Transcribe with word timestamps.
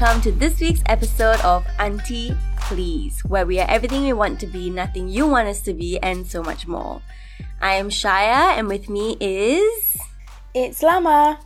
welcome 0.00 0.20
to 0.20 0.32
this 0.32 0.58
week's 0.58 0.82
episode 0.86 1.40
of 1.42 1.64
Auntie 1.78 2.36
Please, 2.62 3.20
where 3.26 3.46
we 3.46 3.60
are 3.60 3.70
everything 3.70 4.02
we 4.02 4.12
want 4.12 4.40
to 4.40 4.46
be, 4.48 4.68
nothing 4.68 5.08
you 5.08 5.24
want 5.24 5.46
us 5.46 5.60
to 5.62 5.72
be, 5.72 6.00
and 6.00 6.26
so 6.26 6.42
much 6.42 6.66
more. 6.66 7.00
I 7.60 7.74
am 7.74 7.90
Shaya, 7.90 8.58
and 8.58 8.66
with 8.66 8.88
me 8.88 9.16
is. 9.20 9.96
It's 10.52 10.82
Lama. 10.82 11.38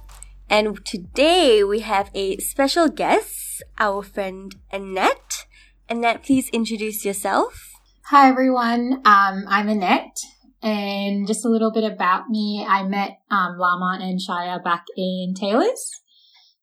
And 0.48 0.82
today 0.86 1.62
we 1.62 1.80
have 1.80 2.10
a 2.14 2.38
special 2.38 2.88
guest, 2.88 3.62
our 3.78 4.02
friend 4.02 4.54
Annette. 4.72 5.44
Annette, 5.90 6.22
please 6.22 6.48
introduce 6.48 7.04
yourself. 7.04 7.74
Hi, 8.06 8.30
everyone. 8.30 9.02
Um, 9.04 9.44
I'm 9.46 9.68
Annette. 9.68 10.16
And 10.62 11.26
just 11.26 11.44
a 11.44 11.50
little 11.50 11.70
bit 11.70 11.84
about 11.84 12.30
me. 12.30 12.64
I 12.66 12.82
met 12.84 13.18
um, 13.30 13.58
Lama 13.58 13.98
and 14.00 14.18
Shaya 14.18 14.64
back 14.64 14.86
in 14.96 15.34
Taylor's 15.38 16.00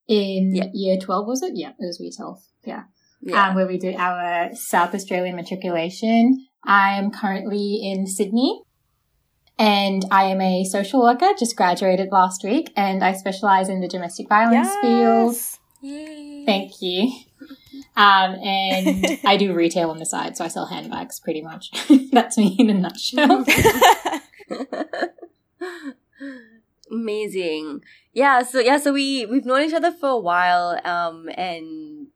in 0.08 0.56
Yeah. 0.56 0.66
year 0.74 0.98
12, 0.98 1.28
was 1.28 1.42
it? 1.44 1.54
Yeah, 1.56 1.70
it 1.70 1.76
was 1.80 2.00
year 2.00 2.12
12. 2.16 2.40
Yeah. 2.66 2.84
Yeah. 3.22 3.50
Um, 3.50 3.56
where 3.56 3.68
we 3.68 3.78
did 3.78 3.96
our 3.96 4.54
South 4.56 4.94
Australian 4.94 5.36
matriculation. 5.36 6.46
I 6.64 6.98
am 6.98 7.12
currently 7.12 7.80
in 7.84 8.08
Sydney 8.08 8.62
and 9.58 10.04
I 10.12 10.26
am 10.26 10.42
a 10.42 10.64
social 10.66 11.02
worker, 11.02 11.30
just 11.40 11.56
graduated 11.56 12.10
last 12.12 12.44
week, 12.44 12.72
and 12.76 13.04
I 13.04 13.14
specialize 13.14 13.70
in 13.70 13.80
the 13.80 13.88
domestic 13.88 14.28
violence 14.28 14.68
field. 14.82 15.34
Yes. 15.34 15.60
Yay. 15.82 16.44
Thank 16.46 16.82
you. 16.82 17.10
Um, 17.96 18.36
and 18.44 19.20
I 19.24 19.38
do 19.38 19.54
retail 19.54 19.92
on 19.92 19.98
the 19.98 20.06
side, 20.06 20.36
so 20.36 20.44
I 20.44 20.50
sell 20.50 20.66
handbags 20.66 21.22
pretty 21.22 21.42
much. 21.42 21.72
That's 22.12 22.38
me 22.38 22.56
in 22.60 22.70
a 22.70 22.74
nutshell. 22.74 23.46
Amazing. 26.92 27.82
Yeah, 28.14 28.44
so 28.44 28.60
yeah, 28.60 28.78
so 28.78 28.94
we 28.94 29.26
we've 29.26 29.46
known 29.46 29.64
each 29.64 29.74
other 29.74 29.92
for 29.92 30.10
a 30.10 30.18
while 30.18 30.80
um 30.86 31.30
and 31.36 32.08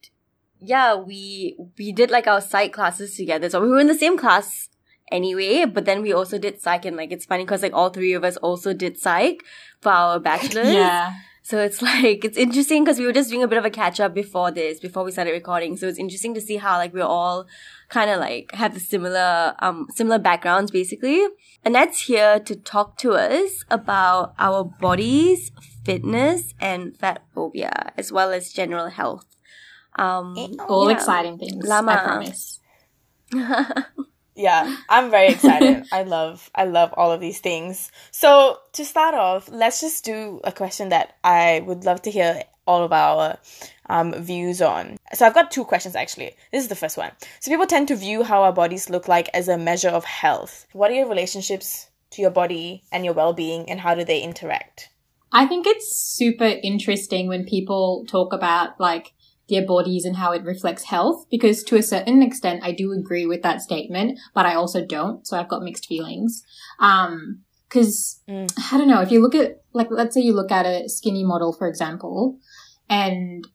yeah, 0.59 0.95
we 0.95 1.57
we 1.77 1.91
did 1.91 2.11
like 2.11 2.27
our 2.27 2.41
psych 2.41 2.73
classes 2.73 3.15
together. 3.15 3.49
So 3.49 3.61
we 3.61 3.69
were 3.69 3.79
in 3.79 3.87
the 3.87 3.95
same 3.95 4.17
class 4.17 4.69
anyway, 5.11 5.65
but 5.65 5.85
then 5.85 6.01
we 6.01 6.13
also 6.13 6.37
did 6.37 6.61
psych 6.61 6.85
and 6.85 6.97
like 6.97 7.11
it's 7.11 7.25
funny 7.25 7.45
cuz 7.45 7.63
like 7.63 7.73
all 7.73 7.89
three 7.89 8.13
of 8.13 8.23
us 8.23 8.37
also 8.37 8.73
did 8.73 8.97
psych 8.97 9.43
for 9.81 9.91
our 9.91 10.19
bachelor's. 10.19 10.73
yeah. 10.73 11.13
So 11.49 11.57
it's 11.57 11.81
like 11.91 12.23
it's 12.23 12.37
interesting 12.37 12.83
because 12.83 12.99
we 12.99 13.07
were 13.07 13.11
just 13.11 13.31
doing 13.31 13.41
a 13.41 13.47
bit 13.47 13.57
of 13.57 13.65
a 13.65 13.71
catch 13.71 13.99
up 13.99 14.13
before 14.13 14.51
this, 14.51 14.79
before 14.79 15.03
we 15.03 15.11
started 15.11 15.31
recording. 15.31 15.77
So 15.77 15.87
it's 15.87 15.97
interesting 15.97 16.35
to 16.35 16.41
see 16.41 16.57
how 16.57 16.77
like 16.77 16.93
we're 16.93 17.13
all 17.17 17.47
kind 17.89 18.11
of 18.11 18.19
like 18.19 18.51
have 18.53 18.75
the 18.75 18.79
similar 18.79 19.55
um 19.57 19.87
similar 19.95 20.19
backgrounds 20.19 20.69
basically. 20.69 21.25
Annette's 21.65 22.01
here 22.01 22.39
to 22.39 22.55
talk 22.55 22.97
to 22.99 23.13
us 23.13 23.65
about 23.71 24.35
our 24.37 24.63
bodies, 24.63 25.51
fitness, 25.83 26.53
and 26.61 26.95
fat 26.95 27.23
phobia, 27.33 27.93
as 27.97 28.11
well 28.11 28.31
as 28.31 28.53
general 28.53 28.89
health. 28.89 29.25
Um, 29.95 30.37
All 30.69 30.87
yeah. 30.87 30.95
exciting 30.95 31.39
things. 31.39 31.65
Lama. 31.65 31.93
I 31.93 32.03
promise. 32.03 32.59
Yeah, 34.39 34.77
I'm 34.87 35.11
very 35.11 35.33
excited. 35.33 35.85
I 35.91 36.03
love 36.03 36.49
I 36.55 36.63
love 36.63 36.93
all 36.95 37.11
of 37.11 37.19
these 37.19 37.39
things. 37.39 37.91
So 38.11 38.59
to 38.71 38.85
start 38.85 39.13
off, 39.13 39.49
let's 39.51 39.81
just 39.81 40.05
do 40.05 40.39
a 40.45 40.53
question 40.53 40.89
that 40.89 41.17
I 41.25 41.61
would 41.67 41.83
love 41.83 42.01
to 42.03 42.11
hear 42.11 42.43
all 42.65 42.85
of 42.85 42.93
our 42.93 43.37
um, 43.89 44.13
views 44.13 44.61
on. 44.61 44.95
So 45.13 45.25
I've 45.25 45.33
got 45.33 45.51
two 45.51 45.65
questions 45.65 45.93
actually. 45.93 46.31
This 46.53 46.63
is 46.63 46.69
the 46.69 46.75
first 46.75 46.95
one. 46.95 47.11
So 47.41 47.51
people 47.51 47.65
tend 47.65 47.89
to 47.89 47.97
view 47.97 48.23
how 48.23 48.43
our 48.43 48.53
bodies 48.53 48.89
look 48.89 49.09
like 49.09 49.29
as 49.33 49.49
a 49.49 49.57
measure 49.57 49.89
of 49.89 50.05
health. 50.05 50.65
What 50.71 50.89
are 50.89 50.93
your 50.93 51.09
relationships 51.09 51.89
to 52.11 52.21
your 52.21 52.31
body 52.31 52.83
and 52.93 53.03
your 53.03 53.13
well-being, 53.13 53.69
and 53.69 53.81
how 53.81 53.93
do 53.93 54.05
they 54.05 54.21
interact? 54.21 54.89
I 55.33 55.47
think 55.47 55.67
it's 55.67 55.95
super 55.95 56.55
interesting 56.63 57.27
when 57.27 57.45
people 57.45 58.05
talk 58.07 58.31
about 58.31 58.79
like 58.79 59.11
their 59.49 59.65
bodies 59.65 60.05
and 60.05 60.15
how 60.15 60.31
it 60.31 60.43
reflects 60.43 60.85
health 60.85 61.25
because 61.29 61.63
to 61.63 61.75
a 61.75 61.83
certain 61.83 62.21
extent 62.21 62.63
I 62.63 62.71
do 62.71 62.91
agree 62.91 63.25
with 63.25 63.41
that 63.43 63.61
statement, 63.61 64.19
but 64.33 64.45
I 64.45 64.55
also 64.55 64.85
don't. 64.85 65.25
So 65.27 65.37
I've 65.37 65.49
got 65.49 65.63
mixed 65.63 65.87
feelings. 65.87 66.43
Um, 66.79 67.41
cause 67.69 68.21
Mm. 68.27 68.51
I 68.71 68.77
don't 68.77 68.87
know, 68.87 69.01
if 69.01 69.11
you 69.11 69.21
look 69.21 69.35
at, 69.35 69.61
like, 69.73 69.87
let's 69.91 70.13
say 70.13 70.21
you 70.21 70.33
look 70.33 70.51
at 70.51 70.65
a 70.65 70.87
skinny 70.87 71.23
model, 71.23 71.53
for 71.53 71.67
example, 71.67 72.37
and 72.89 73.47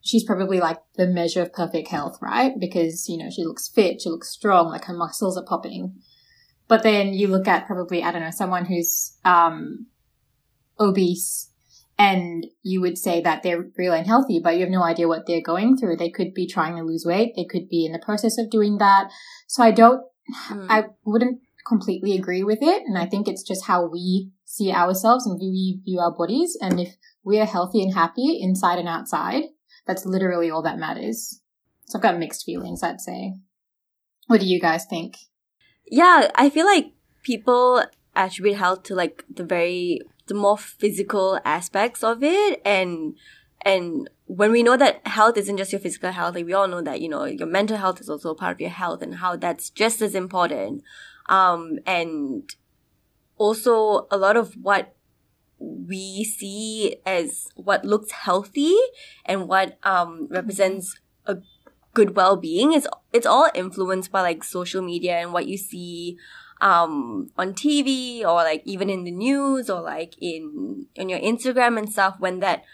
she's 0.00 0.24
probably 0.24 0.60
like 0.60 0.78
the 0.96 1.06
measure 1.06 1.42
of 1.42 1.52
perfect 1.52 1.88
health, 1.88 2.18
right? 2.22 2.58
Because, 2.58 3.08
you 3.08 3.18
know, 3.18 3.30
she 3.30 3.44
looks 3.44 3.68
fit, 3.68 4.00
she 4.00 4.08
looks 4.08 4.28
strong, 4.28 4.68
like 4.68 4.84
her 4.84 4.94
muscles 4.94 5.36
are 5.36 5.44
popping. 5.44 5.94
But 6.66 6.82
then 6.82 7.12
you 7.14 7.28
look 7.28 7.48
at 7.48 7.66
probably, 7.66 8.02
I 8.02 8.12
don't 8.12 8.22
know, 8.22 8.30
someone 8.30 8.66
who's, 8.66 9.16
um, 9.24 9.86
obese 10.80 11.47
and 11.98 12.46
you 12.62 12.80
would 12.80 12.96
say 12.96 13.20
that 13.22 13.42
they're 13.42 13.66
real 13.76 13.92
and 13.92 14.06
healthy, 14.06 14.40
but 14.42 14.54
you 14.54 14.60
have 14.60 14.70
no 14.70 14.84
idea 14.84 15.08
what 15.08 15.26
they're 15.26 15.42
going 15.42 15.76
through. 15.76 15.96
They 15.96 16.10
could 16.10 16.32
be 16.32 16.46
trying 16.46 16.76
to 16.76 16.82
lose 16.82 17.04
weight. 17.04 17.32
They 17.34 17.44
could 17.44 17.68
be 17.68 17.84
in 17.84 17.92
the 17.92 17.98
process 17.98 18.38
of 18.38 18.50
doing 18.50 18.78
that. 18.78 19.10
So 19.48 19.62
I 19.62 19.70
don't, 19.72 20.02
Mm. 20.50 20.66
I 20.68 20.84
wouldn't 21.06 21.40
completely 21.66 22.14
agree 22.14 22.42
with 22.42 22.58
it. 22.60 22.82
And 22.86 22.98
I 22.98 23.06
think 23.06 23.26
it's 23.26 23.42
just 23.42 23.64
how 23.64 23.86
we 23.86 24.30
see 24.44 24.70
ourselves 24.70 25.26
and 25.26 25.38
we 25.40 25.80
view 25.84 26.00
our 26.00 26.14
bodies. 26.14 26.56
And 26.60 26.78
if 26.78 26.96
we 27.24 27.40
are 27.40 27.46
healthy 27.46 27.82
and 27.82 27.94
happy 27.94 28.38
inside 28.42 28.78
and 28.78 28.88
outside, 28.88 29.44
that's 29.86 30.04
literally 30.04 30.50
all 30.50 30.62
that 30.64 30.78
matters. 30.78 31.40
So 31.86 31.98
I've 31.98 32.02
got 32.02 32.18
mixed 32.18 32.44
feelings, 32.44 32.82
I'd 32.82 33.00
say. 33.00 33.36
What 34.26 34.40
do 34.40 34.46
you 34.46 34.60
guys 34.60 34.84
think? 34.84 35.16
yeah, 35.90 36.30
I 36.34 36.50
feel 36.50 36.66
like 36.66 36.92
people 37.22 37.82
attribute 38.14 38.56
health 38.56 38.82
to 38.82 38.94
like 38.94 39.24
the 39.34 39.44
very 39.44 40.00
the 40.28 40.34
more 40.34 40.58
physical 40.58 41.40
aspects 41.44 42.04
of 42.04 42.22
it 42.22 42.60
and 42.64 43.14
and 43.62 44.08
when 44.26 44.52
we 44.52 44.62
know 44.62 44.76
that 44.76 45.04
health 45.06 45.36
isn't 45.36 45.56
just 45.56 45.72
your 45.72 45.80
physical 45.80 46.12
health, 46.12 46.34
like 46.34 46.46
we 46.46 46.52
all 46.52 46.68
know 46.68 46.82
that, 46.82 47.00
you 47.00 47.08
know, 47.08 47.24
your 47.24 47.46
mental 47.46 47.76
health 47.76 48.00
is 48.00 48.08
also 48.08 48.34
part 48.34 48.52
of 48.52 48.60
your 48.60 48.70
health 48.70 49.02
and 49.02 49.16
how 49.16 49.36
that's 49.36 49.70
just 49.70 50.00
as 50.00 50.14
important. 50.14 50.82
Um 51.28 51.78
and 51.86 52.54
also 53.36 54.06
a 54.10 54.16
lot 54.16 54.36
of 54.36 54.54
what 54.54 54.94
we 55.58 56.24
see 56.24 56.96
as 57.04 57.48
what 57.56 57.84
looks 57.84 58.12
healthy 58.12 58.76
and 59.24 59.48
what 59.48 59.78
um 59.82 60.28
represents 60.30 61.00
a 61.26 61.38
good 61.94 62.14
well-being 62.14 62.72
is 62.72 62.86
it's 63.12 63.26
all 63.26 63.50
influenced 63.54 64.12
by 64.12 64.20
like 64.20 64.44
social 64.44 64.82
media 64.82 65.16
and 65.16 65.32
what 65.32 65.48
you 65.48 65.56
see 65.56 66.16
um 66.60 67.30
on 67.36 67.54
TV 67.54 68.20
or 68.22 68.42
like 68.42 68.62
even 68.64 68.90
in 68.90 69.04
the 69.04 69.10
news 69.10 69.70
or 69.70 69.80
like 69.80 70.14
in 70.20 70.86
on 70.98 71.08
your 71.08 71.20
Instagram 71.20 71.78
and 71.78 71.90
stuff 71.90 72.16
when 72.18 72.40
that 72.40 72.64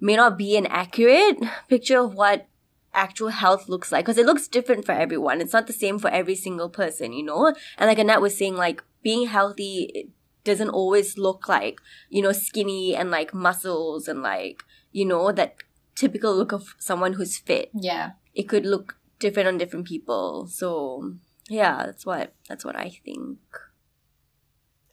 may 0.00 0.16
not 0.16 0.38
be 0.38 0.56
an 0.56 0.66
accurate 0.66 1.38
picture 1.68 1.98
of 1.98 2.14
what 2.14 2.46
actual 2.92 3.28
health 3.28 3.68
looks 3.68 3.92
like 3.92 4.04
because 4.04 4.18
it 4.18 4.26
looks 4.26 4.48
different 4.48 4.84
for 4.84 4.92
everyone. 4.92 5.40
It's 5.40 5.52
not 5.52 5.66
the 5.66 5.72
same 5.72 5.98
for 5.98 6.10
every 6.10 6.34
single 6.34 6.68
person, 6.68 7.12
you 7.12 7.24
know? 7.24 7.54
And 7.78 7.88
like 7.88 7.98
Annette 7.98 8.20
was 8.20 8.36
saying, 8.36 8.56
like 8.56 8.82
being 9.02 9.28
healthy 9.28 9.90
it 9.94 10.08
doesn't 10.44 10.70
always 10.70 11.18
look 11.18 11.48
like, 11.48 11.80
you 12.08 12.22
know, 12.22 12.32
skinny 12.32 12.96
and 12.96 13.10
like 13.10 13.34
muscles 13.34 14.08
and 14.08 14.22
like, 14.22 14.64
you 14.90 15.04
know, 15.04 15.32
that 15.32 15.56
typical 15.94 16.34
look 16.34 16.52
of 16.52 16.74
someone 16.78 17.14
who's 17.14 17.36
fit. 17.36 17.70
Yeah. 17.74 18.12
It 18.34 18.44
could 18.44 18.64
look 18.64 18.98
different 19.18 19.48
on 19.48 19.58
different 19.58 19.86
people. 19.86 20.46
So 20.46 21.14
yeah, 21.50 21.86
that's 21.86 22.06
what 22.06 22.32
that's 22.48 22.64
what 22.64 22.76
I 22.76 22.90
think. 23.04 23.38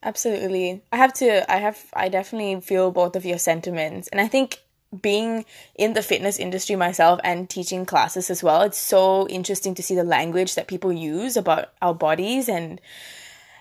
Absolutely. 0.01 0.81
I 0.91 0.97
have 0.97 1.13
to 1.13 1.49
I 1.51 1.57
have 1.57 1.85
I 1.93 2.09
definitely 2.09 2.59
feel 2.61 2.89
both 2.91 3.15
of 3.15 3.25
your 3.25 3.37
sentiments. 3.37 4.07
And 4.07 4.19
I 4.19 4.27
think 4.27 4.59
being 4.99 5.45
in 5.75 5.93
the 5.93 6.01
fitness 6.01 6.39
industry 6.39 6.75
myself 6.75 7.19
and 7.23 7.47
teaching 7.47 7.85
classes 7.85 8.31
as 8.31 8.41
well, 8.41 8.63
it's 8.63 8.77
so 8.77 9.27
interesting 9.27 9.75
to 9.75 9.83
see 9.83 9.93
the 9.93 10.03
language 10.03 10.55
that 10.55 10.67
people 10.67 10.91
use 10.91 11.37
about 11.37 11.73
our 11.79 11.93
bodies 11.93 12.49
and 12.49 12.81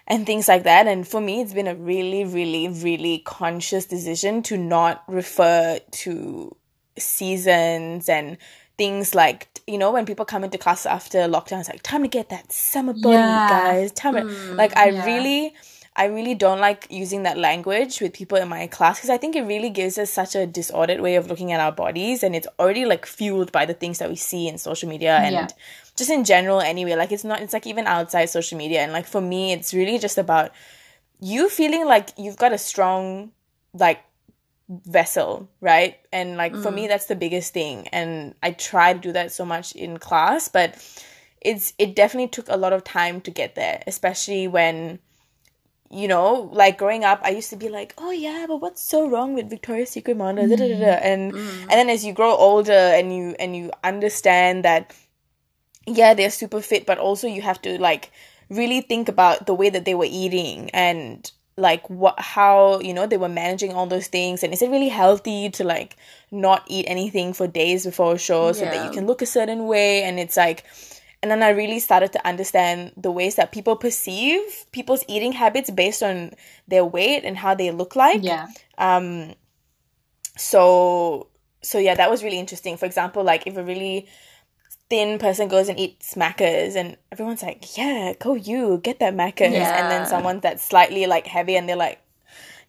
and 0.06 0.24
things 0.24 0.48
like 0.48 0.62
that. 0.62 0.86
And 0.86 1.06
for 1.06 1.20
me, 1.20 1.42
it's 1.42 1.52
been 1.52 1.66
a 1.66 1.74
really, 1.74 2.24
really, 2.24 2.68
really 2.68 3.18
conscious 3.18 3.84
decision 3.84 4.42
to 4.44 4.56
not 4.56 5.04
refer 5.06 5.80
to 5.90 6.56
seasons 6.96 8.08
and 8.08 8.38
things 8.78 9.14
like 9.14 9.55
you 9.66 9.78
know 9.78 9.90
when 9.92 10.06
people 10.06 10.24
come 10.24 10.44
into 10.44 10.58
class 10.58 10.86
after 10.86 11.18
lockdown 11.20 11.60
it's 11.60 11.68
like 11.68 11.82
time 11.82 12.02
to 12.02 12.08
get 12.08 12.28
that 12.28 12.52
summer 12.52 12.92
body 12.92 13.16
Yeah. 13.16 13.48
guys 13.48 13.92
time 13.92 14.14
to, 14.14 14.22
mm, 14.22 14.56
like 14.56 14.76
i 14.76 14.90
yeah. 14.90 15.04
really 15.04 15.54
i 15.96 16.04
really 16.04 16.34
don't 16.34 16.60
like 16.60 16.86
using 16.88 17.24
that 17.24 17.36
language 17.36 18.00
with 18.00 18.12
people 18.12 18.38
in 18.38 18.48
my 18.48 18.66
class 18.68 18.98
because 18.98 19.10
i 19.10 19.16
think 19.16 19.34
it 19.34 19.42
really 19.42 19.70
gives 19.70 19.98
us 19.98 20.10
such 20.12 20.34
a 20.36 20.46
disordered 20.46 21.00
way 21.00 21.16
of 21.16 21.26
looking 21.26 21.50
at 21.52 21.60
our 21.60 21.72
bodies 21.72 22.22
and 22.22 22.36
it's 22.36 22.46
already 22.60 22.84
like 22.84 23.06
fueled 23.06 23.50
by 23.50 23.66
the 23.66 23.74
things 23.74 23.98
that 23.98 24.08
we 24.08 24.16
see 24.16 24.46
in 24.46 24.56
social 24.58 24.88
media 24.88 25.16
and 25.16 25.32
Yeah. 25.34 25.48
just 25.96 26.10
in 26.10 26.22
general 26.24 26.60
anyway 26.60 26.94
like 26.94 27.10
it's 27.10 27.24
not 27.24 27.40
it's 27.40 27.52
like 27.52 27.66
even 27.66 27.86
outside 27.86 28.26
social 28.26 28.56
media 28.58 28.82
and 28.82 28.92
like 28.92 29.06
for 29.06 29.20
me 29.20 29.52
it's 29.52 29.74
really 29.74 29.98
just 29.98 30.16
about 30.18 30.52
you 31.18 31.48
feeling 31.48 31.86
like 31.86 32.10
you've 32.16 32.36
got 32.36 32.52
a 32.52 32.58
strong 32.58 33.32
like 33.74 34.00
vessel 34.68 35.48
right? 35.60 35.96
And 36.12 36.36
like 36.36 36.54
for 36.56 36.70
me 36.70 36.84
mm. 36.84 36.88
that's 36.88 37.06
the 37.06 37.16
biggest 37.16 37.52
thing. 37.52 37.88
And 37.88 38.34
i 38.42 38.50
try 38.52 38.92
to 38.92 38.98
do 38.98 39.12
that 39.12 39.32
so 39.32 39.44
much 39.44 39.72
in 39.72 39.98
class 39.98 40.48
but 40.48 40.74
it's 41.40 41.72
it 41.78 41.94
definitely 41.94 42.28
took 42.28 42.48
a 42.48 42.56
lot 42.56 42.72
of 42.72 42.82
time 42.82 43.20
to 43.20 43.30
get 43.30 43.54
there 43.54 43.82
especially 43.86 44.48
when 44.48 44.98
you 45.90 46.08
know, 46.08 46.50
like 46.52 46.78
growing 46.78 47.04
up, 47.04 47.20
I 47.22 47.30
used 47.30 47.50
to 47.50 47.56
be 47.56 47.68
like, 47.68 47.94
oh 47.98 48.10
yeah, 48.10 48.46
but 48.48 48.56
what's 48.58 48.82
so 48.82 49.08
wrong 49.08 49.34
with 49.34 49.50
Victoria's 49.50 49.90
Secret 49.90 50.16
models? 50.16 50.50
Da, 50.50 50.56
da, 50.56 50.68
da, 50.68 50.78
da. 50.78 50.92
And 51.02 51.32
mm. 51.32 51.38
Mm. 51.38 51.62
and 51.62 51.70
then 51.70 51.90
as 51.90 52.04
you 52.04 52.12
grow 52.12 52.34
older 52.34 52.72
and 52.72 53.14
you 53.14 53.36
and 53.38 53.56
you 53.56 53.70
understand 53.84 54.64
that, 54.64 54.94
yeah, 55.86 56.14
they're 56.14 56.30
super 56.30 56.60
fit, 56.60 56.86
but 56.86 56.98
also 56.98 57.28
you 57.28 57.42
have 57.42 57.62
to 57.62 57.80
like 57.80 58.10
really 58.50 58.80
think 58.80 59.08
about 59.08 59.46
the 59.46 59.54
way 59.54 59.70
that 59.70 59.84
they 59.84 59.94
were 59.94 60.08
eating 60.08 60.70
and 60.70 61.30
like 61.56 61.88
what 61.88 62.18
how 62.20 62.80
you 62.80 62.92
know 62.92 63.06
they 63.06 63.16
were 63.16 63.28
managing 63.28 63.72
all 63.72 63.86
those 63.86 64.08
things 64.08 64.42
and 64.42 64.52
is 64.52 64.60
it 64.60 64.70
really 64.70 64.90
healthy 64.90 65.48
to 65.48 65.64
like 65.64 65.96
not 66.30 66.62
eat 66.68 66.84
anything 66.86 67.32
for 67.32 67.46
days 67.46 67.86
before 67.86 68.14
a 68.14 68.18
show 68.18 68.52
so 68.52 68.64
that 68.64 68.84
you 68.84 68.90
can 68.90 69.06
look 69.06 69.22
a 69.22 69.26
certain 69.26 69.66
way? 69.66 70.02
And 70.02 70.18
it's 70.18 70.36
like 70.36 70.64
and 71.22 71.30
then 71.30 71.42
I 71.42 71.50
really 71.50 71.78
started 71.78 72.12
to 72.12 72.26
understand 72.26 72.92
the 72.96 73.10
ways 73.10 73.36
that 73.36 73.52
people 73.52 73.74
perceive 73.76 74.40
people's 74.70 75.02
eating 75.08 75.32
habits 75.32 75.70
based 75.70 76.02
on 76.02 76.32
their 76.68 76.84
weight 76.84 77.24
and 77.24 77.36
how 77.38 77.54
they 77.54 77.70
look 77.70 77.96
like. 77.96 78.22
Yeah. 78.22 78.48
um 78.76 79.34
so 80.36 81.28
so 81.62 81.78
yeah 81.78 81.94
that 81.94 82.10
was 82.10 82.22
really 82.22 82.38
interesting. 82.38 82.76
For 82.76 82.84
example 82.84 83.24
like 83.24 83.46
if 83.46 83.56
a 83.56 83.64
really 83.64 84.08
thin 84.88 85.18
person 85.18 85.48
goes 85.48 85.68
and 85.68 85.78
eats 85.78 86.14
Maccas 86.14 86.76
and 86.76 86.96
everyone's 87.10 87.42
like 87.42 87.76
yeah 87.76 88.12
go 88.20 88.34
you 88.34 88.78
get 88.82 89.00
that 89.00 89.14
Maccas 89.14 89.52
and 89.52 89.90
then 89.90 90.06
someone 90.06 90.40
that's 90.40 90.62
slightly 90.62 91.06
like 91.06 91.26
heavy 91.26 91.56
and 91.56 91.68
they're 91.68 91.76
like 91.76 92.00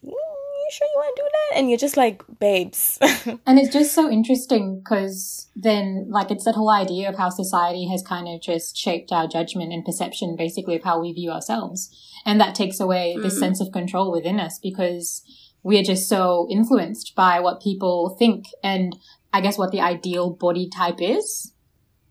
"Mm, 0.03 0.09
you 0.11 0.67
sure 0.71 0.87
you 0.87 0.99
want 0.99 1.15
to 1.15 1.21
do 1.21 1.29
that 1.31 1.57
and 1.57 1.69
you're 1.69 1.77
just 1.77 1.95
like 1.97 2.23
babes 2.39 2.97
And 3.45 3.59
it's 3.59 3.71
just 3.73 3.93
so 3.93 4.09
interesting 4.09 4.79
because 4.79 5.49
then, 5.55 6.07
like, 6.09 6.31
it's 6.31 6.45
that 6.45 6.55
whole 6.55 6.69
idea 6.69 7.09
of 7.09 7.15
how 7.17 7.29
society 7.29 7.87
has 7.89 8.01
kind 8.01 8.27
of 8.27 8.41
just 8.41 8.75
shaped 8.77 9.11
our 9.11 9.27
judgment 9.27 9.73
and 9.73 9.83
perception, 9.83 10.35
basically, 10.37 10.75
of 10.75 10.83
how 10.83 10.99
we 11.01 11.11
view 11.13 11.31
ourselves. 11.31 11.89
And 12.25 12.39
that 12.39 12.55
takes 12.55 12.79
away 12.79 13.17
this 13.21 13.35
Mm. 13.35 13.39
sense 13.39 13.61
of 13.61 13.71
control 13.71 14.11
within 14.11 14.39
us 14.39 14.59
because 14.61 15.23
we're 15.63 15.83
just 15.83 16.07
so 16.07 16.47
influenced 16.49 17.15
by 17.15 17.39
what 17.39 17.61
people 17.61 18.15
think 18.17 18.45
and 18.63 18.95
I 19.33 19.41
guess 19.41 19.57
what 19.57 19.71
the 19.71 19.81
ideal 19.81 20.29
body 20.31 20.69
type 20.69 21.01
is. 21.01 21.53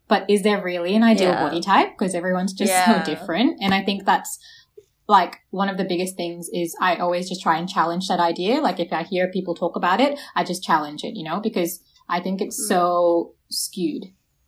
But 0.08 0.28
is 0.30 0.42
there 0.42 0.62
really 0.62 0.94
an 0.94 1.02
ideal 1.02 1.30
Yeah. 1.30 1.42
body 1.42 1.60
type? 1.60 1.90
Because 1.98 2.14
everyone's 2.14 2.52
just 2.52 2.70
Yeah. 2.72 2.86
so 2.98 3.02
different. 3.04 3.58
And 3.60 3.74
I 3.74 3.82
think 3.82 4.04
that's 4.04 4.38
like 5.08 5.36
one 5.50 5.68
of 5.68 5.76
the 5.76 5.84
biggest 5.84 6.16
things 6.16 6.48
is 6.52 6.76
I 6.80 6.96
always 6.96 7.28
just 7.28 7.40
try 7.42 7.58
and 7.58 7.68
challenge 7.68 8.08
that 8.08 8.20
idea. 8.20 8.60
Like 8.60 8.80
if 8.80 8.92
I 8.92 9.02
hear 9.04 9.28
people 9.30 9.54
talk 9.54 9.76
about 9.76 10.00
it, 10.00 10.18
I 10.34 10.42
just 10.44 10.62
challenge 10.64 11.04
it, 11.04 11.14
you 11.16 11.24
know, 11.24 11.40
because 11.40 11.80
I 12.08 12.20
think 12.20 12.40
it's 12.40 12.60
Mm. 12.60 12.68
so 12.68 13.34
skewed. 13.50 14.04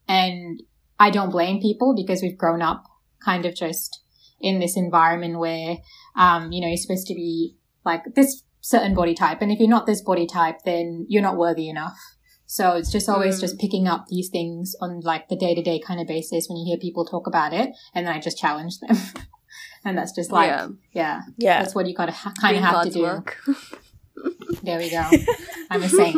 And 0.09 0.63
I 0.99 1.11
don't 1.11 1.31
blame 1.31 1.61
people 1.61 1.95
because 1.95 2.23
we've 2.23 2.37
grown 2.39 2.63
up 2.63 2.85
kind 3.25 3.45
of 3.47 3.55
just 3.55 4.01
in 4.41 4.59
this 4.59 4.77
environment 4.77 5.39
where, 5.39 5.79
um, 6.17 6.51
you 6.53 6.61
know, 6.61 6.69
you're 6.69 6.77
supposed 6.77 7.07
to 7.09 7.15
be 7.15 7.57
like 7.85 8.03
this 8.15 8.43
certain 8.61 8.95
body 8.95 9.15
type. 9.15 9.41
And 9.43 9.51
if 9.53 9.59
you're 9.61 9.69
not 9.69 9.87
this 9.87 10.03
body 10.03 10.27
type, 10.27 10.59
then 10.65 11.07
you're 11.09 11.23
not 11.23 11.37
worthy 11.37 11.69
enough. 11.69 11.97
So 12.51 12.77
it's 12.79 12.91
just 12.91 13.09
always 13.11 13.37
Mm. 13.37 13.41
just 13.43 13.59
picking 13.59 13.87
up 13.87 14.07
these 14.09 14.31
things 14.31 14.75
on 14.81 15.01
like 15.01 15.29
the 15.29 15.37
day 15.37 15.55
to 15.55 15.63
day 15.63 15.79
kind 15.79 16.01
of 16.01 16.07
basis 16.07 16.49
when 16.49 16.57
you 16.57 16.65
hear 16.65 16.79
people 16.79 17.05
talk 17.05 17.27
about 17.27 17.53
it. 17.53 17.69
And 17.95 18.07
then 18.07 18.15
I 18.15 18.21
just 18.21 18.39
challenge 18.39 18.79
them. 18.81 18.97
and 19.85 19.99
that's 19.99 20.13
just 20.13 20.33
like, 20.33 20.49
Yeah. 20.49 20.69
yeah, 20.95 21.21
yeah 21.37 21.59
that's 21.63 21.75
what 21.75 21.87
you 21.87 21.95
gotta 21.95 22.13
ha- 22.13 22.33
kind 22.41 22.57
of 22.57 22.63
have 22.65 22.85
to 22.85 22.91
do. 22.91 23.03
work. 23.03 23.37
There 24.65 24.79
we 24.79 24.91
go. 24.91 25.05
I'm 25.71 25.83
a 25.83 25.89
saint. 25.89 26.17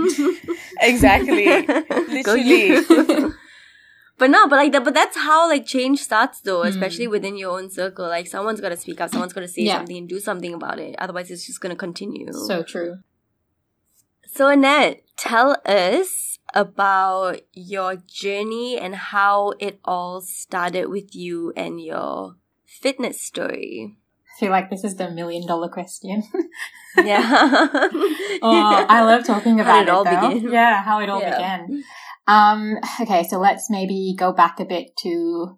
exactly 0.81 1.45
Go 1.67 2.35
Literally. 2.35 2.67
you. 2.69 3.35
but 4.17 4.31
no, 4.31 4.47
but 4.49 4.57
like 4.57 4.73
that, 4.73 4.85
but 4.85 4.95
that's 4.95 5.17
how 5.19 5.49
like 5.49 5.67
change 5.67 5.99
starts 6.01 6.41
though, 6.41 6.63
Mm. 6.63 6.69
especially 6.69 7.09
within 7.09 7.37
your 7.37 7.51
own 7.59 7.69
circle. 7.71 8.07
Like 8.09 8.27
someone's 8.29 8.61
got 8.63 8.71
to 8.71 8.77
speak 8.79 9.01
up, 9.03 9.11
someone's 9.11 9.33
got 9.35 9.43
to 9.43 9.49
say 9.49 9.63
Yeah. 9.63 9.79
something 9.79 9.97
and 9.99 10.09
do 10.09 10.21
something 10.21 10.55
about 10.55 10.79
it. 10.79 10.95
Otherwise, 10.99 11.31
it's 11.31 11.45
just 11.47 11.61
gonna 11.61 11.77
continue. 11.77 12.33
So 12.33 12.63
true. 12.63 12.99
So 14.33 14.49
Annette, 14.49 15.03
tell 15.21 15.57
us 15.67 16.39
about 16.55 17.41
your 17.53 17.97
journey 17.97 18.79
and 18.79 18.95
how 18.95 19.53
it 19.61 19.79
all 19.85 20.21
started 20.21 20.87
with 20.89 21.15
you 21.15 21.53
and 21.57 21.81
your 21.81 22.37
fitness 22.67 23.21
story. 23.21 23.97
I 24.37 24.41
feel 24.41 24.51
like 24.51 24.71
this 24.71 24.85
is 24.85 24.97
the 24.97 25.11
million 25.11 25.47
dollar 25.47 25.69
question. 25.69 26.23
Yeah. 26.97 27.21
oh, 28.43 28.85
I 28.89 29.03
love 29.05 29.25
talking 29.25 29.61
about 29.61 29.79
did 29.79 29.83
it 29.89 29.91
all 29.91 30.03
though. 30.05 30.29
begin? 30.35 30.51
Yeah, 30.53 30.83
how 30.83 30.99
it 30.99 31.09
all 31.09 31.21
Yeah. 31.21 31.31
began. 31.31 31.85
Um, 32.27 32.79
okay, 33.01 33.23
so 33.23 33.39
let's 33.39 33.71
maybe 33.71 34.13
go 34.19 34.33
back 34.33 34.59
a 34.59 34.65
bit 34.65 34.97
to 35.03 35.57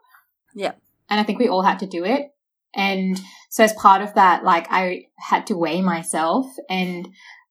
Yeah. 0.55 0.73
And 1.09 1.19
I 1.19 1.23
think 1.23 1.39
we 1.39 1.47
all 1.47 1.63
had 1.63 1.79
to 1.79 1.87
do 1.87 2.03
it. 2.03 2.33
And 2.73 3.19
so 3.49 3.63
as 3.63 3.73
part 3.73 4.01
of 4.01 4.13
that, 4.15 4.43
like 4.43 4.67
I 4.69 5.05
had 5.17 5.47
to 5.47 5.57
weigh 5.57 5.81
myself 5.81 6.45
and 6.69 7.07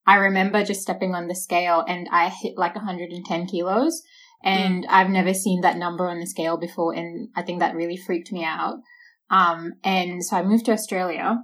I 0.07 0.17
remember 0.17 0.65
just 0.65 0.83
stepping 0.83 1.15
on 1.15 1.29
the 1.29 1.35
scale 1.35 1.85
and 1.87 2.09
I 2.11 2.29
hit 2.29 2.57
like 2.57 2.75
110 2.75 3.47
kilos 3.47 4.03
and 4.45 4.87
I've 4.89 5.11
never 5.11 5.35
seen 5.35 5.63
that 5.63 5.77
number 5.77 6.09
on 6.09 6.21
the 6.21 6.27
scale 6.27 6.57
before. 6.57 6.95
And 6.95 7.29
I 7.35 7.43
think 7.43 7.61
that 7.61 7.75
really 7.75 7.97
freaked 7.97 8.31
me 8.31 8.45
out. 8.45 8.79
Um, 9.31 9.75
and 9.83 10.25
so 10.25 10.37
I 10.37 10.43
moved 10.43 10.67
to 10.67 10.73
Australia. 10.73 11.39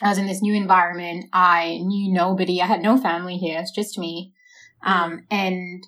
I 0.00 0.08
was 0.08 0.18
in 0.18 0.26
this 0.26 0.42
new 0.42 0.54
environment. 0.54 1.26
I 1.32 1.78
knew 1.82 2.12
nobody. 2.12 2.62
I 2.62 2.66
had 2.66 2.80
no 2.80 2.96
family 2.96 3.36
here. 3.36 3.60
It's 3.60 3.74
just 3.74 3.98
me. 3.98 4.32
Um, 4.84 5.26
and 5.30 5.82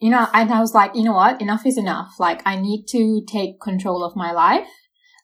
you 0.00 0.10
know, 0.10 0.26
and 0.34 0.52
I 0.52 0.58
was 0.58 0.74
like, 0.74 0.96
you 0.96 1.04
know 1.04 1.12
what? 1.12 1.40
Enough 1.40 1.64
is 1.64 1.78
enough. 1.78 2.14
Like, 2.18 2.42
I 2.44 2.56
need 2.56 2.86
to 2.88 3.24
take 3.24 3.60
control 3.60 4.02
of 4.04 4.16
my 4.16 4.32
life. 4.32 4.66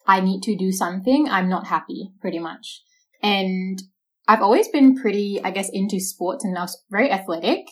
I 0.07 0.21
need 0.21 0.41
to 0.45 0.57
do 0.57 0.71
something. 0.71 1.29
I'm 1.29 1.49
not 1.49 1.67
happy, 1.67 2.13
pretty 2.21 2.39
much. 2.39 2.83
And 3.21 3.83
I've 4.29 4.41
always 4.41 4.69
been 4.69 4.95
pretty, 4.97 5.41
I 5.43 5.51
guess, 5.51 5.69
into 5.73 5.99
sports 5.99 6.45
and 6.45 6.57
I 6.57 6.63
was 6.63 6.81
very 6.91 7.11
athletic. 7.11 7.67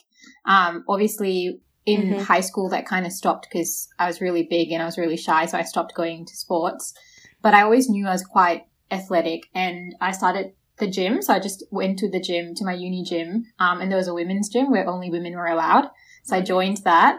Um, 0.46 0.84
obviously 0.88 1.60
in 1.84 2.14
Mhm. 2.14 2.22
high 2.22 2.40
school 2.40 2.68
that 2.70 2.86
kind 2.86 3.06
of 3.06 3.12
stopped 3.12 3.46
because 3.48 3.88
I 3.98 4.08
was 4.08 4.20
really 4.20 4.42
big 4.42 4.72
and 4.72 4.82
I 4.82 4.86
was 4.86 4.98
really 4.98 5.16
shy. 5.16 5.46
So 5.46 5.56
I 5.56 5.62
stopped 5.62 5.94
going 5.94 6.26
to 6.26 6.36
sports, 6.36 6.92
but 7.40 7.54
I 7.54 7.62
always 7.62 7.88
knew 7.88 8.08
I 8.08 8.12
was 8.12 8.24
quite 8.24 8.64
athletic 8.90 9.42
and 9.54 9.94
I 10.00 10.10
started 10.10 10.54
the 10.78 10.86
gym. 10.86 11.22
So 11.22 11.32
I 11.32 11.38
just 11.38 11.64
went 11.70 11.98
to 12.00 12.10
the 12.10 12.20
gym, 12.20 12.54
to 12.56 12.64
my 12.64 12.74
uni 12.74 13.04
gym. 13.04 13.46
Um, 13.58 13.80
and 13.80 13.90
there 13.90 13.98
was 13.98 14.08
a 14.08 14.14
women's 14.14 14.48
gym 14.48 14.70
where 14.70 14.88
only 14.88 15.10
women 15.10 15.34
were 15.34 15.46
allowed. 15.46 15.90
So 16.24 16.36
I 16.36 16.40
joined 16.40 16.78
that 16.84 17.18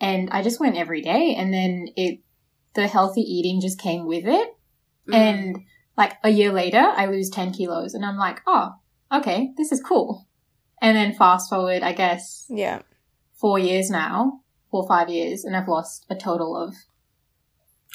and 0.00 0.28
I 0.30 0.42
just 0.42 0.60
went 0.60 0.76
every 0.76 1.00
day. 1.00 1.34
And 1.36 1.52
then 1.52 1.88
it, 1.96 2.20
the 2.74 2.86
healthy 2.86 3.22
eating 3.22 3.60
just 3.60 3.80
came 3.80 4.06
with 4.06 4.26
it. 4.26 4.48
Mhm. 5.08 5.14
And 5.14 5.56
like 5.96 6.14
a 6.22 6.30
year 6.30 6.52
later, 6.52 6.78
I 6.96 7.06
lose 7.06 7.30
10 7.30 7.52
kilos 7.52 7.94
and 7.94 8.04
I'm 8.04 8.18
like, 8.18 8.40
oh, 8.46 8.72
okay, 9.12 9.52
this 9.56 9.72
is 9.72 9.82
cool. 9.82 10.26
And 10.80 10.96
then 10.96 11.14
fast 11.14 11.48
forward, 11.50 11.82
I 11.82 11.92
guess, 11.92 12.46
yeah 12.48 12.82
four 13.38 13.58
years 13.58 13.88
now, 13.88 14.40
four, 14.70 14.82
or 14.82 14.88
five 14.88 15.08
years, 15.08 15.44
and 15.44 15.56
I've 15.56 15.68
lost 15.68 16.04
a 16.10 16.16
total 16.16 16.56
of, 16.56 16.74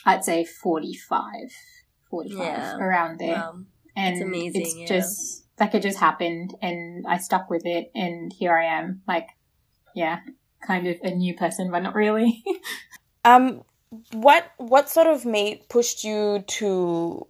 I'd 0.05 0.23
say 0.23 0.45
45, 0.45 1.51
45, 2.09 2.37
Yeah. 2.39 2.77
around 2.77 3.19
there. 3.19 3.35
Wow. 3.35 3.59
And 3.95 4.15
It's 4.15 4.23
amazing, 4.23 4.61
It's 4.61 4.75
yeah. 4.75 4.85
just 4.87 5.45
like 5.59 5.75
it 5.75 5.83
just 5.83 5.99
happened 5.99 6.55
and 6.61 7.05
I 7.07 7.17
stuck 7.17 7.49
with 7.49 7.65
it 7.65 7.91
and 7.95 8.31
here 8.33 8.57
I 8.57 8.65
am. 8.65 9.01
Like, 9.07 9.27
yeah, 9.95 10.19
kind 10.65 10.87
of 10.87 10.97
a 11.03 11.11
new 11.11 11.35
person, 11.35 11.71
but 11.71 11.79
not 11.79 11.95
really. 11.95 12.43
Um, 13.25 13.63
what 14.11 14.51
what 14.57 14.89
sort 14.89 15.07
of 15.07 15.25
made 15.25 15.69
pushed 15.69 16.03
you 16.03 16.43
to 16.45 17.25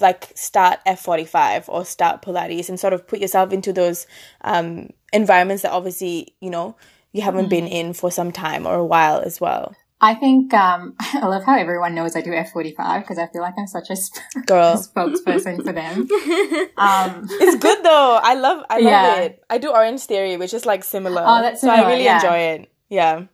like 0.00 0.30
start 0.34 0.80
F 0.84 1.00
forty 1.00 1.24
five 1.24 1.68
or 1.68 1.84
start 1.84 2.22
Pilates 2.22 2.68
and 2.68 2.78
sort 2.78 2.92
of 2.92 3.06
put 3.06 3.20
yourself 3.20 3.52
into 3.52 3.72
those 3.72 4.06
um 4.42 4.90
environments 5.12 5.62
that 5.62 5.72
obviously 5.72 6.34
you 6.40 6.50
know 6.50 6.76
you 7.12 7.22
haven't 7.22 7.48
been 7.48 7.66
in 7.66 7.92
for 7.92 8.10
some 8.10 8.32
time 8.32 8.66
or 8.66 8.74
a 8.74 8.84
while 8.84 9.20
as 9.20 9.40
well, 9.40 9.74
I 10.04 10.14
think 10.16 10.52
um, 10.52 10.94
I 11.00 11.26
love 11.26 11.44
how 11.44 11.56
everyone 11.56 11.94
knows 11.94 12.16
I 12.16 12.20
do 12.22 12.30
F45 12.32 13.00
because 13.02 13.18
I 13.18 13.28
feel 13.28 13.40
like 13.40 13.54
I'm 13.56 13.68
such 13.68 13.88
a, 13.88 13.94
sp- 13.96 14.18
girl. 14.46 14.74
spokesperson 14.76 15.62
for 15.64 15.72
them. 15.72 16.08
Um, 16.76 17.28
It's 17.30 17.56
good 17.62 17.84
though. 17.84 18.18
I 18.20 18.34
love 18.34 18.64
I 18.68 18.78
love 18.80 18.82
Yeah. 18.90 19.14
it. 19.20 19.42
I 19.48 19.58
do 19.58 19.70
Orange 19.70 20.00
Theory, 20.02 20.36
which 20.36 20.52
is 20.52 20.66
like 20.66 20.82
similar. 20.82 21.22
Oh, 21.24 21.40
that's 21.40 21.60
so 21.60 21.70
I 21.70 21.86
really 21.88 22.04
yeah. 22.04 22.16
enjoy 22.16 22.38
it. 22.54 22.72
Yeah. 22.90 23.26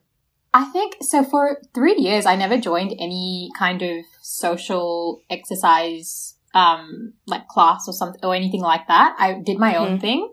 I 0.52 0.64
think 0.66 0.96
so. 1.00 1.24
For 1.24 1.60
three 1.74 1.96
years, 1.96 2.26
I 2.26 2.36
never 2.36 2.58
joined 2.58 2.92
any 3.00 3.50
kind 3.58 3.80
of 3.82 4.04
social 4.22 5.22
exercise, 5.30 6.34
um, 6.54 7.14
like 7.26 7.48
class 7.48 7.84
or 7.86 7.92
something 7.94 8.20
or 8.22 8.34
anything 8.34 8.60
like 8.62 8.86
that. 8.88 9.16
I 9.18 9.40
did 9.44 9.58
my 9.58 9.76
own 9.76 10.00
thing. 10.00 10.28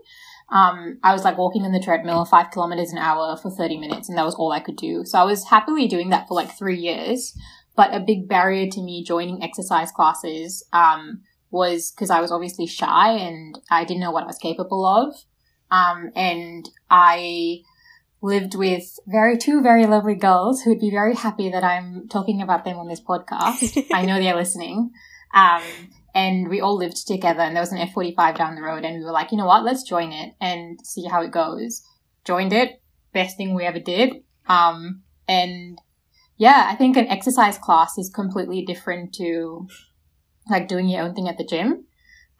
Um, 0.48 0.98
I 1.02 1.12
was 1.12 1.24
like 1.24 1.38
walking 1.38 1.62
on 1.62 1.72
the 1.72 1.82
treadmill 1.82 2.24
five 2.24 2.52
kilometers 2.52 2.92
an 2.92 2.98
hour 2.98 3.36
for 3.36 3.50
30 3.50 3.78
minutes 3.78 4.08
and 4.08 4.16
that 4.16 4.24
was 4.24 4.36
all 4.36 4.52
I 4.52 4.60
could 4.60 4.76
do. 4.76 5.04
So 5.04 5.18
I 5.18 5.24
was 5.24 5.48
happily 5.48 5.88
doing 5.88 6.10
that 6.10 6.28
for 6.28 6.34
like 6.34 6.56
three 6.56 6.78
years. 6.78 7.36
But 7.74 7.94
a 7.94 8.00
big 8.00 8.28
barrier 8.28 8.70
to 8.70 8.80
me 8.80 9.04
joining 9.04 9.42
exercise 9.42 9.92
classes, 9.92 10.64
um, 10.72 11.20
was 11.50 11.90
because 11.90 12.10
I 12.10 12.20
was 12.20 12.32
obviously 12.32 12.66
shy 12.66 13.12
and 13.12 13.58
I 13.70 13.84
didn't 13.84 14.00
know 14.00 14.10
what 14.10 14.24
I 14.24 14.26
was 14.26 14.38
capable 14.38 14.86
of. 14.86 15.14
Um, 15.70 16.10
and 16.14 16.68
I 16.90 17.62
lived 18.22 18.54
with 18.54 18.98
very 19.06 19.36
two 19.36 19.62
very 19.62 19.86
lovely 19.86 20.14
girls 20.14 20.62
who 20.62 20.70
would 20.70 20.80
be 20.80 20.90
very 20.90 21.14
happy 21.14 21.50
that 21.50 21.64
I'm 21.64 22.08
talking 22.08 22.40
about 22.42 22.64
them 22.64 22.78
on 22.78 22.88
this 22.88 23.00
podcast. 23.00 23.86
I 23.92 24.04
know 24.04 24.18
they're 24.18 24.36
listening. 24.36 24.90
Um, 25.34 25.62
and 26.16 26.48
we 26.48 26.62
all 26.62 26.78
lived 26.78 27.06
together 27.06 27.42
and 27.42 27.54
there 27.54 27.62
was 27.62 27.72
an 27.72 27.86
F45 27.88 28.38
down 28.38 28.54
the 28.54 28.62
road 28.62 28.86
and 28.86 28.98
we 28.98 29.04
were 29.04 29.12
like, 29.12 29.30
you 29.30 29.36
know 29.36 29.44
what, 29.44 29.64
let's 29.64 29.82
join 29.82 30.12
it 30.12 30.32
and 30.40 30.80
see 30.82 31.04
how 31.04 31.20
it 31.20 31.30
goes. 31.30 31.82
Joined 32.24 32.54
it. 32.54 32.80
Best 33.12 33.36
thing 33.36 33.54
we 33.54 33.64
ever 33.64 33.78
did. 33.78 34.24
Um, 34.48 35.02
and 35.28 35.78
yeah, 36.38 36.68
I 36.70 36.74
think 36.74 36.96
an 36.96 37.06
exercise 37.08 37.58
class 37.58 37.98
is 37.98 38.08
completely 38.08 38.64
different 38.64 39.12
to 39.16 39.68
like 40.48 40.68
doing 40.68 40.88
your 40.88 41.02
own 41.02 41.14
thing 41.14 41.28
at 41.28 41.36
the 41.36 41.44
gym. 41.44 41.84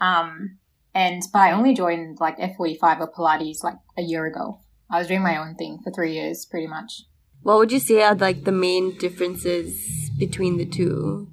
Um, 0.00 0.56
and 0.94 1.20
but 1.30 1.40
I 1.40 1.52
only 1.52 1.74
joined 1.74 2.16
like 2.18 2.38
F45 2.38 3.00
or 3.00 3.12
Pilates 3.12 3.62
like 3.62 3.76
a 3.98 4.02
year 4.02 4.24
ago. 4.24 4.60
I 4.90 4.96
was 4.96 5.06
doing 5.06 5.22
my 5.22 5.36
own 5.36 5.54
thing 5.54 5.80
for 5.84 5.92
three 5.92 6.14
years, 6.14 6.46
pretty 6.46 6.66
much. 6.66 7.02
What 7.42 7.58
would 7.58 7.72
you 7.72 7.80
say 7.80 8.02
are 8.02 8.14
like 8.14 8.44
the 8.44 8.52
main 8.52 8.96
differences 8.96 10.10
between 10.18 10.56
the 10.56 10.64
two? 10.64 11.28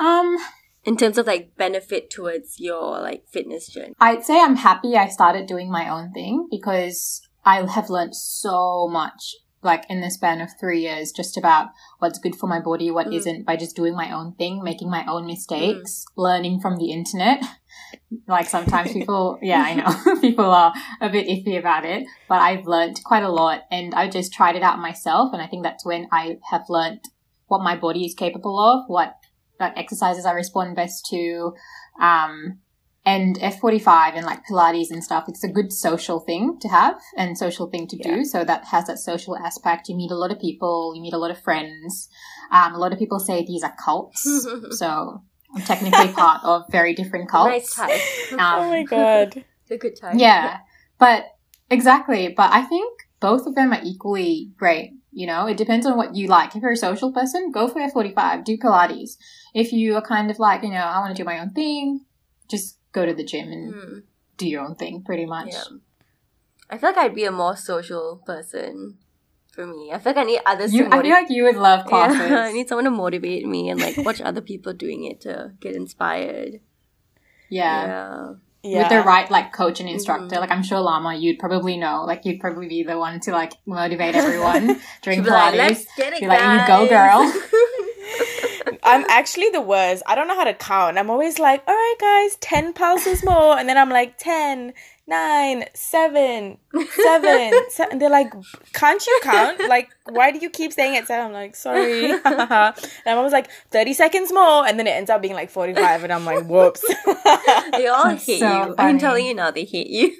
Um, 0.00 0.36
in 0.84 0.96
terms 0.96 1.18
of 1.18 1.26
like 1.26 1.56
benefit 1.56 2.10
towards 2.10 2.58
your 2.58 3.00
like 3.00 3.24
fitness 3.28 3.68
journey? 3.68 3.94
I'd 4.00 4.24
say 4.24 4.40
I'm 4.40 4.56
happy 4.56 4.96
I 4.96 5.08
started 5.08 5.46
doing 5.46 5.70
my 5.70 5.88
own 5.88 6.12
thing 6.12 6.48
because 6.50 7.22
I 7.44 7.64
have 7.66 7.90
learned 7.90 8.16
so 8.16 8.88
much 8.88 9.36
like 9.62 9.84
in 9.90 10.00
the 10.00 10.10
span 10.10 10.40
of 10.40 10.48
three 10.58 10.80
years 10.80 11.12
just 11.12 11.36
about 11.36 11.68
what's 11.98 12.18
good 12.18 12.34
for 12.34 12.46
my 12.46 12.60
body, 12.60 12.90
what 12.90 13.08
Mm. 13.08 13.26
not 13.26 13.44
by 13.44 13.56
just 13.56 13.76
doing 13.76 13.94
my 13.94 14.10
own 14.10 14.32
thing, 14.36 14.62
making 14.62 14.90
my 14.90 15.04
own 15.06 15.26
mistakes, 15.26 16.06
learning 16.16 16.60
from 16.60 16.78
the 16.78 16.90
internet. 16.90 17.44
like 18.26 18.48
sometimes 18.48 18.92
people, 18.94 19.38
yeah, 19.42 19.60
I 19.60 19.74
know 19.74 20.20
people 20.22 20.46
are 20.46 20.72
a 21.02 21.10
bit 21.10 21.26
iffy 21.28 21.58
about 21.58 21.84
it, 21.84 22.06
but 22.26 22.40
I've 22.40 22.66
learned 22.66 23.00
quite 23.04 23.22
a 23.22 23.28
lot 23.28 23.64
and 23.70 23.94
I 23.94 24.08
just 24.08 24.32
tried 24.32 24.56
it 24.56 24.62
out 24.62 24.78
myself. 24.78 25.34
And 25.34 25.42
I 25.42 25.46
think 25.46 25.62
that's 25.62 25.84
when 25.84 26.08
I 26.10 26.38
have 26.50 26.64
learned 26.70 27.00
what 27.46 27.62
my 27.62 27.76
body 27.76 28.06
is 28.06 28.14
capable 28.14 28.58
of, 28.58 28.84
what 28.88 29.16
like 29.60 29.76
exercises 29.76 30.24
I 30.26 30.32
respond 30.32 30.74
best 30.76 31.06
to, 31.10 31.54
um, 32.00 32.58
and 33.06 33.38
F45 33.38 34.14
and 34.14 34.26
like 34.26 34.40
Pilates 34.50 34.90
and 34.90 35.02
stuff, 35.02 35.24
it's 35.28 35.42
a 35.42 35.48
good 35.48 35.72
social 35.72 36.20
thing 36.20 36.58
to 36.60 36.68
have 36.68 37.00
and 37.16 37.36
social 37.36 37.66
thing 37.68 37.86
to 37.88 37.96
Yeah. 37.96 38.16
do. 38.16 38.24
So 38.24 38.44
that 38.44 38.66
has 38.66 38.86
that 38.86 38.98
social 38.98 39.36
aspect. 39.38 39.88
You 39.88 39.96
meet 39.96 40.10
a 40.10 40.16
lot 40.16 40.30
of 40.30 40.38
people, 40.38 40.92
you 40.94 41.00
meet 41.02 41.14
a 41.14 41.18
lot 41.18 41.30
of 41.30 41.38
friends. 41.40 42.08
Um, 42.52 42.74
a 42.74 42.78
lot 42.78 42.92
of 42.92 42.98
people 42.98 43.18
say 43.18 43.44
these 43.44 43.62
are 43.62 43.74
cults. 43.82 44.22
so 44.78 45.22
I'm 45.56 45.62
technically 45.62 46.08
part 46.12 46.44
of 46.44 46.64
very 46.70 46.94
different 46.94 47.30
cults. 47.34 47.50
nice 47.50 47.74
type. 47.74 48.00
Um, 48.32 48.38
oh 48.40 48.68
my 48.70 48.82
god. 48.84 49.44
a 49.70 49.76
good 49.78 49.96
type. 49.96 50.16
Yeah, 50.18 50.58
but 50.98 51.24
exactly. 51.70 52.28
But 52.36 52.52
I 52.52 52.62
think 52.62 52.98
both 53.20 53.46
of 53.46 53.54
them 53.54 53.72
are 53.72 53.80
equally 53.82 54.52
great. 54.58 54.92
You 55.12 55.26
know, 55.26 55.46
it 55.46 55.56
depends 55.56 55.86
on 55.86 55.96
what 55.96 56.14
you 56.14 56.28
like. 56.28 56.54
If 56.54 56.62
you're 56.62 56.72
a 56.72 56.76
social 56.76 57.12
person, 57.12 57.50
go 57.50 57.66
for 57.66 57.80
F45, 57.80 58.44
do 58.44 58.56
Pilates. 58.58 59.12
If 59.54 59.72
you 59.72 59.96
are 59.96 60.02
kind 60.02 60.30
of 60.30 60.38
like, 60.38 60.62
you 60.62 60.70
know, 60.70 60.76
I 60.76 60.98
want 61.00 61.14
to 61.16 61.20
do 61.22 61.24
my 61.26 61.38
own 61.40 61.50
thing, 61.50 62.04
just 62.48 62.76
go 62.92 63.04
to 63.06 63.14
the 63.14 63.24
gym 63.24 63.50
and 63.52 63.74
Mm, 63.74 64.02
do 64.36 64.48
your 64.48 64.62
own 64.62 64.74
thing 64.76 65.02
pretty 65.02 65.26
much. 65.26 65.48
yeah. 65.52 65.64
I 66.68 66.78
feel 66.78 66.90
like 66.90 66.98
I'd 66.98 67.14
be 67.14 67.24
a 67.24 67.32
more 67.32 67.56
social 67.56 68.22
person 68.24 68.98
for 69.52 69.66
me. 69.66 69.90
I 69.92 69.98
feel 69.98 70.12
like 70.12 70.24
I 70.24 70.24
need 70.24 70.40
others 70.46 70.72
You, 70.72 70.84
to 70.88 70.94
I 70.94 71.02
feel 71.02 71.10
like 71.10 71.30
you 71.30 71.42
would 71.44 71.56
love 71.56 71.84
classes. 71.86 72.30
Yeah, 72.30 72.42
I 72.48 72.52
need 72.52 72.68
someone 72.68 72.84
to 72.84 72.90
motivate 72.92 73.44
me 73.46 73.68
and 73.70 73.80
like 73.80 73.96
watch 73.98 74.20
other 74.20 74.40
people 74.40 74.72
doing 74.72 75.04
it 75.04 75.20
to 75.22 75.52
get 75.60 75.74
inspired. 75.74 76.60
yeah. 77.48 77.86
yeah. 77.86 78.32
Yeah. 78.62 78.80
With 78.80 78.88
the 78.90 79.00
right 79.00 79.28
like 79.30 79.54
coach 79.54 79.80
and 79.80 79.88
instructor, 79.88 80.36
Mhm. 80.36 80.40
like 80.40 80.50
I'm 80.50 80.62
sure 80.62 80.80
Lama, 80.80 81.14
you'd 81.16 81.38
probably 81.38 81.78
know, 81.78 82.04
like 82.04 82.26
you'd 82.26 82.40
probably 82.40 82.68
be 82.68 82.82
the 82.82 82.98
one 82.98 83.18
to 83.20 83.30
like 83.32 83.54
motivate 83.64 84.14
everyone 84.22 84.78
during 85.00 85.22
be 85.22 85.30
like, 85.30 85.54
Pilates. 85.54 85.56
let's 85.56 85.86
get 85.96 86.12
it, 86.12 86.20
Be 86.20 86.26
like, 86.26 86.40
"You 86.42 86.66
go, 86.66 86.86
guys." 86.86 87.32
I'm 88.82 89.04
actually 89.08 89.50
the 89.50 89.60
worst. 89.60 90.02
I 90.06 90.14
don't 90.14 90.28
know 90.28 90.34
how 90.34 90.44
to 90.44 90.54
count. 90.54 90.98
I'm 90.98 91.10
always 91.10 91.38
like, 91.38 91.62
all 91.66 91.74
right, 91.74 91.94
guys, 92.00 92.36
10 92.40 92.72
pulses 92.72 93.24
more. 93.24 93.58
And 93.58 93.68
then 93.68 93.76
I'm 93.78 93.90
like, 93.90 94.18
10, 94.18 94.72
9, 95.06 95.64
7, 95.74 96.58
7. 96.72 97.52
se- 97.70 97.86
And 97.90 98.00
they're 98.00 98.10
like, 98.10 98.32
can't 98.72 99.04
you 99.06 99.20
count? 99.22 99.60
Like, 99.68 99.90
why 100.08 100.30
do 100.30 100.38
you 100.38 100.50
keep 100.50 100.72
saying 100.72 100.94
it? 100.94 101.06
7? 101.06 101.26
I'm 101.26 101.32
like, 101.32 101.56
sorry. 101.56 102.10
and 102.24 102.24
I'm 102.24 103.18
always 103.18 103.32
like, 103.32 103.50
30 103.70 103.92
seconds 103.94 104.32
more. 104.32 104.66
And 104.66 104.78
then 104.78 104.86
it 104.86 104.90
ends 104.90 105.10
up 105.10 105.20
being 105.22 105.34
like 105.34 105.50
45. 105.50 106.04
And 106.04 106.12
I'm 106.12 106.24
like, 106.24 106.44
whoops. 106.46 106.84
they 107.72 107.86
all 107.88 108.08
hate 108.16 108.40
so 108.40 108.66
you. 108.68 108.74
I'm 108.78 108.98
telling 108.98 109.26
you 109.26 109.34
now, 109.34 109.50
they 109.50 109.64
hate 109.64 109.88
you. 109.90 110.16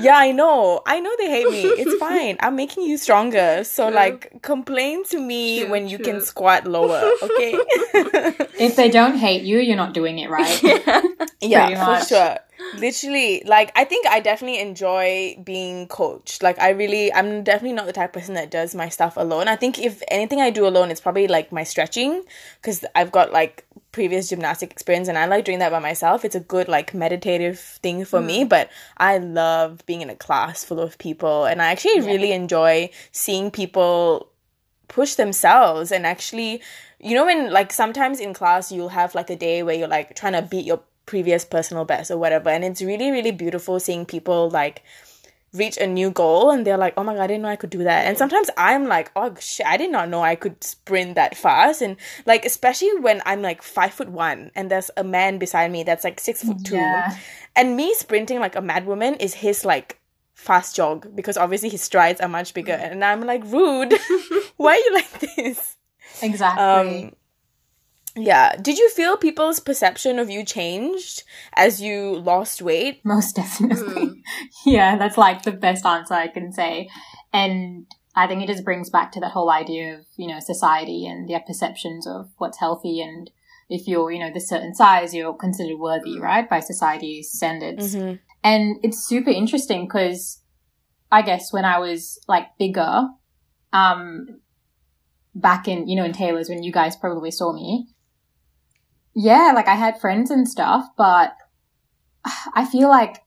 Yeah, 0.00 0.16
I 0.16 0.32
know. 0.32 0.82
I 0.86 1.00
know 1.00 1.10
they 1.18 1.30
hate 1.30 1.50
me. 1.50 1.62
It's 1.64 1.94
fine. 2.00 2.36
I'm 2.40 2.56
making 2.56 2.84
you 2.84 2.96
stronger. 2.96 3.64
So, 3.64 3.86
True. 3.86 3.94
like, 3.94 4.42
complain 4.42 5.04
to 5.06 5.20
me 5.20 5.60
True, 5.60 5.70
when 5.70 5.88
you 5.88 5.98
true. 5.98 6.04
can 6.04 6.20
squat 6.20 6.66
lower, 6.66 7.10
okay? 7.22 7.58
If 8.58 8.76
they 8.76 8.90
don't 8.90 9.16
hate 9.16 9.42
you, 9.42 9.58
you're 9.58 9.76
not 9.76 9.92
doing 9.94 10.18
it 10.18 10.30
right. 10.30 10.62
yeah. 10.62 11.02
Yeah, 11.40 11.66
Pretty 11.66 11.84
for 11.84 12.06
sure. 12.06 12.36
Literally, 12.78 13.42
like 13.44 13.72
I 13.74 13.84
think 13.84 14.06
I 14.06 14.20
definitely 14.20 14.60
enjoy 14.60 15.36
being 15.42 15.88
coached. 15.88 16.42
Like 16.42 16.58
I 16.60 16.70
really 16.70 17.12
I'm 17.12 17.42
definitely 17.42 17.74
not 17.74 17.86
the 17.86 17.92
type 17.92 18.10
of 18.10 18.20
person 18.20 18.34
that 18.34 18.50
does 18.50 18.74
my 18.74 18.88
stuff 18.88 19.16
alone. 19.16 19.48
I 19.48 19.56
think 19.56 19.78
if 19.78 20.00
anything 20.08 20.40
I 20.40 20.50
do 20.50 20.66
alone 20.66 20.90
it's 20.90 21.00
probably 21.00 21.26
like 21.26 21.50
my 21.52 21.64
stretching 21.64 22.22
cuz 22.62 22.84
I've 22.94 23.10
got 23.10 23.32
like 23.32 23.66
previous 23.92 24.30
gymnastic 24.30 24.72
experience 24.72 25.08
and 25.08 25.18
I 25.18 25.26
like 25.26 25.44
doing 25.44 25.58
that 25.60 25.70
by 25.70 25.78
myself. 25.78 26.24
It's 26.24 26.34
a 26.34 26.40
good 26.40 26.66
like 26.66 26.94
meditative 26.94 27.58
thing 27.58 28.04
for 28.04 28.20
me, 28.20 28.44
mm. 28.44 28.48
but 28.48 28.70
I 28.96 29.18
love 29.18 29.84
being 29.86 30.00
in 30.00 30.10
a 30.10 30.16
class 30.16 30.64
full 30.64 30.80
of 30.80 30.98
people 30.98 31.44
and 31.44 31.62
I 31.62 31.66
actually 31.66 32.00
really 32.00 32.32
enjoy 32.32 32.90
seeing 33.12 33.50
people 33.50 34.32
push 34.88 35.14
themselves 35.14 35.90
and 35.90 36.06
actually 36.06 36.60
you 37.00 37.14
know 37.14 37.24
when 37.24 37.50
like 37.50 37.72
sometimes 37.72 38.20
in 38.20 38.34
class 38.34 38.70
you'll 38.70 38.90
have 38.90 39.14
like 39.14 39.30
a 39.30 39.36
day 39.36 39.62
where 39.62 39.74
you're 39.74 39.88
like 39.88 40.14
trying 40.14 40.34
to 40.34 40.42
beat 40.42 40.66
your 40.66 40.80
previous 41.06 41.46
personal 41.46 41.84
best 41.86 42.10
or 42.10 42.18
whatever 42.18 42.50
and 42.50 42.62
it's 42.62 42.82
really 42.82 43.10
really 43.10 43.32
beautiful 43.32 43.80
seeing 43.80 44.04
people 44.04 44.50
like 44.50 44.82
reach 45.52 45.76
a 45.76 45.86
new 45.86 46.10
goal 46.10 46.50
and 46.50 46.66
they're 46.66 46.78
like 46.78 46.94
oh 46.96 47.04
my 47.04 47.12
god 47.14 47.22
i 47.22 47.26
didn't 47.26 47.42
know 47.42 47.48
i 47.48 47.56
could 47.56 47.70
do 47.70 47.84
that. 47.84 48.06
And 48.06 48.16
sometimes 48.16 48.48
i'm 48.56 48.86
like 48.86 49.10
oh 49.16 49.34
shit 49.38 49.66
i 49.66 49.76
did 49.76 49.90
not 49.90 50.08
know 50.08 50.22
i 50.22 50.34
could 50.34 50.62
sprint 50.64 51.14
that 51.16 51.36
fast. 51.36 51.82
And 51.82 51.96
like 52.26 52.44
especially 52.44 52.98
when 53.00 53.20
i'm 53.26 53.42
like 53.42 53.62
five 53.62 53.92
foot 53.92 54.08
one 54.08 54.50
and 54.54 54.70
there's 54.70 54.90
a 54.96 55.04
man 55.04 55.38
beside 55.38 55.70
me 55.70 55.82
that's 55.82 56.04
like 56.04 56.20
six 56.20 56.42
foot 56.42 56.64
two. 56.64 56.76
Yeah. 56.76 57.16
and 57.54 57.76
me 57.76 57.92
sprinting 57.94 58.40
like 58.40 58.56
a 58.56 58.62
mad 58.62 58.86
woman 58.86 59.14
is 59.16 59.34
his 59.34 59.64
like 59.64 59.98
fast 60.34 60.74
jog 60.74 61.14
because 61.14 61.36
obviously 61.36 61.68
his 61.68 61.82
strides 61.82 62.20
are 62.20 62.28
much 62.28 62.54
bigger. 62.54 62.72
And 62.72 63.04
i'm 63.04 63.20
like 63.20 63.44
rude. 63.44 63.94
Why 64.56 64.72
are 64.72 64.76
you 64.76 64.94
like 64.94 65.20
this? 65.20 65.76
Exactly. 66.22 67.04
um 67.04 67.12
yeah 68.16 68.54
did 68.56 68.78
you 68.78 68.90
feel 68.90 69.16
people's 69.16 69.58
perception 69.60 70.18
of 70.18 70.28
you 70.28 70.44
changed 70.44 71.22
as 71.54 71.80
you 71.80 72.18
lost 72.18 72.60
weight 72.62 73.00
Most 73.04 73.36
definitely. 73.36 74.22
yeah, 74.66 74.96
that's 74.96 75.18
like 75.18 75.42
the 75.42 75.52
best 75.52 75.84
answer 75.86 76.14
I 76.14 76.28
can 76.28 76.52
say. 76.52 76.88
And 77.32 77.86
I 78.14 78.26
think 78.26 78.42
it 78.42 78.48
just 78.48 78.64
brings 78.64 78.90
back 78.90 79.12
to 79.12 79.20
that 79.20 79.32
whole 79.32 79.50
idea 79.50 79.94
of, 79.94 80.06
you 80.16 80.28
know, 80.28 80.38
society 80.40 81.06
and 81.06 81.28
their 81.28 81.40
perceptions 81.40 82.06
of 82.06 82.30
what's 82.38 82.58
healthy 82.58 83.00
and 83.00 83.30
if 83.70 83.88
you're, 83.88 84.10
you 84.12 84.18
know, 84.18 84.30
this 84.30 84.48
certain 84.50 84.74
size, 84.74 85.14
you're 85.14 85.32
considered 85.32 85.78
worthy, 85.78 86.20
right, 86.20 86.48
by 86.48 86.60
society's 86.60 87.30
standards. 87.30 87.94
Mhm. 87.94 88.18
And 88.44 88.76
it's 88.82 89.02
super 89.02 89.30
interesting 89.30 89.86
because 89.86 90.42
I 91.10 91.22
guess 91.22 91.52
when 91.52 91.64
I 91.64 91.78
was 91.78 92.20
like 92.28 92.48
bigger, 92.58 93.08
um, 93.72 94.40
back 95.34 95.68
in, 95.68 95.88
you 95.88 95.96
know, 95.96 96.04
in 96.04 96.12
Taylor's 96.12 96.50
when 96.50 96.62
you 96.62 96.70
guys 96.70 96.96
probably 96.96 97.30
saw 97.30 97.52
me, 97.54 97.88
yeah, 99.14 99.52
like 99.54 99.68
I 99.68 99.74
had 99.74 100.00
friends 100.00 100.30
and 100.30 100.48
stuff, 100.48 100.86
but 100.96 101.34
I 102.54 102.64
feel 102.64 102.88
like 102.88 103.22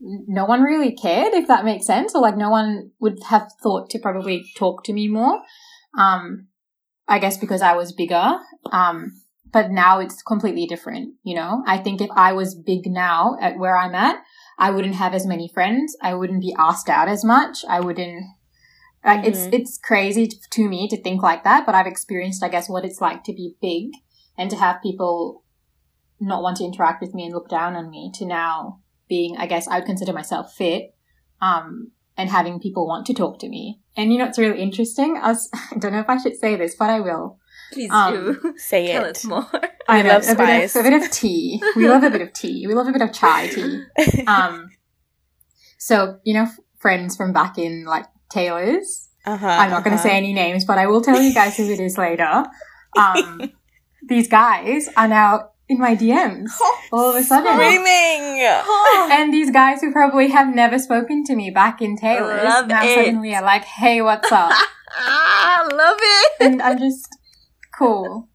no 0.00 0.44
one 0.44 0.62
really 0.62 0.94
cared 0.94 1.34
if 1.34 1.48
that 1.48 1.64
makes 1.64 1.86
sense 1.86 2.14
or 2.14 2.22
like 2.22 2.36
no 2.36 2.50
one 2.50 2.92
would 3.00 3.18
have 3.30 3.50
thought 3.60 3.90
to 3.90 3.98
probably 3.98 4.44
talk 4.56 4.84
to 4.84 4.92
me 4.92 5.08
more. 5.08 5.40
Um, 5.98 6.46
I 7.08 7.18
guess 7.18 7.36
because 7.36 7.62
I 7.62 7.74
was 7.74 7.92
bigger. 7.92 8.38
Um, 8.70 9.12
but 9.50 9.70
now 9.70 9.98
it's 9.98 10.22
completely 10.22 10.66
different, 10.66 11.14
you 11.22 11.34
know? 11.34 11.62
I 11.66 11.78
think 11.78 12.00
if 12.00 12.10
I 12.14 12.32
was 12.34 12.54
big 12.54 12.86
now 12.86 13.36
at 13.40 13.58
where 13.58 13.76
I'm 13.76 13.94
at, 13.94 14.22
I 14.58 14.70
wouldn't 14.70 14.96
have 14.96 15.14
as 15.14 15.26
many 15.26 15.48
friends. 15.48 15.96
I 16.02 16.14
wouldn't 16.14 16.42
be 16.42 16.54
asked 16.58 16.90
out 16.90 17.08
as 17.08 17.24
much. 17.24 17.64
I 17.66 17.80
wouldn't, 17.80 18.24
like, 19.04 19.24
it's, 19.24 19.46
Mhm. 19.46 19.54
it's 19.54 19.78
crazy 19.78 20.28
to 20.28 20.68
me 20.68 20.86
to 20.88 21.00
think 21.00 21.22
like 21.22 21.44
that, 21.44 21.64
but 21.64 21.74
I've 21.74 21.86
experienced, 21.86 22.42
I 22.42 22.48
guess, 22.48 22.68
what 22.68 22.84
it's 22.84 23.00
like 23.00 23.24
to 23.24 23.32
be 23.32 23.56
big 23.62 23.92
and 24.38 24.48
to 24.50 24.56
have 24.56 24.80
people 24.82 25.42
not 26.20 26.42
want 26.42 26.56
to 26.56 26.64
interact 26.64 27.02
with 27.02 27.14
me 27.14 27.24
and 27.24 27.34
look 27.34 27.48
down 27.48 27.76
on 27.76 27.90
me 27.90 28.10
to 28.14 28.24
now 28.24 28.80
being, 29.08 29.36
I 29.36 29.46
guess, 29.46 29.68
I 29.68 29.78
would 29.78 29.86
consider 29.86 30.12
myself 30.12 30.54
fit, 30.54 30.94
um, 31.42 31.90
and 32.16 32.30
having 32.30 32.58
people 32.60 32.86
want 32.86 33.06
to 33.06 33.14
talk 33.14 33.38
to 33.40 33.48
me. 33.48 33.80
And 33.96 34.12
you 34.12 34.18
know, 34.18 34.24
it's 34.26 34.38
really 34.38 34.60
interesting. 34.60 35.16
I, 35.16 35.28
was, 35.28 35.50
I 35.54 35.78
don't 35.78 35.92
know 35.92 36.00
if 36.00 36.08
I 36.08 36.16
should 36.16 36.36
say 36.36 36.56
this, 36.56 36.74
but 36.76 36.88
I 36.88 37.00
will. 37.00 37.38
Please 37.72 37.90
Um, 37.90 38.14
do. 38.14 38.54
Say 38.56 38.86
Tell 38.92 39.04
it. 39.04 39.16
us 39.16 39.24
more. 39.24 39.46
I 39.88 40.02
know, 40.02 40.10
love 40.10 40.28
a 40.28 40.34
bit, 40.34 40.64
of, 40.64 40.76
a 40.76 40.82
bit 40.90 41.02
of 41.02 41.10
tea. 41.10 41.62
We 41.74 41.88
love 41.88 42.02
a 42.02 42.10
bit 42.10 42.20
of 42.20 42.32
tea. 42.32 42.66
We 42.66 42.74
love 42.74 42.88
a 42.88 42.92
bit 42.92 43.02
of 43.02 43.12
chai 43.12 43.48
tea. 43.48 43.82
Um, 44.26 44.68
so 45.78 46.18
you 46.24 46.34
know, 46.34 46.42
f- 46.42 46.58
friends 46.76 47.16
from 47.16 47.32
back 47.32 47.56
in 47.58 47.84
like 47.84 48.04
Taylor's. 48.30 49.08
Uh-huh, 49.24 49.46
I'm 49.46 49.70
not 49.70 49.84
going 49.84 49.96
to 49.96 50.00
uh-huh. 50.00 50.08
say 50.08 50.16
any 50.16 50.32
names, 50.32 50.64
but 50.64 50.78
I 50.78 50.86
will 50.86 51.02
tell 51.02 51.20
you 51.20 51.34
guys 51.34 51.56
who 51.56 51.64
it 51.70 51.80
is 51.80 51.98
later. 51.98 52.44
Um, 52.96 53.52
these 54.02 54.28
guys 54.28 54.88
are 54.96 55.08
now 55.08 55.50
in 55.68 55.78
my 55.78 55.94
DMs 55.94 56.50
all 56.92 57.10
of 57.10 57.16
a 57.16 57.22
sudden. 57.22 57.52
Screaming! 57.52 58.38
And 59.10 59.32
these 59.32 59.50
guys 59.50 59.80
who 59.80 59.92
probably 59.92 60.28
have 60.28 60.54
never 60.54 60.78
spoken 60.78 61.24
to 61.24 61.34
me 61.34 61.50
back 61.50 61.80
in 61.80 61.96
Taylor's 61.96 62.44
Love 62.44 62.68
now 62.68 62.84
it. 62.84 62.94
suddenly 62.94 63.34
are 63.34 63.42
like, 63.42 63.64
"Hey, 63.64 64.00
what's 64.02 64.30
up?" 64.30 64.50
I 64.50 64.66
ah, 64.98 65.68
love 65.72 65.98
it. 66.00 66.32
and 66.40 66.62
I'm 66.62 66.78
just 66.78 67.08
cool. 67.76 68.28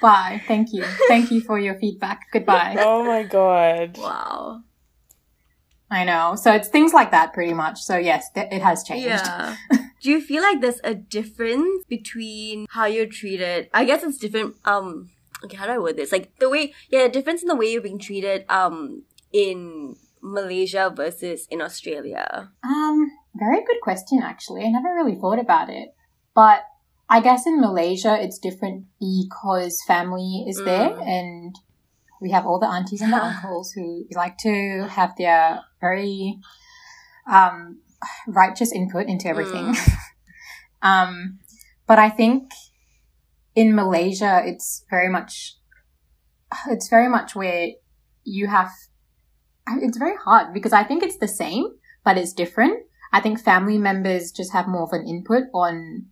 Bye. 0.00 0.42
Thank 0.46 0.72
you. 0.72 0.84
Thank 1.08 1.30
you 1.30 1.40
for 1.40 1.58
your 1.58 1.78
feedback. 1.78 2.20
Goodbye. 2.32 2.76
Oh 2.78 3.04
my 3.04 3.22
god. 3.22 3.96
Wow. 3.98 4.62
I 5.90 6.04
know. 6.04 6.34
So 6.36 6.52
it's 6.52 6.68
things 6.68 6.92
like 6.92 7.10
that 7.12 7.32
pretty 7.32 7.54
much. 7.54 7.80
So 7.82 7.96
yes, 7.96 8.30
th- 8.32 8.48
it 8.52 8.62
has 8.62 8.84
changed. 8.84 9.06
Yeah. 9.06 9.56
Do 10.02 10.10
you 10.10 10.20
feel 10.20 10.42
like 10.42 10.60
there's 10.60 10.80
a 10.84 10.94
difference 10.94 11.84
between 11.88 12.66
how 12.70 12.86
you're 12.86 13.06
treated? 13.06 13.68
I 13.74 13.84
guess 13.84 14.02
it's 14.02 14.18
different. 14.18 14.56
Um. 14.64 15.10
Okay, 15.44 15.56
how 15.56 15.66
do 15.66 15.72
I 15.72 15.78
word 15.78 15.96
this? 15.96 16.10
Like 16.10 16.36
the 16.40 16.48
way, 16.50 16.74
yeah, 16.90 17.04
the 17.04 17.08
difference 17.10 17.42
in 17.42 17.48
the 17.48 17.54
way 17.54 17.70
you're 17.70 17.80
being 17.80 18.00
treated. 18.00 18.44
Um, 18.48 19.04
in 19.32 19.94
Malaysia 20.22 20.92
versus 20.94 21.46
in 21.50 21.60
Australia. 21.62 22.50
Um, 22.64 23.10
very 23.34 23.62
good 23.64 23.80
question 23.82 24.20
actually. 24.22 24.64
I 24.64 24.68
never 24.70 24.94
really 24.94 25.14
thought 25.14 25.38
about 25.38 25.68
it. 25.70 25.94
But 26.34 26.62
I 27.08 27.20
guess 27.20 27.46
in 27.46 27.60
Malaysia 27.60 28.16
it's 28.20 28.38
different 28.38 28.86
because 28.98 29.82
family 29.86 30.44
is 30.48 30.56
there 30.64 30.90
Mm. 30.90 31.06
and 31.06 31.54
we 32.20 32.30
have 32.30 32.46
all 32.46 32.58
the 32.58 32.66
aunties 32.66 33.00
and 33.00 33.12
the 33.12 33.24
uncles 33.24 33.72
who 33.72 34.04
like 34.12 34.38
to 34.38 34.86
have 34.90 35.16
their 35.16 35.60
very 35.80 36.38
um 37.30 37.80
righteous 38.26 38.72
input 38.72 39.06
into 39.06 39.28
everything. 39.28 39.74
um 40.82 41.38
but 41.86 41.98
I 41.98 42.10
think 42.10 42.50
in 43.54 43.74
Malaysia 43.74 44.42
it's 44.44 44.84
very 44.90 45.08
much 45.08 45.56
it's 46.68 46.88
very 46.88 47.08
much 47.08 47.34
where 47.34 47.68
you 48.24 48.46
have 48.46 48.70
it's 49.82 49.98
very 49.98 50.16
hard 50.16 50.54
because 50.54 50.72
I 50.72 50.84
think 50.84 51.02
it's 51.02 51.18
the 51.18 51.28
same 51.28 51.66
but 52.04 52.16
it's 52.16 52.32
different. 52.32 52.84
I 53.12 53.20
think 53.20 53.40
family 53.40 53.78
members 53.78 54.32
just 54.32 54.52
have 54.52 54.68
more 54.68 54.82
of 54.82 54.92
an 54.92 55.06
input 55.06 55.44
on 55.54 56.06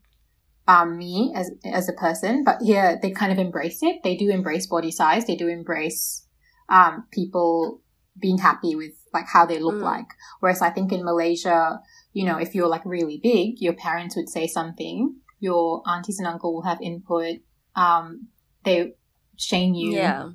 um, 0.69 0.99
me 0.99 1.33
as 1.35 1.51
as 1.65 1.89
a 1.89 1.93
person, 1.93 2.45
but 2.45 2.61
here 2.63 2.99
they 3.01 3.11
kind 3.11 3.33
of 3.33 3.39
embrace 3.39 3.79
it. 3.83 4.03
They 4.03 4.17
do 4.17 4.31
embrace 4.31 4.67
body 4.67 4.91
size. 4.91 5.25
They 5.27 5.37
do 5.37 5.49
embrace 5.49 6.27
um, 6.69 7.05
people 7.13 7.81
being 8.19 8.39
happy 8.39 8.75
with 8.75 8.93
like 9.13 9.27
how 9.33 9.47
they 9.47 9.59
look 9.59 9.77
Mm. 9.77 9.83
like. 9.83 10.07
Whereas 10.41 10.63
I 10.63 10.71
think 10.71 10.93
in 10.93 11.05
Malaysia, 11.05 11.81
you 12.13 12.25
know, 12.25 12.39
if 12.39 12.55
you're 12.55 12.69
like 12.69 12.85
really 12.85 13.19
big, 13.23 13.61
your 13.61 13.75
parents 13.75 14.17
would 14.17 14.29
say 14.29 14.47
something. 14.47 15.17
Your 15.39 15.83
aunties 15.87 16.19
and 16.19 16.27
uncle 16.27 16.55
will 16.55 16.63
have 16.63 16.81
input. 16.81 17.37
Um, 17.77 18.29
they 18.65 18.95
shame 19.37 19.75
you 19.75 19.93
Yeah. 19.93 20.31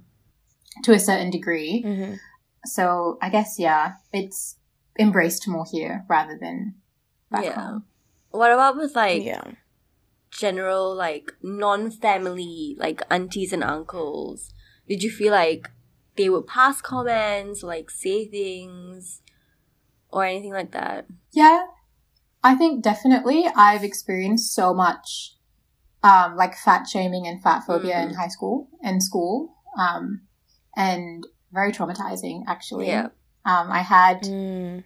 to 0.84 0.94
a 0.94 1.00
certain 1.00 1.32
degree. 1.32 1.84
Mhm. 1.84 2.20
So 2.66 3.18
I 3.22 3.30
guess 3.30 3.58
yeah, 3.60 3.94
it's 4.14 4.58
embraced 5.00 5.48
more 5.48 5.66
here 5.70 6.06
rather 6.08 6.38
than 6.40 6.76
back 7.32 7.46
Yeah. 7.46 7.60
home. 7.60 7.86
What 8.30 8.52
about 8.52 8.78
with 8.78 8.96
like 8.96 9.24
yeah. 9.24 9.42
General 10.32 10.96
like 10.96 11.32
non-family 11.42 12.76
like 12.80 13.02
aunties 13.12 13.54
and 13.54 13.64
uncles? 13.64 14.54
Did 14.88 15.04
you 15.04 15.12
feel 15.12 15.32
like 15.32 15.70
they 16.15 16.30
would 16.30 16.48
pass 16.48 16.82
comments, 16.82 17.63
like 17.63 17.89
say 17.89 18.26
things, 18.26 19.22
or 20.10 20.26
anything 20.26 20.54
like 20.54 20.72
that? 20.72 21.06
Yeah, 21.32 21.65
I 22.44 22.56
think 22.56 22.84
definitely 22.84 23.46
I've 23.56 23.84
experienced 23.84 24.54
so 24.54 24.74
much, 24.74 25.36
um, 26.04 26.36
like 26.36 26.56
fat 26.58 26.88
shaming 26.88 27.28
and 27.28 27.41
fat 27.41 27.62
phobia 27.65 28.02
in 28.02 28.10
Mhm. 28.10 28.15
high 28.15 28.28
school 28.28 28.70
and 28.82 29.04
school, 29.04 29.56
um, 29.78 30.22
and 30.76 31.26
very 31.52 31.72
traumatizing 31.72 32.44
actually. 32.48 32.88
Yeah. 32.88 33.10
Um, 33.46 33.72
I 33.72 33.80
had 33.80 34.24
Mm. 34.24 34.84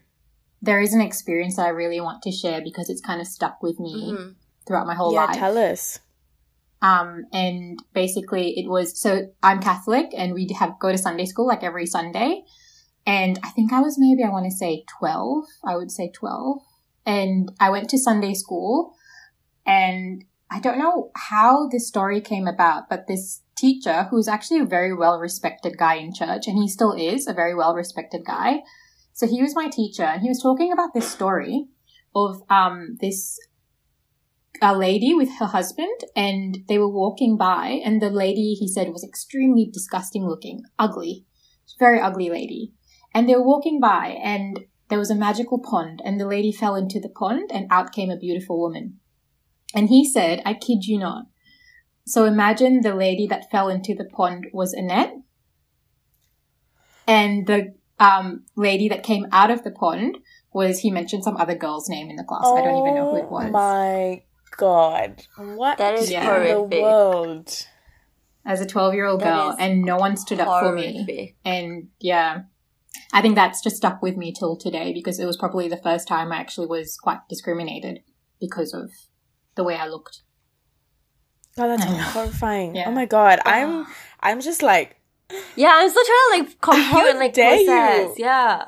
there 0.61 0.79
is 0.81 0.93
an 0.93 1.01
experience 1.01 1.57
that 1.57 1.65
I 1.65 1.69
really 1.69 2.01
want 2.01 2.23
to 2.23 2.31
share 2.31 2.61
because 2.61 2.89
it's 2.89 3.01
kind 3.01 3.21
of 3.21 3.27
stuck 3.27 3.61
with 3.61 3.79
me 3.79 4.13
Mhm. 4.13 4.35
Throughout 4.65 4.87
my 4.87 4.95
whole 4.95 5.13
yeah, 5.13 5.25
life. 5.25 5.37
tell 5.37 5.57
us. 5.57 5.99
Um, 6.81 7.25
and 7.33 7.79
basically 7.93 8.59
it 8.59 8.69
was, 8.69 8.99
so 8.99 9.29
I'm 9.41 9.61
Catholic 9.61 10.07
and 10.15 10.33
we 10.33 10.47
have, 10.59 10.79
go 10.79 10.91
to 10.91 10.97
Sunday 10.97 11.25
school 11.25 11.47
like 11.47 11.63
every 11.63 11.85
Sunday. 11.85 12.43
And 13.07 13.39
I 13.43 13.49
think 13.49 13.71
I 13.71 13.81
was 13.81 13.97
maybe, 13.97 14.23
I 14.23 14.29
want 14.29 14.45
to 14.45 14.55
say 14.55 14.83
12. 14.99 15.45
I 15.63 15.77
would 15.77 15.91
say 15.91 16.11
12. 16.13 16.59
And 17.05 17.51
I 17.59 17.69
went 17.69 17.89
to 17.89 17.97
Sunday 17.97 18.33
school 18.33 18.93
and 19.65 20.25
I 20.49 20.59
don't 20.59 20.77
know 20.77 21.11
how 21.15 21.67
this 21.67 21.87
story 21.87 22.21
came 22.21 22.47
about, 22.47 22.89
but 22.89 23.07
this 23.07 23.41
teacher 23.57 24.07
who's 24.09 24.27
actually 24.27 24.59
a 24.59 24.65
very 24.65 24.93
well 24.93 25.19
respected 25.19 25.77
guy 25.77 25.95
in 25.95 26.13
church, 26.13 26.47
and 26.47 26.57
he 26.57 26.67
still 26.67 26.91
is 26.91 27.27
a 27.27 27.33
very 27.33 27.55
well 27.55 27.73
respected 27.73 28.23
guy. 28.25 28.59
So 29.13 29.27
he 29.27 29.41
was 29.41 29.55
my 29.55 29.69
teacher 29.69 30.03
and 30.03 30.21
he 30.21 30.29
was 30.29 30.41
talking 30.41 30.71
about 30.71 30.93
this 30.93 31.09
story 31.09 31.67
of, 32.13 32.43
um, 32.49 32.97
this 32.99 33.39
a 34.61 34.77
lady 34.77 35.13
with 35.13 35.29
her 35.39 35.45
husband 35.47 35.99
and 36.15 36.59
they 36.67 36.77
were 36.77 36.89
walking 36.89 37.37
by 37.37 37.81
and 37.83 38.01
the 38.01 38.09
lady 38.09 38.53
he 38.53 38.67
said 38.67 38.89
was 38.89 39.03
extremely 39.03 39.69
disgusting 39.71 40.25
looking 40.25 40.63
ugly 40.79 41.25
very 41.79 41.99
ugly 41.99 42.29
lady. 42.29 42.73
And 43.13 43.27
they 43.27 43.35
were 43.35 43.45
walking 43.45 43.79
by 43.79 44.17
and 44.21 44.65
there 44.89 44.99
was 44.99 45.11
a 45.11 45.15
magical 45.15 45.59
pond 45.59 46.01
and 46.03 46.19
the 46.19 46.27
lady 46.27 46.51
fell 46.51 46.75
into 46.75 46.99
the 46.99 47.09
pond 47.09 47.49
and 47.53 47.67
out 47.71 47.91
came 47.91 48.09
a 48.09 48.17
beautiful 48.17 48.59
woman. 48.59 48.99
And 49.73 49.89
he 49.89 50.07
said 50.07 50.41
i 50.45 50.53
kid 50.53 50.85
you 50.85 50.99
not. 50.99 51.25
So 52.05 52.25
imagine 52.25 52.81
the 52.81 52.93
lady 52.93 53.25
that 53.27 53.49
fell 53.49 53.69
into 53.69 53.95
the 53.95 54.05
pond 54.05 54.47
was 54.53 54.73
annette 54.73 55.13
and 57.07 57.47
the 57.47 57.73
um, 57.99 58.43
lady 58.55 58.89
that 58.89 59.03
came 59.03 59.25
out 59.31 59.49
of 59.49 59.63
the 59.63 59.71
pond 59.71 60.17
was 60.53 60.79
he 60.79 60.91
mentioned 60.91 61.23
some 61.23 61.37
other 61.37 61.55
girl's 61.55 61.89
name 61.89 62.09
in 62.09 62.15
the 62.15 62.23
class. 62.23 62.45
I 62.45 62.61
don't 62.61 62.77
even 62.77 62.95
know 62.95 63.09
who 63.11 63.17
it 63.17 63.31
was. 63.31 63.47
Oh 63.47 63.51
my 63.51 64.23
god. 64.57 65.23
What 65.37 65.77
That 65.77 65.95
is 65.95 66.09
in 66.11 66.21
horrific. 66.21 66.69
the 66.71 66.81
world? 66.81 67.67
as 68.47 68.61
a 68.61 68.65
12 68.67 68.93
year 68.93 69.05
old 69.07 69.21
girl 69.23 69.55
and 69.57 69.81
no 69.81 69.97
one 69.97 70.15
stood 70.15 70.39
up 70.39 70.47
for 70.61 70.71
me 70.71 71.35
and 71.43 71.87
yeah 71.99 72.41
i 73.11 73.19
think 73.19 73.33
that's 73.33 73.59
just 73.63 73.75
stuck 73.75 74.03
with 74.03 74.15
me 74.15 74.31
till 74.31 74.55
today 74.55 74.93
because 74.93 75.17
it 75.19 75.25
was 75.25 75.35
probably 75.35 75.67
the 75.67 75.77
first 75.81 76.07
time 76.07 76.31
i 76.31 76.37
actually 76.37 76.67
was 76.67 76.95
quite 77.01 77.17
discriminated 77.27 78.01
because 78.39 78.71
of 78.71 78.91
the 79.55 79.63
way 79.63 79.75
i 79.75 79.87
looked 79.87 80.21
God, 81.57 81.67
that's 81.79 81.85
horrifying. 82.11 82.75
Yeah. 82.75 82.89
Oh 82.89 82.91
my 82.91 83.05
god. 83.05 83.39
Ah. 83.45 83.51
I'm 83.51 83.87
I'm 84.19 84.41
just 84.41 84.61
like 84.61 84.97
Yeah, 85.55 85.71
I'm 85.73 85.89
still 85.89 86.03
trying 86.03 86.17
to 86.43 86.49
like 86.49 86.61
compute 86.61 86.85
How 86.91 87.09
and 87.09 87.17
like 87.19 87.33
dare 87.33 87.55
you? 87.55 87.65
process. 87.65 88.19
Yeah. 88.19 88.67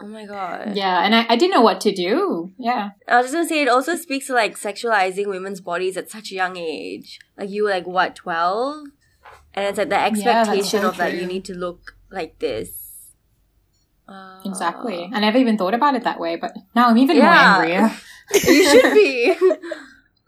Oh 0.00 0.06
my 0.06 0.26
god. 0.26 0.74
yeah 0.76 1.04
and 1.04 1.14
I, 1.14 1.24
I 1.28 1.36
didn't 1.36 1.54
know 1.54 1.60
what 1.62 1.80
to 1.82 1.92
do 1.94 2.52
yeah 2.58 2.90
I 3.08 3.16
was 3.18 3.26
just 3.26 3.34
gonna 3.34 3.48
say 3.48 3.62
it 3.62 3.68
also 3.68 3.94
speaks 3.96 4.26
to 4.26 4.34
like 4.34 4.56
sexualizing 4.58 5.26
women's 5.28 5.60
bodies 5.60 5.96
at 5.96 6.10
such 6.10 6.32
a 6.32 6.34
young 6.34 6.56
age. 6.56 7.18
Like 7.38 7.50
you 7.50 7.64
were 7.64 7.70
like 7.70 7.86
what, 7.86 8.16
twelve? 8.16 8.86
And 9.54 9.66
it's 9.66 9.78
like 9.78 9.88
the 9.88 9.94
that's 9.96 10.18
expectation 10.18 10.80
so 10.82 10.88
of 10.88 10.98
like 10.98 11.14
you 11.14 11.26
need 11.26 11.44
to 11.46 11.54
look 11.54 11.96
like 12.10 12.38
this. 12.40 13.12
Uh, 14.06 14.38
exactly 14.44 15.08
i 15.14 15.18
never 15.18 15.38
even 15.38 15.56
thought 15.56 15.72
about 15.72 15.94
it 15.94 16.04
that 16.04 16.20
way 16.20 16.36
but 16.36 16.52
now 16.76 16.88
i'm 16.90 16.98
even 16.98 17.16
Yeah. 17.16 17.24
more 17.24 17.64
angrier 17.64 17.90
You 18.34 18.68
should 18.68 18.92
be. 18.92 19.34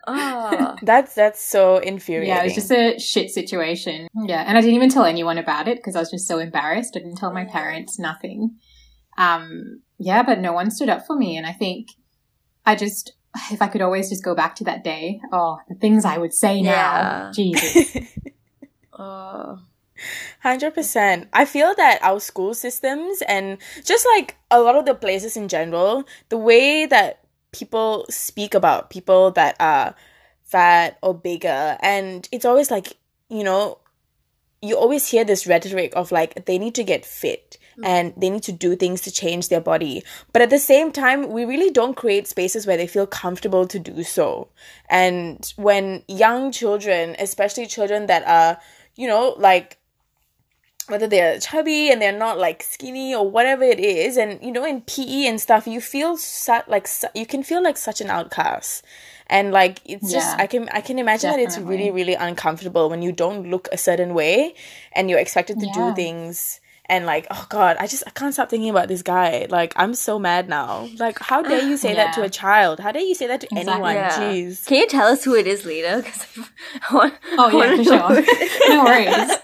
Ah. 0.08 0.76
that's 0.82 1.14
that's 1.14 1.42
so 1.42 1.78
infuriating. 1.78 2.28
yeah 2.32 2.40
it 2.40 2.44
was 2.44 2.54
just 2.54 2.70
a 2.70 2.96
shit 2.98 3.28
situation 3.28 4.06
yeah 4.24 4.44
and 4.46 4.56
i 4.56 4.60
didn't 4.60 4.76
even 4.76 4.88
tell 4.88 5.04
anyone 5.04 5.36
about 5.36 5.66
it 5.66 5.78
because 5.78 5.96
i 5.96 5.98
was 5.98 6.10
just 6.12 6.28
so 6.28 6.38
embarrassed 6.38 6.96
i 6.96 7.00
didn't 7.00 7.16
tell 7.16 7.32
my 7.32 7.44
parents 7.44 7.98
nothing 7.98 8.54
um 9.18 9.80
yeah 9.98 10.22
but 10.22 10.38
no 10.40 10.52
one 10.52 10.70
stood 10.70 10.88
up 10.88 11.06
for 11.06 11.16
me. 11.16 11.36
And 11.36 11.46
i 11.46 11.52
think 11.52 11.88
i 12.64 12.74
just 12.74 13.12
if 13.50 13.60
i 13.60 13.66
could 13.66 13.82
always 13.82 14.08
just 14.08 14.24
go 14.24 14.34
back 14.34 14.54
to 14.56 14.64
that 14.64 14.82
day 14.82 15.20
oh 15.32 15.58
the 15.68 15.74
things 15.74 16.04
i 16.04 16.18
would 16.18 16.32
say 16.34 16.62
now. 16.62 16.70
Yeah. 16.70 17.32
jesus. 17.34 17.96
Uh, 18.98 19.56
Hundred 20.40 20.74
percent. 20.74 21.28
I 21.32 21.44
feel 21.44 21.74
that 21.74 21.98
our 22.02 22.20
school 22.20 22.54
systems 22.54 23.22
and 23.22 23.58
just 23.84 24.06
like 24.14 24.36
a 24.50 24.60
lot 24.60 24.76
of 24.76 24.84
the 24.84 24.94
places 24.94 25.36
in 25.36 25.48
general, 25.48 26.04
the 26.28 26.36
way 26.36 26.86
that 26.86 27.24
people 27.52 28.06
speak 28.10 28.54
about 28.54 28.90
people 28.90 29.30
that 29.32 29.56
are 29.58 29.94
fat 30.44 30.98
or 31.02 31.14
bigger, 31.14 31.76
and 31.80 32.28
it's 32.30 32.44
always 32.44 32.70
like 32.70 32.96
you 33.28 33.42
know, 33.42 33.78
you 34.62 34.76
always 34.76 35.08
hear 35.08 35.24
this 35.24 35.46
rhetoric 35.46 35.92
of 35.96 36.12
like 36.12 36.44
they 36.46 36.58
need 36.58 36.74
to 36.74 36.84
get 36.84 37.04
fit, 37.04 37.58
Mm-hmm. 37.76 37.84
and 37.84 38.14
they 38.16 38.30
need 38.30 38.42
to 38.44 38.52
do 38.52 38.74
things 38.74 39.02
to 39.02 39.10
change 39.10 39.50
their 39.50 39.60
body. 39.60 40.02
But 40.32 40.40
at 40.40 40.48
the 40.48 40.58
same 40.58 40.92
time, 40.92 41.28
we 41.28 41.44
really 41.44 41.70
don't 41.70 41.94
create 41.94 42.26
spaces 42.26 42.66
where 42.66 42.78
they 42.78 42.86
feel 42.86 43.06
comfortable 43.06 43.66
to 43.66 43.78
do 43.78 44.02
so. 44.02 44.48
And 44.88 45.52
when 45.56 46.02
young 46.08 46.52
children, 46.52 47.16
especially 47.18 47.66
children 47.66 48.06
that 48.06 48.26
are, 48.26 48.58
you 48.94 49.06
know, 49.06 49.34
like 49.36 49.76
whether 50.88 51.06
they're 51.06 51.38
chubby 51.38 51.90
and 51.90 52.00
they're 52.00 52.16
not 52.16 52.38
like 52.38 52.62
skinny 52.62 53.14
or 53.14 53.28
whatever 53.28 53.64
it 53.64 53.80
is 53.80 54.16
and 54.16 54.40
you 54.42 54.52
know 54.52 54.64
in 54.64 54.80
PE 54.82 55.26
and 55.26 55.40
stuff 55.40 55.66
you 55.66 55.80
feel 55.80 56.16
su- 56.16 56.60
like 56.68 56.86
su- 56.86 57.08
you 57.14 57.26
can 57.26 57.42
feel 57.42 57.62
like 57.62 57.76
such 57.76 58.00
an 58.00 58.08
outcast 58.08 58.84
and 59.26 59.50
like 59.50 59.80
it's 59.84 60.12
yeah, 60.12 60.20
just 60.20 60.38
I 60.38 60.46
can 60.46 60.68
I 60.68 60.80
can 60.80 60.98
imagine 60.98 61.30
definitely. 61.30 61.46
that 61.46 61.58
it's 61.58 61.68
really 61.68 61.90
really 61.90 62.14
uncomfortable 62.14 62.88
when 62.88 63.02
you 63.02 63.10
don't 63.12 63.50
look 63.50 63.68
a 63.72 63.78
certain 63.78 64.14
way 64.14 64.54
and 64.92 65.10
you're 65.10 65.18
expected 65.18 65.58
to 65.58 65.66
yeah. 65.66 65.72
do 65.72 65.94
things 65.94 66.60
and 66.88 67.06
like 67.06 67.26
oh 67.30 67.46
god 67.48 67.76
i 67.78 67.86
just 67.86 68.02
i 68.06 68.10
can't 68.10 68.32
stop 68.32 68.48
thinking 68.48 68.70
about 68.70 68.88
this 68.88 69.02
guy. 69.02 69.46
Like 69.48 69.72
i'm 69.76 69.94
so 69.94 70.18
mad 70.18 70.48
now. 70.48 70.88
Like 70.98 71.18
how 71.18 71.42
dare 71.42 71.62
you 71.62 71.76
say 71.76 71.90
yeah. 71.90 72.06
that 72.06 72.14
to 72.14 72.22
a 72.22 72.30
child? 72.30 72.80
How 72.80 72.92
dare 72.92 73.02
you 73.02 73.14
say 73.14 73.26
that 73.26 73.40
to 73.40 73.46
exactly. 73.46 73.72
anyone? 73.72 73.94
Yeah. 73.94 74.10
jeez. 74.10 74.66
Can 74.66 74.78
you 74.78 74.86
tell 74.88 75.08
us 75.08 75.24
who 75.24 75.34
it 75.34 75.46
is 75.46 75.64
later 75.64 76.04
oh 76.92 77.10
yeah 77.52 77.76
for 77.76 77.84
sure. 77.84 78.68
No 78.68 78.84
worries. 78.84 79.36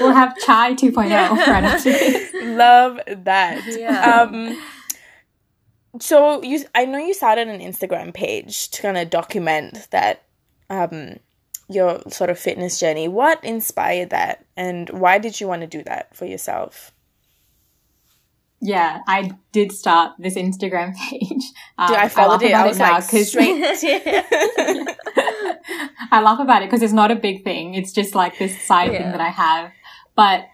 We'll 0.00 0.12
have 0.12 0.36
chai 0.38 0.74
2.0 0.74 0.96
right 0.96 1.64
after 1.64 1.90
this. 1.90 2.32
love 2.56 3.00
that. 3.06 3.62
Yeah. 3.66 4.22
um 4.22 4.58
so 6.00 6.42
you 6.42 6.64
i 6.74 6.84
know 6.84 6.98
you 6.98 7.14
started 7.14 7.46
an 7.46 7.60
instagram 7.60 8.12
page 8.12 8.68
to 8.70 8.82
kind 8.82 8.98
of 8.98 9.10
document 9.10 9.86
that 9.92 10.24
um 10.70 11.16
your 11.68 12.00
sort 12.08 12.30
of 12.30 12.38
fitness 12.38 12.78
journey 12.78 13.08
what 13.08 13.42
inspired 13.44 14.10
that 14.10 14.44
and 14.56 14.90
why 14.90 15.18
did 15.18 15.40
you 15.40 15.48
want 15.48 15.62
to 15.62 15.66
do 15.66 15.82
that 15.82 16.14
for 16.14 16.26
yourself 16.26 16.92
yeah, 18.66 19.00
I 19.06 19.32
did 19.52 19.72
start 19.72 20.12
this 20.18 20.36
Instagram 20.36 20.94
page. 21.10 21.44
Um, 21.76 21.88
Dude, 21.88 21.98
I 21.98 22.08
followed 22.08 22.42
I 22.42 22.46
it. 22.46 22.54
I 22.54 22.66
was 22.66 22.78
it 22.78 22.80
like, 22.80 23.02
straight. 23.02 23.62
I 26.10 26.22
laugh 26.22 26.40
about 26.40 26.62
it 26.62 26.70
because 26.70 26.80
it's 26.80 26.94
not 26.94 27.10
a 27.10 27.14
big 27.14 27.44
thing. 27.44 27.74
It's 27.74 27.92
just 27.92 28.14
like 28.14 28.38
this 28.38 28.58
side 28.62 28.90
yeah. 28.92 29.02
thing 29.02 29.10
that 29.10 29.20
I 29.20 29.28
have. 29.28 29.70
But 30.16 30.46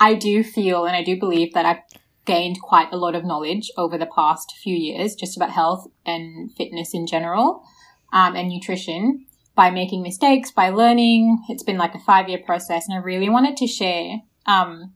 I 0.00 0.14
do 0.14 0.42
feel 0.42 0.86
and 0.86 0.96
I 0.96 1.04
do 1.04 1.18
believe 1.18 1.52
that 1.52 1.66
I've 1.66 1.82
gained 2.24 2.62
quite 2.62 2.90
a 2.92 2.96
lot 2.96 3.14
of 3.14 3.26
knowledge 3.26 3.70
over 3.76 3.98
the 3.98 4.06
past 4.06 4.54
few 4.62 4.74
years 4.74 5.14
just 5.14 5.36
about 5.36 5.50
health 5.50 5.86
and 6.06 6.50
fitness 6.52 6.94
in 6.94 7.06
general 7.06 7.62
um, 8.10 8.36
and 8.36 8.48
nutrition 8.48 9.26
by 9.60 9.70
making 9.70 10.00
mistakes, 10.00 10.50
by 10.50 10.70
learning. 10.70 11.44
It's 11.50 11.62
been 11.62 11.76
like 11.76 11.94
a 11.94 11.98
five 11.98 12.30
year 12.30 12.38
process 12.38 12.88
and 12.88 12.96
I 12.98 13.02
really 13.02 13.28
wanted 13.28 13.58
to 13.58 13.66
share 13.66 14.22
um, 14.46 14.94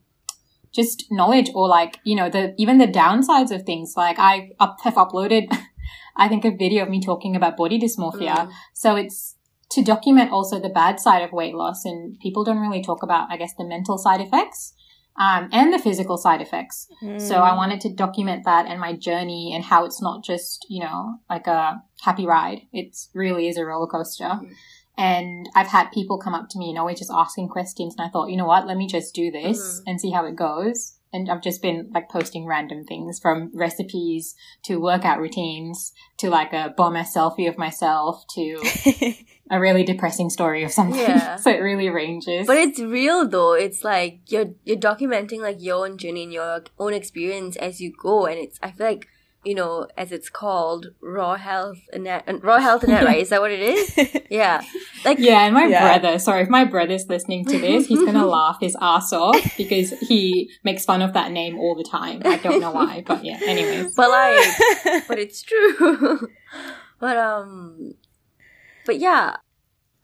just 0.75 1.05
knowledge 1.11 1.51
or 1.55 1.69
like, 1.69 1.99
you 2.03 2.17
know, 2.17 2.31
the 2.31 2.55
even 2.57 2.79
the 2.79 2.87
downsides 2.87 3.55
of 3.55 3.65
things. 3.65 3.93
Like 3.95 4.19
I 4.19 4.53
up, 4.59 4.79
have 4.85 4.95
uploaded, 4.95 5.55
I 6.17 6.29
think, 6.29 6.47
a 6.47 6.51
video 6.51 6.85
of 6.85 6.89
me 6.89 7.03
talking 7.03 7.37
about 7.37 7.59
body 7.59 7.79
dysmorphia. 7.79 8.37
Mm. 8.37 8.53
So 8.73 8.97
it's 8.97 9.37
to 9.73 9.85
document 9.85 10.33
also 10.33 10.59
the 10.59 10.71
bad 10.71 10.99
side 10.99 11.21
of 11.21 11.31
weight 11.31 11.55
loss 11.55 11.85
and 11.85 12.19
people 12.21 12.43
don't 12.43 12.63
really 12.67 12.83
talk 12.83 13.03
about, 13.03 13.31
I 13.31 13.37
guess, 13.37 13.53
the 13.59 13.67
mental 13.67 13.99
side 13.99 14.23
effects 14.23 14.73
um, 15.17 15.49
and 15.53 15.73
the 15.73 15.79
physical 15.79 16.17
side 16.17 16.41
effects. 16.41 16.89
Mm. 17.03 17.21
So 17.21 17.37
I 17.37 17.55
wanted 17.55 17.81
to 17.83 17.93
document 17.93 18.45
that 18.45 18.67
and 18.67 18.81
my 18.81 18.95
journey 18.95 19.53
and 19.55 19.65
how 19.65 19.85
it's 19.85 20.03
not 20.03 20.25
just, 20.25 20.67
you 20.69 20.81
know, 20.81 21.19
like 21.31 21.47
a 21.47 21.83
happy 22.03 22.27
ride. 22.27 22.63
It 22.73 22.97
really 23.15 23.49
is 23.49 23.57
a 23.57 23.65
roller 23.65 23.87
coaster. 23.87 24.25
Mm. 24.25 24.51
And 24.97 25.49
I've 25.55 25.69
had 25.69 25.91
people 25.91 26.19
come 26.19 26.35
up 26.35 26.49
to 26.51 26.59
me, 26.59 26.69
you 26.69 26.75
know, 26.75 26.89
just 26.91 27.11
asking 27.13 27.49
questions. 27.49 27.95
And 27.97 28.07
I 28.07 28.11
thought, 28.11 28.31
you 28.31 28.37
know 28.37 28.47
what, 28.47 28.67
let 28.67 28.77
me 28.77 28.87
just 28.87 29.15
do 29.15 29.31
this 29.31 29.81
mm. 29.81 29.83
and 29.87 30.01
see 30.01 30.11
how 30.11 30.25
it 30.25 30.37
goes. 30.37 30.99
And 31.15 31.31
I've 31.31 31.43
just 31.43 31.63
been 31.63 31.91
like 31.95 32.11
posting 32.11 32.45
random 32.45 32.85
things 32.85 33.21
from 33.21 33.53
recipes 33.55 34.35
to 34.65 34.81
workout 34.81 35.21
routines 35.21 35.93
to 36.19 36.29
like 36.29 36.53
a 36.53 36.75
bomb 36.77 36.95
selfie 36.95 37.49
of 37.49 37.57
myself 37.57 38.25
to 38.35 39.15
a 39.51 39.61
really 39.61 39.85
depressing 39.85 40.29
story 40.29 40.65
of 40.65 40.73
something. 40.73 40.99
Yeah. 40.99 41.37
so 41.45 41.51
it 41.51 41.61
really 41.61 41.89
ranges. 41.89 42.49
But 42.49 42.57
it's 42.57 42.81
real 42.81 43.29
though. 43.29 43.53
It's 43.53 43.85
like 43.85 44.23
you're 44.27 44.51
you're 44.65 44.77
documenting 44.77 45.39
like 45.39 45.63
your 45.63 45.87
own 45.87 45.99
journey 45.99 46.25
and 46.25 46.33
your 46.33 46.65
own 46.81 46.93
experience 46.93 47.55
as 47.57 47.81
you 47.81 47.93
go, 47.97 48.27
and 48.27 48.39
it's 48.39 48.59
I 48.61 48.73
feel 48.73 48.89
like 48.89 49.07
you 49.45 49.55
know 49.55 49.87
as 49.97 50.13
it's 50.13 50.29
called 50.31 50.89
raw 51.01 51.37
health 51.37 51.79
and 51.93 52.07
raw 52.43 52.59
health 52.59 52.85
Annette 52.85 53.05
right? 53.05 53.21
Is 53.21 53.31
that 53.31 53.41
what 53.41 53.51
it 53.51 53.61
is? 53.61 54.23
Yeah. 54.31 54.63
Like 55.05 55.19
yeah 55.19 55.45
and 55.45 55.55
my 55.55 55.67
yeah. 55.67 55.99
brother 55.99 56.19
sorry 56.19 56.43
if 56.43 56.49
my 56.49 56.65
brother's 56.65 57.07
listening 57.09 57.45
to 57.47 57.59
this 57.59 57.87
he's 57.87 58.05
gonna 58.05 58.27
laugh 58.39 58.59
his 58.61 58.77
ass 58.81 59.13
off 59.13 59.57
because 59.57 59.91
he 60.01 60.51
makes 60.65 60.85
fun 60.85 61.03
of 61.03 61.13
that 61.13 61.31
name 61.31 61.59
all 61.59 61.75
the 61.75 61.85
time. 61.85 62.23
I 62.25 62.39
don't 62.39 62.61
know 62.61 62.73
why 62.73 63.05
but 63.07 63.25
yeah 63.25 63.39
anyways. 63.45 63.95
But 63.95 64.11
like 64.11 65.05
but 65.09 65.19
it's 65.19 65.43
true. 65.43 66.29
But 66.99 67.17
um 67.17 67.95
but 68.87 68.99
yeah, 68.99 69.37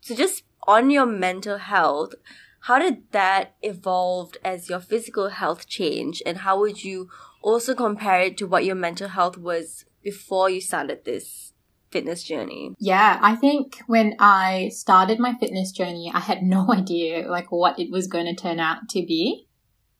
so 0.01 0.15
just 0.15 0.43
on 0.67 0.89
your 0.89 1.05
mental 1.05 1.57
health, 1.57 2.13
how 2.61 2.79
did 2.79 3.11
that 3.11 3.55
evolve 3.61 4.33
as 4.43 4.69
your 4.69 4.79
physical 4.79 5.29
health 5.29 5.67
changed? 5.67 6.21
And 6.25 6.39
how 6.39 6.59
would 6.59 6.83
you 6.83 7.09
also 7.41 7.75
compare 7.75 8.21
it 8.21 8.37
to 8.37 8.47
what 8.47 8.65
your 8.65 8.75
mental 8.75 9.09
health 9.09 9.37
was 9.37 9.85
before 10.03 10.49
you 10.49 10.61
started 10.61 11.05
this 11.05 11.53
fitness 11.91 12.23
journey? 12.23 12.73
Yeah, 12.79 13.19
I 13.21 13.35
think 13.35 13.81
when 13.87 14.15
I 14.19 14.69
started 14.73 15.19
my 15.19 15.35
fitness 15.39 15.71
journey, 15.71 16.11
I 16.13 16.19
had 16.19 16.43
no 16.43 16.71
idea 16.71 17.29
like 17.29 17.51
what 17.51 17.79
it 17.79 17.91
was 17.91 18.07
going 18.07 18.25
to 18.25 18.35
turn 18.35 18.59
out 18.59 18.89
to 18.89 19.05
be. 19.05 19.47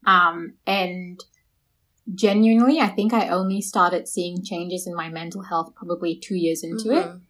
Um, 0.06 0.54
and 0.66 1.20
genuinely, 2.14 2.80
I 2.80 2.88
think 2.88 3.14
I 3.14 3.30
only 3.30 3.62
started 3.62 4.08
seeing 4.08 4.44
changes 4.44 4.88
in 4.88 4.96
my 4.96 5.10
mental 5.10 5.44
health 5.44 5.74
probably 5.76 6.16
two 6.16 6.36
years 6.36 6.64
into 6.64 6.90
mm-hmm. 6.90 7.16
it 7.16 7.22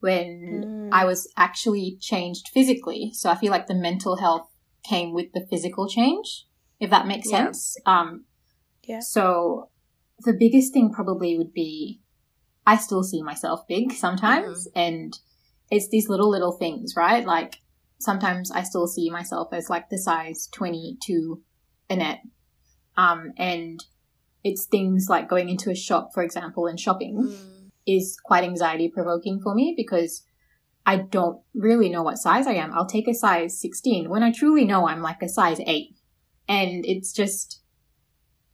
when 0.00 0.64
mm. 0.64 0.88
I 0.92 1.04
was 1.04 1.28
actually 1.36 1.98
changed 2.00 2.48
physically. 2.52 3.10
So 3.12 3.30
I 3.30 3.36
feel 3.36 3.50
like 3.50 3.66
the 3.66 3.74
mental 3.74 4.16
health 4.16 4.48
came 4.82 5.12
with 5.12 5.32
the 5.34 5.46
physical 5.50 5.88
change, 5.88 6.46
if 6.78 6.90
that 6.90 7.06
makes 7.06 7.30
yeah. 7.30 7.44
sense. 7.44 7.76
Um, 7.84 8.24
yeah. 8.90 9.00
So 9.00 9.70
the 10.20 10.32
biggest 10.32 10.72
thing 10.72 10.92
probably 10.92 11.36
would 11.38 11.52
be 11.52 12.00
I 12.66 12.76
still 12.76 13.02
see 13.02 13.22
myself 13.22 13.66
big 13.66 13.92
sometimes, 13.92 14.68
mm. 14.68 14.72
and 14.74 15.18
it's 15.70 15.88
these 15.88 16.08
little, 16.08 16.30
little 16.30 16.52
things, 16.52 16.94
right? 16.96 17.24
Like 17.24 17.56
sometimes 17.98 18.50
I 18.50 18.62
still 18.62 18.86
see 18.86 19.10
myself 19.10 19.52
as 19.52 19.70
like 19.70 19.88
the 19.88 19.98
size 19.98 20.48
22 20.52 21.42
Annette. 21.88 22.20
Um, 22.96 23.32
and 23.36 23.82
it's 24.44 24.66
things 24.66 25.06
like 25.08 25.28
going 25.28 25.48
into 25.48 25.70
a 25.70 25.74
shop, 25.74 26.10
for 26.12 26.22
example, 26.22 26.66
and 26.66 26.78
shopping. 26.78 27.22
Mm 27.22 27.60
is 27.86 28.18
quite 28.22 28.44
anxiety 28.44 28.88
provoking 28.88 29.40
for 29.40 29.54
me 29.54 29.74
because 29.76 30.24
I 30.86 30.96
don't 30.96 31.40
really 31.54 31.88
know 31.88 32.02
what 32.02 32.18
size 32.18 32.46
I 32.46 32.54
am. 32.54 32.72
I'll 32.72 32.86
take 32.86 33.08
a 33.08 33.14
size 33.14 33.60
16 33.60 34.08
when 34.08 34.22
I 34.22 34.32
truly 34.32 34.64
know 34.64 34.88
I'm 34.88 35.02
like 35.02 35.22
a 35.22 35.28
size 35.28 35.60
8. 35.64 35.94
And 36.48 36.84
it's 36.86 37.12
just, 37.12 37.62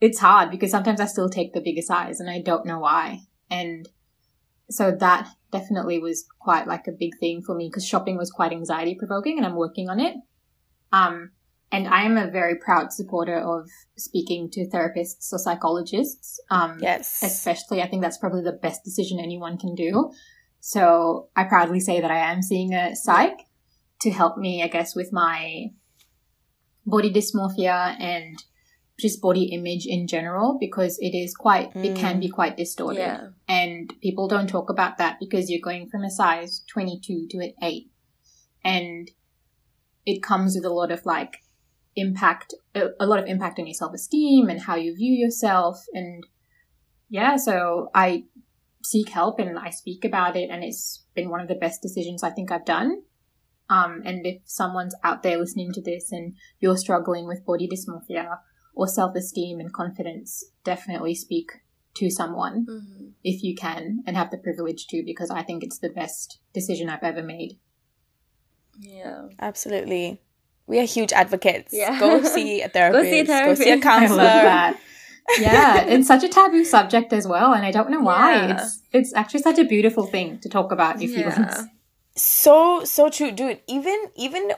it's 0.01 0.19
hard 0.19 0.51
because 0.51 0.71
sometimes 0.71 1.01
I 1.01 1.07
still 1.07 1.29
take 1.29 1.53
the 1.53 1.61
bigger 1.61 1.83
size 1.83 2.21
and 2.21 2.29
I 2.29 2.41
don't 2.41 2.67
know 2.67 2.79
why. 2.79 3.21
And 3.51 3.89
so 4.71 4.93
that 4.99 5.29
definitely 5.53 5.99
was 5.99 6.27
quite 6.41 6.67
like 6.67 6.87
a 6.87 6.93
big 6.93 7.17
thing 7.19 7.43
for 7.43 7.55
me 7.55 7.69
because 7.69 7.87
shopping 7.87 8.17
was 8.17 8.31
quite 8.31 8.53
anxiety 8.53 8.97
provoking 8.99 9.39
and 9.39 9.47
I'm 9.47 9.57
working 9.57 9.89
on 9.89 10.01
it. 10.01 10.17
Um, 10.93 11.31
and 11.73 11.89
I 11.89 12.03
am 12.03 12.17
a 12.17 12.31
very 12.31 12.57
proud 12.57 12.93
supporter 12.93 13.39
of 13.39 13.69
speaking 13.97 14.51
to 14.53 14.69
therapists 14.69 15.33
or 15.33 15.39
psychologists. 15.39 16.41
Um, 16.51 16.79
yes. 16.81 17.23
Especially, 17.23 17.83
I 17.83 17.89
think 17.89 18.03
that's 18.03 18.19
probably 18.19 18.43
the 18.43 18.53
best 18.53 18.85
decision 18.85 19.19
anyone 19.19 19.59
can 19.59 19.75
do. 19.75 20.13
So 20.61 21.29
I 21.37 21.45
proudly 21.45 21.81
say 21.81 22.01
that 22.01 22.11
I 22.11 22.31
am 22.31 22.43
seeing 22.43 22.73
a 22.75 22.95
psych 22.95 23.39
to 24.03 24.11
help 24.11 24.37
me, 24.37 24.63
I 24.63 24.69
guess, 24.69 24.95
with 24.95 25.13
my 25.13 25.67
body 26.85 27.13
dysmorphia 27.13 27.97
and 28.01 28.43
just 28.99 29.21
body 29.21 29.45
image 29.53 29.87
in 29.87 30.07
general 30.07 30.57
because 30.59 30.99
it 31.01 31.15
is 31.15 31.35
quite 31.35 31.73
mm. 31.75 31.85
it 31.85 31.97
can 31.97 32.19
be 32.19 32.29
mm. 32.29 32.33
quite 32.33 32.57
distorted 32.57 32.99
yeah. 32.99 33.29
and 33.49 33.93
people 34.01 34.27
don't 34.27 34.49
talk 34.49 34.71
about 34.71 34.99
that 34.99 35.19
because 35.21 35.51
you're 35.51 35.61
going 35.63 35.89
from 35.89 36.03
a 36.03 36.11
size 36.11 36.63
22 36.73 37.27
to 37.31 37.39
an 37.39 37.53
8 37.63 37.91
and 38.65 39.11
it 40.07 40.23
comes 40.23 40.55
with 40.55 40.65
a 40.65 40.73
lot 40.73 40.91
of 40.91 41.05
like 41.05 41.39
impact 41.95 42.55
a, 42.75 42.89
a 43.01 43.07
lot 43.07 43.19
of 43.19 43.27
impact 43.27 43.59
on 43.59 43.67
your 43.67 43.75
self-esteem 43.75 44.49
and 44.49 44.63
how 44.63 44.77
you 44.77 44.95
view 44.95 45.13
yourself 45.13 45.85
and 45.93 46.25
yeah 47.09 47.37
so 47.37 47.91
i 47.95 48.25
seek 48.83 49.11
help 49.11 49.39
and 49.39 49.59
i 49.59 49.71
speak 49.71 50.05
about 50.05 50.37
it 50.37 50.49
and 50.51 50.65
it's 50.65 51.05
been 51.15 51.29
one 51.29 51.41
of 51.41 51.49
the 51.49 51.55
best 51.55 51.83
decisions 51.83 52.23
i 52.23 52.31
think 52.31 52.51
i've 52.51 52.65
done 52.65 53.03
um, 53.69 54.03
and 54.05 54.25
if 54.25 54.43
someone's 54.45 54.95
out 55.03 55.25
there 55.25 55.39
listening 55.39 55.73
to 55.73 55.83
this 55.83 56.13
and 56.13 56.35
you're 56.61 56.77
struggling 56.77 57.27
with 57.27 57.45
body 57.45 57.69
dysmorphia 57.69 58.39
or 58.77 58.87
self-esteem 58.87 59.59
and 59.59 59.73
confidence 59.73 60.45
definitely 60.63 61.15
speak 61.15 61.51
to 61.95 62.09
someone 62.11 62.65
mm-hmm. 62.69 63.07
if 63.25 63.43
you 63.43 63.57
can 63.57 64.05
and 64.07 64.17
have 64.17 64.31
the 64.31 64.39
privilege 64.39 64.87
to 64.87 65.03
because 65.05 65.31
i 65.31 65.43
think 65.43 65.65
it's 65.65 65.79
the 65.79 65.89
best 65.89 66.39
decision 66.53 66.89
i've 66.89 67.03
ever 67.03 67.23
made 67.23 67.59
yeah 68.79 69.23
absolutely 69.41 70.21
we 70.67 70.81
are 70.81 70.85
huge 70.85 71.13
advocates. 71.13 71.73
Yeah. 71.73 71.99
Go 71.99 72.23
see 72.23 72.63
a 72.63 72.69
therapist. 72.69 73.05
go 73.05 73.11
see 73.11 73.21
a 73.21 73.25
therapist. 73.25 73.61
Go 73.61 73.65
see 73.65 73.71
a 73.71 73.81
counselor. 73.81 74.23
yeah, 75.39 75.81
it's 75.87 76.09
such 76.09 76.25
a 76.25 76.29
taboo 76.29 76.65
subject 76.65 77.13
as 77.13 77.27
well, 77.27 77.53
and 77.53 77.65
I 77.65 77.71
don't 77.71 77.91
know 77.91 78.01
why. 78.01 78.35
Yeah. 78.35 78.57
It's 78.57 78.83
it's 78.93 79.15
actually 79.15 79.43
such 79.43 79.59
a 79.59 79.65
beautiful 79.65 80.07
thing 80.07 80.39
to 80.41 80.49
talk 80.49 80.73
about 80.73 81.01
if 81.01 81.11
Yeah. 81.11 81.39
want. 81.39 81.71
so 82.17 82.83
so 82.85 83.09
true 83.11 83.31
dude 83.31 83.61
even 83.67 84.07
even 84.17 84.53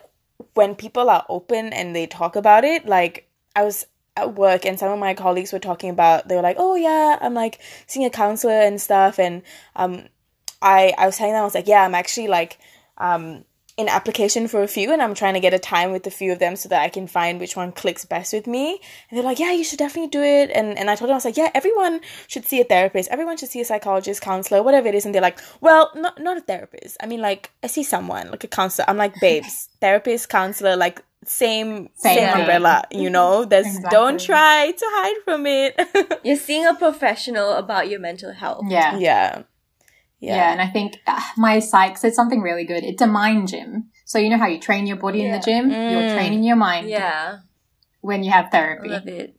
when 0.54 0.74
people 0.76 1.10
are 1.10 1.26
open 1.28 1.72
and 1.72 1.94
they 1.94 2.06
talk 2.06 2.36
about 2.36 2.64
it 2.64 2.86
like 2.86 3.28
i 3.56 3.64
was 3.64 3.84
at 4.18 4.34
work 4.34 4.66
and 4.66 4.78
some 4.78 4.90
of 4.90 4.98
my 4.98 5.14
colleagues 5.14 5.52
were 5.52 5.58
talking 5.58 5.90
about 5.90 6.28
they 6.28 6.36
were 6.36 6.42
like 6.42 6.56
oh 6.58 6.74
yeah 6.74 7.18
i'm 7.20 7.34
like 7.34 7.60
seeing 7.86 8.04
a 8.04 8.10
counselor 8.10 8.60
and 8.60 8.80
stuff 8.80 9.18
and 9.18 9.42
um 9.76 10.04
i 10.60 10.92
i 10.98 11.06
was 11.06 11.16
telling 11.16 11.32
them 11.32 11.42
i 11.42 11.44
was 11.44 11.54
like 11.54 11.68
yeah 11.68 11.84
i'm 11.84 11.94
actually 11.94 12.26
like 12.26 12.58
um 12.98 13.44
in 13.78 13.88
application 13.88 14.48
for 14.48 14.64
a 14.64 14.66
few 14.68 14.92
and 14.92 15.00
i'm 15.00 15.14
trying 15.14 15.34
to 15.34 15.40
get 15.40 15.54
a 15.54 15.58
time 15.58 15.92
with 15.92 16.04
a 16.04 16.10
few 16.10 16.32
of 16.32 16.40
them 16.40 16.56
so 16.56 16.68
that 16.68 16.82
i 16.82 16.88
can 16.88 17.06
find 17.06 17.38
which 17.38 17.54
one 17.54 17.70
clicks 17.70 18.04
best 18.04 18.32
with 18.32 18.48
me. 18.48 18.80
And 19.08 19.16
they're 19.16 19.24
like 19.24 19.38
yeah 19.38 19.52
you 19.52 19.62
should 19.62 19.78
definitely 19.78 20.10
do 20.10 20.20
it 20.20 20.50
and 20.50 20.76
and 20.76 20.90
i 20.90 20.96
told 20.96 21.08
them 21.08 21.14
i 21.14 21.16
was 21.16 21.24
like 21.24 21.36
yeah 21.36 21.50
everyone 21.54 22.00
should 22.26 22.44
see 22.44 22.60
a 22.60 22.64
therapist. 22.64 23.08
Everyone 23.08 23.36
should 23.36 23.50
see 23.50 23.60
a 23.60 23.64
psychologist 23.64 24.20
counselor 24.20 24.64
whatever 24.64 24.88
it 24.88 24.96
is 24.96 25.06
and 25.06 25.14
they're 25.14 25.22
like 25.22 25.38
well 25.60 25.92
not 25.94 26.20
not 26.20 26.36
a 26.36 26.40
therapist. 26.40 26.96
I 27.00 27.06
mean 27.06 27.20
like 27.20 27.52
i 27.62 27.68
see 27.68 27.84
someone 27.84 28.32
like 28.32 28.42
a 28.42 28.48
counselor. 28.48 28.90
I'm 28.90 28.96
like 28.96 29.14
babes 29.20 29.68
therapist 29.80 30.28
counselor 30.28 30.76
like 30.76 31.00
same 31.24 31.88
same, 31.94 32.16
Same 32.16 32.28
thing. 32.32 32.40
umbrella 32.40 32.84
you 32.90 33.10
know 33.10 33.44
there's 33.44 33.78
don't 33.90 34.20
try 34.20 34.70
to 34.70 34.84
hide 34.88 35.16
from 35.24 35.46
it 35.46 35.74
You're 36.24 36.36
seeing 36.36 36.66
a 36.66 36.74
professional 36.74 37.52
about 37.52 37.88
your 37.90 38.00
mental 38.00 38.32
health. 38.32 38.64
Yeah. 38.68 38.96
yeah 38.98 39.42
yeah, 40.20 40.36
yeah 40.36 40.52
and 40.52 40.60
I 40.60 40.66
think 40.68 40.98
uh, 41.06 41.20
my 41.36 41.60
psych 41.60 41.96
said 41.98 42.12
something 42.14 42.40
really 42.40 42.64
good. 42.64 42.82
It's 42.82 43.00
a 43.02 43.06
mind 43.06 43.48
gym. 43.48 43.90
So 44.04 44.18
you 44.18 44.28
know 44.30 44.38
how 44.38 44.46
you 44.48 44.58
train 44.58 44.86
your 44.86 44.96
body 44.96 45.24
in 45.24 45.30
the 45.30 45.38
gym, 45.38 45.70
you're 45.70 46.02
Mm. 46.02 46.14
training 46.14 46.42
your 46.42 46.56
mind 46.56 46.88
Yeah. 46.88 47.38
when 48.00 48.24
you 48.24 48.32
have 48.32 48.50
therapy. 48.50 48.88
love 48.88 49.06
it. 49.06 49.34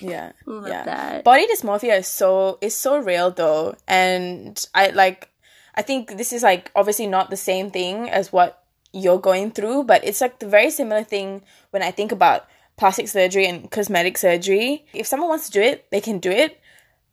yeah 0.00 0.32
love 0.46 0.66
Yeah. 0.68 0.84
that. 0.84 1.24
body 1.24 1.46
dysmorphia 1.46 1.98
is 1.98 2.08
so 2.08 2.58
is 2.60 2.74
so 2.74 2.98
real 2.98 3.30
though 3.30 3.74
and 3.86 4.66
i 4.74 4.88
like 4.88 5.28
i 5.74 5.82
think 5.82 6.16
this 6.16 6.32
is 6.32 6.42
like 6.42 6.70
obviously 6.74 7.06
not 7.06 7.30
the 7.30 7.36
same 7.36 7.70
thing 7.70 8.08
as 8.10 8.32
what 8.32 8.62
you're 8.96 9.18
going 9.30 9.50
through 9.50 9.84
but 9.84 10.02
it's 10.04 10.20
like 10.20 10.38
the 10.38 10.48
very 10.48 10.70
similar 10.70 11.04
thing 11.04 11.42
when 11.70 11.82
i 11.82 11.90
think 11.90 12.10
about 12.12 12.46
plastic 12.76 13.08
surgery 13.08 13.46
and 13.46 13.70
cosmetic 13.70 14.16
surgery 14.18 14.84
if 14.92 15.06
someone 15.06 15.28
wants 15.28 15.46
to 15.46 15.52
do 15.52 15.62
it 15.62 15.86
they 15.90 16.00
can 16.00 16.18
do 16.18 16.30
it 16.30 16.58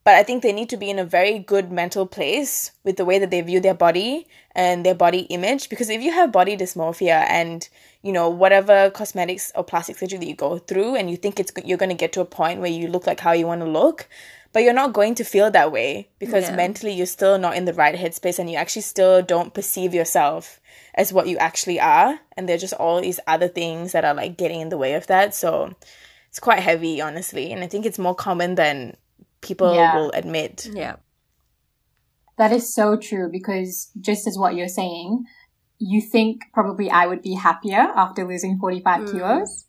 but 0.04 0.16
i 0.16 0.24
think 0.24 0.42
they 0.44 0.52
need 0.54 0.70
to 0.70 0.78
be 0.78 0.90
in 0.90 1.00
a 1.00 1.06
very 1.06 1.40
good 1.40 1.72
mental 1.72 2.06
place 2.06 2.72
with 2.84 2.96
the 2.98 3.06
way 3.06 3.18
that 3.20 3.32
they 3.32 3.42
view 3.42 3.60
their 3.60 3.74
body 3.74 4.28
and 4.56 4.86
their 4.86 4.96
body 4.96 5.22
image 5.38 5.70
because 5.70 5.90
if 5.90 6.02
you 6.02 6.12
have 6.12 6.32
body 6.32 6.56
dysmorphia 6.58 7.26
and 7.30 7.70
you 8.02 8.12
know 8.12 8.30
whatever 8.30 8.90
cosmetics 8.92 9.52
or 9.56 9.64
plastic 9.64 9.98
surgery 9.98 10.20
that 10.20 10.28
you 10.28 10.36
go 10.36 10.58
through 10.58 10.96
and 10.96 11.10
you 11.10 11.18
think 11.18 11.40
it's 11.40 11.52
you're 11.66 11.78
going 11.84 11.90
to 11.96 12.04
get 12.04 12.12
to 12.14 12.22
a 12.22 12.26
point 12.26 12.60
where 12.60 12.72
you 12.72 12.88
look 12.88 13.08
like 13.08 13.20
how 13.20 13.32
you 13.32 13.48
want 13.48 13.62
to 13.62 13.68
look 13.70 14.08
but 14.52 14.62
you're 14.62 14.74
not 14.84 14.94
going 14.94 15.16
to 15.16 15.24
feel 15.24 15.50
that 15.50 15.72
way 15.72 16.08
because 16.20 16.46
Yeah. 16.50 16.56
mentally 16.56 16.94
you're 16.94 17.08
still 17.08 17.38
not 17.40 17.56
in 17.56 17.66
the 17.66 17.74
right 17.74 17.96
headspace 17.96 18.38
and 18.40 18.50
you 18.52 18.58
actually 18.58 18.84
still 18.84 19.22
don't 19.22 19.54
perceive 19.54 19.94
yourself 19.94 20.60
as 20.96 21.12
what 21.14 21.28
you 21.28 21.38
actually 21.38 21.80
are 21.80 22.20
and 22.38 22.48
there're 22.48 22.58
just 22.58 22.74
all 22.74 23.02
these 23.02 23.20
other 23.28 23.48
things 23.48 23.92
that 23.94 24.06
are 24.06 24.14
like 24.14 24.38
getting 24.38 24.62
in 24.62 24.70
the 24.70 24.78
way 24.78 24.94
of 24.94 25.08
that 25.08 25.34
so 25.36 25.74
it's 26.30 26.40
quite 26.40 26.60
heavy 26.60 27.02
honestly 27.02 27.52
and 27.52 27.64
i 27.64 27.68
think 27.68 27.86
it's 27.86 28.00
more 28.00 28.16
common 28.16 28.56
than 28.56 28.96
people 29.42 29.74
Yeah. 29.76 29.96
will 29.96 30.12
admit 30.12 30.70
Yeah. 30.74 30.96
That 32.38 32.52
is 32.52 32.74
so 32.74 32.98
true 32.98 33.30
because 33.32 33.92
just 34.02 34.26
as 34.26 34.38
what 34.40 34.56
you're 34.56 34.68
saying, 34.68 35.26
you 35.78 36.02
think 36.02 36.42
probably 36.52 36.90
I 36.90 37.06
would 37.06 37.22
be 37.22 37.36
happier 37.36 37.78
after 37.96 38.26
losing 38.28 38.58
45 38.58 39.02
Mm. 39.02 39.12
kilos. 39.12 39.66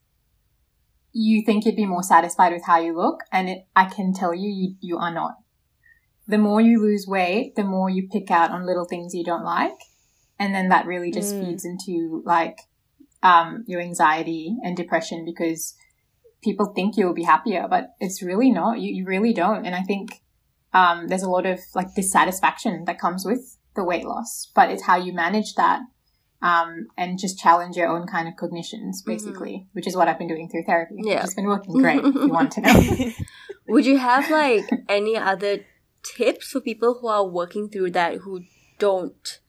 You 1.12 1.42
think 1.44 1.64
you'd 1.66 1.76
be 1.76 1.84
more 1.86 2.02
satisfied 2.02 2.52
with 2.54 2.64
how 2.64 2.78
you 2.78 2.96
look, 2.96 3.20
and 3.30 3.48
it, 3.50 3.66
I 3.76 3.84
can 3.84 4.14
tell 4.14 4.32
you, 4.34 4.48
you, 4.50 4.74
you 4.80 4.96
are 4.98 5.12
not. 5.12 5.34
The 6.26 6.38
more 6.38 6.60
you 6.60 6.80
lose 6.80 7.06
weight, 7.06 7.54
the 7.54 7.64
more 7.64 7.90
you 7.90 8.08
pick 8.08 8.30
out 8.30 8.50
on 8.50 8.64
little 8.66 8.86
things 8.86 9.14
you 9.14 9.24
don't 9.24 9.44
like. 9.44 9.78
And 10.38 10.54
then 10.54 10.68
that 10.70 10.86
really 10.86 11.10
just 11.10 11.34
Mm. 11.34 11.40
feeds 11.46 11.64
into 11.64 12.22
like, 12.24 12.58
um, 13.22 13.64
your 13.66 13.80
anxiety 13.80 14.56
and 14.62 14.76
depression 14.76 15.24
because 15.24 15.74
people 16.42 16.66
think 16.74 16.96
you'll 16.96 17.14
be 17.14 17.22
happier, 17.22 17.66
but 17.68 17.94
it's 18.00 18.22
really 18.22 18.50
not. 18.50 18.78
You, 18.80 18.92
you 18.94 19.04
really 19.06 19.32
don't. 19.32 19.64
And 19.64 19.74
I 19.74 19.82
think, 19.82 20.22
um, 20.72 21.06
there's 21.08 21.22
a 21.22 21.30
lot 21.30 21.46
of 21.46 21.60
like 21.74 21.94
dissatisfaction 21.94 22.84
that 22.86 22.98
comes 22.98 23.24
with 23.24 23.56
the 23.76 23.84
weight 23.84 24.04
loss, 24.04 24.50
but 24.54 24.70
it's 24.70 24.82
how 24.82 24.96
you 24.96 25.12
manage 25.12 25.54
that. 25.54 25.80
Um, 26.42 26.88
and 26.98 27.18
just 27.18 27.38
challenge 27.38 27.76
your 27.76 27.88
own 27.88 28.06
kind 28.06 28.28
of 28.28 28.36
cognitions, 28.36 29.00
basically, 29.00 29.66
which 29.72 29.86
is 29.86 29.96
what 29.96 30.08
I've 30.08 30.18
been 30.18 30.28
doing 30.28 30.50
through 30.50 30.64
therapy. 30.64 30.96
Yeah. 30.98 31.22
Has 31.22 31.34
been 31.34 31.46
working 31.46 31.72
great, 31.78 32.04
if 32.04 32.14
you 32.14 32.28
want 32.28 32.52
to 32.52 32.60
know. 32.60 33.12
Would 33.68 33.86
you 33.86 33.96
have 33.96 34.28
like 34.30 34.68
any 34.86 35.16
other 35.16 35.64
tips 36.02 36.50
for 36.50 36.60
people 36.60 36.98
who 37.00 37.06
are 37.06 37.26
working 37.26 37.70
through 37.70 37.92
that 37.92 38.16
who 38.18 38.42
don't 38.78 39.40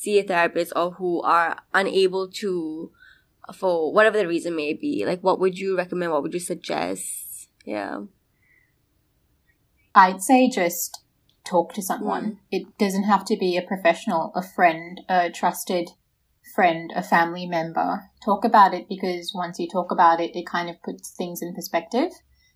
see 0.00 0.18
a 0.18 0.22
therapist 0.22 0.72
or 0.74 0.92
who 0.92 1.20
are 1.22 1.58
unable 1.74 2.28
to 2.28 2.90
for 3.54 3.92
whatever 3.92 4.18
the 4.18 4.28
reason 4.28 4.56
may 4.56 4.72
be? 4.74 5.04
Like 5.06 5.20
what 5.20 5.38
would 5.40 5.58
you 5.58 5.76
recommend? 5.76 6.12
What 6.12 6.22
would 6.22 6.34
you 6.34 6.40
suggest? 6.40 7.48
Yeah. 7.64 8.02
I'd 9.94 10.22
say 10.22 10.48
just 10.48 11.02
talk 11.44 11.74
to 11.74 11.82
someone. 11.82 12.38
It 12.50 12.78
doesn't 12.78 13.04
have 13.04 13.24
to 13.26 13.36
be 13.36 13.56
a 13.56 13.62
professional, 13.62 14.32
a 14.34 14.42
friend, 14.42 15.00
a 15.08 15.30
trusted 15.30 15.90
friend, 16.54 16.92
a 16.94 17.02
family 17.02 17.46
member. 17.46 18.10
Talk 18.24 18.44
about 18.44 18.72
it 18.74 18.88
because 18.88 19.32
once 19.34 19.58
you 19.58 19.68
talk 19.68 19.90
about 19.90 20.20
it, 20.20 20.36
it 20.36 20.46
kind 20.46 20.70
of 20.70 20.82
puts 20.82 21.10
things 21.16 21.42
in 21.42 21.54
perspective 21.54 22.10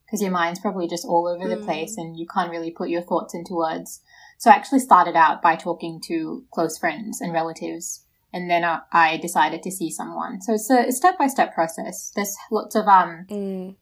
because 0.07 0.22
your 0.22 0.30
mind's 0.30 0.61
probably 0.61 0.87
just 0.88 1.04
all 1.04 1.26
over 1.26 1.48
the 1.48 1.61
Mm. 1.61 1.64
place 1.64 1.96
and 1.96 2.16
you 2.16 2.26
can't 2.26 2.50
really 2.50 2.70
put 2.70 2.88
your 2.88 3.02
thoughts 3.02 3.35
into 3.35 3.54
words. 3.54 4.00
So 4.38 4.50
I 4.50 4.54
actually 4.54 4.80
started 4.80 5.16
out 5.16 5.42
by 5.42 5.56
talking 5.56 6.00
to 6.06 6.44
close 6.52 6.78
friends 6.78 7.20
and 7.20 7.32
relatives. 7.32 8.04
And 8.32 8.50
then 8.50 8.64
uh, 8.64 8.80
I 8.92 9.16
decided 9.18 9.62
to 9.62 9.70
see 9.70 9.90
someone. 9.90 10.40
So 10.42 10.54
it's 10.54 10.68
a 10.68 10.90
step 10.90 11.16
by 11.18 11.28
step 11.28 11.54
process. 11.54 12.10
There's 12.14 12.36
lots 12.50 12.74
of 12.74 12.86
um, 12.88 13.26
Mm. 13.30 13.76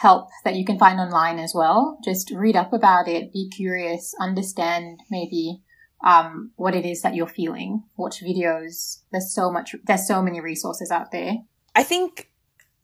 help 0.00 0.28
that 0.44 0.54
you 0.54 0.64
can 0.64 0.78
find 0.78 0.98
online 0.98 1.38
as 1.38 1.52
well. 1.54 1.98
Just 2.02 2.30
read 2.30 2.56
up 2.56 2.72
about 2.72 3.06
it, 3.06 3.32
be 3.32 3.48
curious, 3.50 4.14
understand 4.20 5.00
maybe 5.10 5.60
um, 6.04 6.52
what 6.56 6.74
it 6.74 6.86
is 6.86 7.02
that 7.02 7.14
you're 7.14 7.26
feeling, 7.26 7.82
watch 7.96 8.22
videos. 8.22 9.00
There's 9.12 9.34
so 9.34 9.50
much, 9.50 9.74
there's 9.84 10.06
so 10.06 10.22
many 10.22 10.40
resources 10.40 10.90
out 10.90 11.10
there. 11.10 11.38
I 11.74 11.82
think 11.82 12.30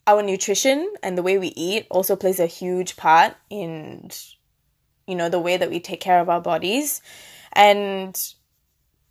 our 0.06 0.22
nutrition 0.22 0.92
and 1.02 1.16
the 1.16 1.22
way 1.22 1.38
we 1.38 1.48
eat 1.56 1.86
also 1.90 2.16
plays 2.16 2.38
a 2.38 2.46
huge 2.46 2.96
part 2.96 3.34
in 3.48 4.10
you 5.06 5.14
know 5.14 5.28
the 5.28 5.40
way 5.40 5.56
that 5.56 5.70
we 5.70 5.80
take 5.80 6.00
care 6.00 6.20
of 6.20 6.28
our 6.28 6.40
bodies. 6.40 7.02
And 7.52 8.18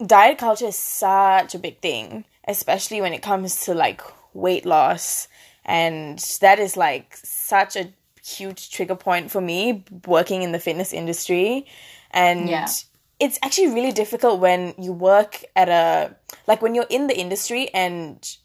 diet 0.06 0.38
culture 0.38 0.68
is 0.68 0.78
such 0.78 1.56
a 1.56 1.60
big 1.60 1.80
thing 1.80 2.26
especially 2.48 3.02
when 3.02 3.14
it 3.14 3.22
comes 3.22 3.62
to 3.66 3.74
like 3.74 4.02
weight 4.34 4.66
loss. 4.66 5.28
And 5.66 6.20
that 6.42 6.60
is 6.60 6.76
like 6.76 7.16
such 7.16 7.76
a 7.76 7.94
huge 8.24 8.72
trigger 8.72 8.96
point 8.96 9.32
for 9.32 9.42
me 9.42 9.84
working 10.06 10.44
in 10.44 10.52
the 10.52 10.60
fitness 10.60 10.94
industry. 10.94 11.66
And 12.12 12.50
Yeah. 12.50 12.68
it's 13.20 13.40
actually 13.42 13.70
really 13.74 13.92
difficult 13.92 14.40
when 14.40 14.74
you 14.78 14.92
work 14.92 15.44
at 15.56 15.70
a 15.70 16.16
like 16.48 16.62
when 16.62 16.76
you're 16.76 16.88
in 16.90 17.08
the 17.08 17.18
industry 17.18 17.70
and 17.74 18.38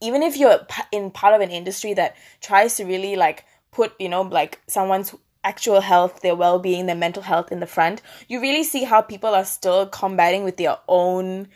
even 0.00 0.22
if 0.22 0.36
you're 0.36 0.66
in 0.92 1.10
part 1.10 1.34
of 1.34 1.40
an 1.40 1.50
industry 1.50 1.94
that 1.94 2.16
tries 2.40 2.76
to 2.76 2.84
really 2.84 3.16
like 3.16 3.44
put 3.70 3.92
you 4.00 4.08
know 4.08 4.22
like 4.22 4.60
someone's 4.66 5.14
actual 5.44 5.80
health 5.80 6.20
their 6.20 6.34
well-being 6.34 6.86
their 6.86 6.96
mental 6.96 7.22
health 7.22 7.52
in 7.52 7.60
the 7.60 7.66
front 7.66 8.00
you 8.28 8.40
really 8.40 8.64
see 8.64 8.82
how 8.82 9.00
people 9.00 9.34
are 9.34 9.44
still 9.44 9.86
combating 9.86 10.42
with 10.42 10.56
their 10.56 10.76
own 10.88 11.46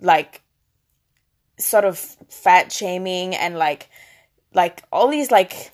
like 0.00 0.42
sort 1.58 1.84
of 1.84 1.98
fat 1.98 2.72
shaming 2.72 3.34
and 3.34 3.56
like 3.56 3.88
like 4.54 4.82
all 4.90 5.08
these 5.08 5.30
like 5.30 5.70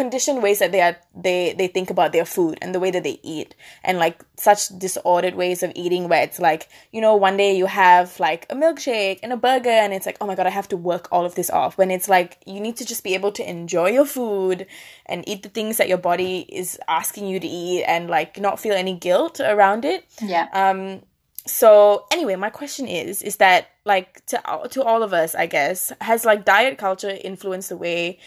conditioned 0.00 0.42
ways 0.42 0.58
that 0.62 0.72
they 0.72 0.82
are 0.86 0.96
they 1.26 1.54
they 1.60 1.68
think 1.76 1.88
about 1.90 2.12
their 2.12 2.26
food 2.34 2.58
and 2.60 2.74
the 2.74 2.80
way 2.84 2.90
that 2.90 3.02
they 3.08 3.18
eat 3.22 3.54
and 3.82 3.98
like 4.04 4.18
such 4.48 4.60
disordered 4.78 5.34
ways 5.42 5.62
of 5.62 5.72
eating 5.74 6.04
where 6.10 6.22
it's 6.22 6.38
like 6.48 6.68
you 6.94 7.00
know 7.00 7.14
one 7.16 7.36
day 7.42 7.56
you 7.56 7.64
have 7.64 8.06
like 8.20 8.42
a 8.50 8.54
milkshake 8.54 9.18
and 9.22 9.32
a 9.32 9.36
burger 9.48 9.76
and 9.84 9.94
it's 9.96 10.04
like 10.04 10.18
oh 10.20 10.26
my 10.30 10.34
god 10.34 10.46
i 10.46 10.50
have 10.60 10.68
to 10.68 10.76
work 10.76 11.08
all 11.10 11.24
of 11.24 11.34
this 11.34 11.48
off 11.50 11.78
when 11.80 11.90
it's 11.90 12.08
like 12.16 12.30
you 12.46 12.60
need 12.66 12.76
to 12.76 12.84
just 12.92 13.02
be 13.08 13.14
able 13.14 13.32
to 13.32 13.42
enjoy 13.48 13.88
your 13.98 14.04
food 14.04 14.66
and 15.06 15.26
eat 15.26 15.42
the 15.42 15.48
things 15.58 15.78
that 15.78 15.88
your 15.88 16.02
body 16.10 16.44
is 16.50 16.78
asking 16.88 17.26
you 17.26 17.40
to 17.40 17.46
eat 17.48 17.82
and 17.84 18.10
like 18.10 18.38
not 18.38 18.60
feel 18.60 18.74
any 18.74 18.94
guilt 19.08 19.40
around 19.40 19.84
it 19.86 20.04
Yeah. 20.20 20.46
um 20.62 21.00
so 21.46 22.04
anyway 22.12 22.36
my 22.36 22.50
question 22.50 22.86
is 22.86 23.22
is 23.22 23.36
that 23.36 23.68
like 23.84 24.10
to 24.26 24.36
to 24.74 24.82
all 24.82 25.02
of 25.02 25.12
us 25.22 25.34
i 25.34 25.46
guess 25.46 25.92
has 26.00 26.24
like 26.30 26.44
diet 26.44 26.76
culture 26.76 27.14
influenced 27.30 27.68
the 27.70 27.76
way 27.78 28.18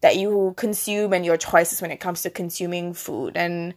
that 0.00 0.16
you 0.16 0.54
consume 0.56 1.12
and 1.12 1.24
your 1.24 1.36
choices 1.36 1.82
when 1.82 1.90
it 1.90 1.98
comes 2.00 2.22
to 2.22 2.30
consuming 2.30 2.94
food 2.94 3.36
and 3.36 3.74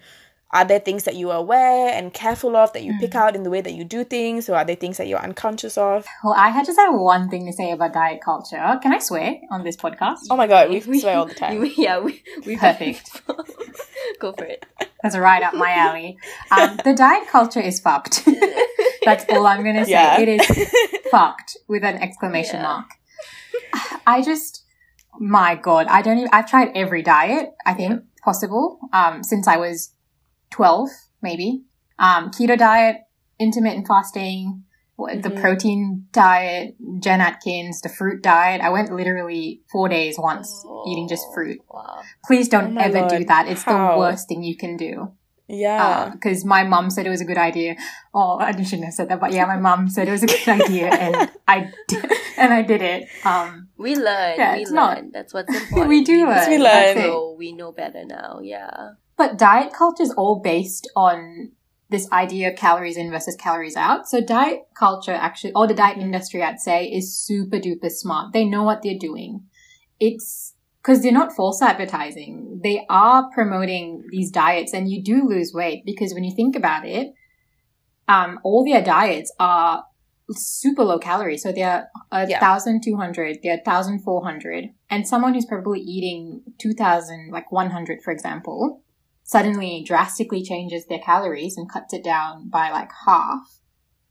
are 0.53 0.65
there 0.65 0.79
things 0.79 1.05
that 1.05 1.15
you 1.15 1.31
are 1.31 1.37
aware 1.37 1.93
and 1.93 2.13
careful 2.13 2.57
of 2.57 2.73
that 2.73 2.83
you 2.83 2.93
pick 2.99 3.15
out 3.15 3.37
in 3.37 3.43
the 3.43 3.49
way 3.49 3.61
that 3.61 3.71
you 3.73 3.85
do 3.85 4.03
things 4.03 4.49
or 4.49 4.55
are 4.55 4.65
there 4.65 4.75
things 4.75 4.97
that 4.97 5.07
you're 5.07 5.17
unconscious 5.23 5.77
of 5.77 6.05
Well, 6.25 6.33
I 6.33 6.49
had 6.49 6.65
just 6.65 6.77
have 6.77 6.93
one 6.93 7.29
thing 7.29 7.45
to 7.45 7.53
say 7.53 7.71
about 7.71 7.93
diet 7.93 8.19
culture. 8.21 8.57
Can 8.83 8.91
I 8.93 8.99
swear 8.99 9.35
on 9.49 9.63
this 9.63 9.77
podcast? 9.77 10.19
oh 10.29 10.35
my 10.35 10.47
god 10.47 10.69
we 10.69 10.99
swear 10.99 11.17
all 11.17 11.25
the 11.25 11.33
time 11.33 11.59
We- 11.61 11.73
yeah, 11.77 11.99
we, 11.99 12.21
we 12.45 12.57
Perfect. 12.57 13.21
Go 14.19 14.33
for 14.33 14.43
it. 14.43 14.65
That's 15.01 15.17
right 15.17 15.41
up 15.41 15.53
my 15.53 15.71
alley. 15.71 16.17
Um, 16.51 16.77
the 16.83 16.93
diet 16.93 17.27
culture 17.29 17.61
is 17.61 17.79
fucked. 17.79 18.27
That's 19.05 19.25
all 19.29 19.47
I'm 19.47 19.63
going 19.63 19.77
to 19.77 19.85
say. 19.85 19.91
Yeah. 19.91 20.19
It 20.19 20.27
is 20.29 20.71
fucked 21.09 21.57
with 21.67 21.83
an 21.83 21.95
exclamation 21.97 22.57
Yeah. 22.57 22.63
mark. 22.63 22.85
I 24.05 24.21
just, 24.21 24.60
my 25.19 25.55
God, 25.55 25.87
I 25.87 26.01
don't 26.01 26.17
even, 26.17 26.29
I've 26.31 26.49
tried 26.49 26.71
every 26.75 27.01
diet, 27.03 27.49
I 27.65 27.73
think, 27.73 28.01
possible, 28.23 28.79
um, 28.93 29.23
since 29.23 29.47
I 29.47 29.57
was 29.57 29.93
12, 30.51 30.89
maybe. 31.21 31.63
Um, 31.99 32.31
keto 32.31 32.57
diet, 32.57 32.97
intermittent 33.39 33.87
fasting, 33.87 34.63
what- 34.95 35.23
the 35.23 35.31
protein 35.31 36.07
diet, 36.11 36.75
Jen 36.99 37.21
Atkins, 37.21 37.81
the 37.81 37.89
fruit 37.89 38.21
diet. 38.21 38.61
I 38.61 38.69
went 38.69 38.91
literally 38.93 39.61
four 39.71 39.89
days 39.89 40.15
once 40.17 40.63
eating 40.87 41.07
just 41.07 41.25
fruit. 41.33 41.59
Wow. 41.71 42.01
Please 42.25 42.47
Oh 42.47 42.51
don't 42.51 42.73
my 42.75 42.83
ever 42.83 43.07
do 43.07 43.25
that. 43.25 43.47
It's 43.47 43.63
How? 43.63 43.93
the 43.93 43.97
worst 43.97 44.27
thing 44.27 44.43
you 44.43 44.55
can 44.55 44.77
do 44.77 45.11
Yeah. 45.51 46.09
because 46.11 46.43
my 46.45 46.63
mom 46.63 46.89
said 46.89 47.05
it 47.05 47.09
was 47.09 47.21
a 47.21 47.25
good 47.25 47.37
idea. 47.37 47.75
Oh, 48.13 48.37
I 48.39 48.51
shouldn't 48.63 48.85
have 48.85 48.93
said 48.93 49.09
that, 49.09 49.19
but 49.19 49.31
yeah, 49.33 49.45
my 49.45 49.57
mom 49.57 49.89
said 49.89 50.07
it 50.07 50.11
was 50.11 50.23
a 50.23 50.27
good 50.27 50.47
idea, 50.61 50.87
and 50.89 51.29
I 51.47 51.71
did, 51.87 52.05
and 52.37 52.53
I 52.53 52.61
did 52.61 52.81
it. 52.81 53.07
Um, 53.25 53.67
We 53.77 53.95
learn. 53.95 54.35
Yeah, 54.37 54.55
we 54.55 54.61
it's 54.61 54.71
learn. 54.71 55.05
not- 55.05 55.13
That's 55.13 55.33
what's 55.33 55.53
important. 55.61 55.89
We 55.89 56.03
do 56.03 56.25
learn. 56.27 56.49
We 56.49 56.57
We 56.57 56.63
learn. 56.63 56.97
know. 56.97 57.35
We 57.37 57.51
know 57.53 57.71
better 57.71 58.03
now. 58.05 58.39
Yeah. 58.41 58.91
but 59.17 59.37
diet 59.37 59.71
culture 59.73 60.03
is 60.03 60.11
all 60.13 60.39
based 60.39 60.89
on 60.95 61.51
this 61.89 62.09
idea 62.11 62.49
of 62.49 62.55
calories 62.55 62.95
in 62.97 63.11
versus 63.11 63.35
calories 63.35 63.75
out. 63.75 64.07
So 64.07 64.21
diet 64.21 64.61
culture 64.73 65.11
actually, 65.11 65.51
or 65.53 65.67
the 65.67 65.73
diet 65.73 65.97
industry, 65.97 66.41
I'd 66.41 66.59
say, 66.61 66.85
is 66.85 67.13
super 67.15 67.57
duper 67.57 67.89
smart. 67.91 68.31
They 68.33 68.45
know 68.45 68.63
what 68.63 68.81
they're 68.81 68.97
doing. 68.97 69.43
It's 69.99 70.53
because 70.81 71.01
they're 71.01 71.11
not 71.11 71.33
false 71.35 71.61
advertising. 71.61 72.59
They 72.63 72.85
are 72.89 73.29
promoting 73.33 74.03
these 74.09 74.31
diets, 74.31 74.73
and 74.73 74.89
you 74.89 75.03
do 75.03 75.27
lose 75.27 75.51
weight 75.53 75.83
because 75.85 76.13
when 76.13 76.23
you 76.23 76.35
think 76.35 76.55
about 76.55 76.85
it, 76.85 77.13
um, 78.07 78.39
all 78.43 78.65
their 78.65 78.81
diets 78.83 79.31
are 79.39 79.83
super 80.31 80.83
low 80.83 80.97
calorie. 80.97 81.37
So 81.37 81.51
they're 81.51 81.87
a 82.11 82.27
Yeah. 82.27 82.39
thousand 82.39 82.81
two 82.83 82.95
hundred, 82.97 83.39
they're 83.43 83.61
thousand 83.63 84.03
four 84.03 84.23
hundred, 84.23 84.69
and 84.89 85.07
someone 85.07 85.33
who's 85.33 85.45
probably 85.45 85.79
eating 85.81 86.41
two 86.57 86.73
thousand, 86.73 87.31
like 87.31 87.51
one 87.51 87.69
hundred, 87.71 87.99
for 88.03 88.11
example, 88.11 88.81
suddenly 89.23 89.83
drastically 89.85 90.43
changes 90.43 90.85
their 90.87 90.99
calories 90.99 91.57
and 91.57 91.69
cuts 91.71 91.93
it 91.93 92.03
down 92.03 92.49
by 92.49 92.69
like 92.71 92.89
half 93.05 93.59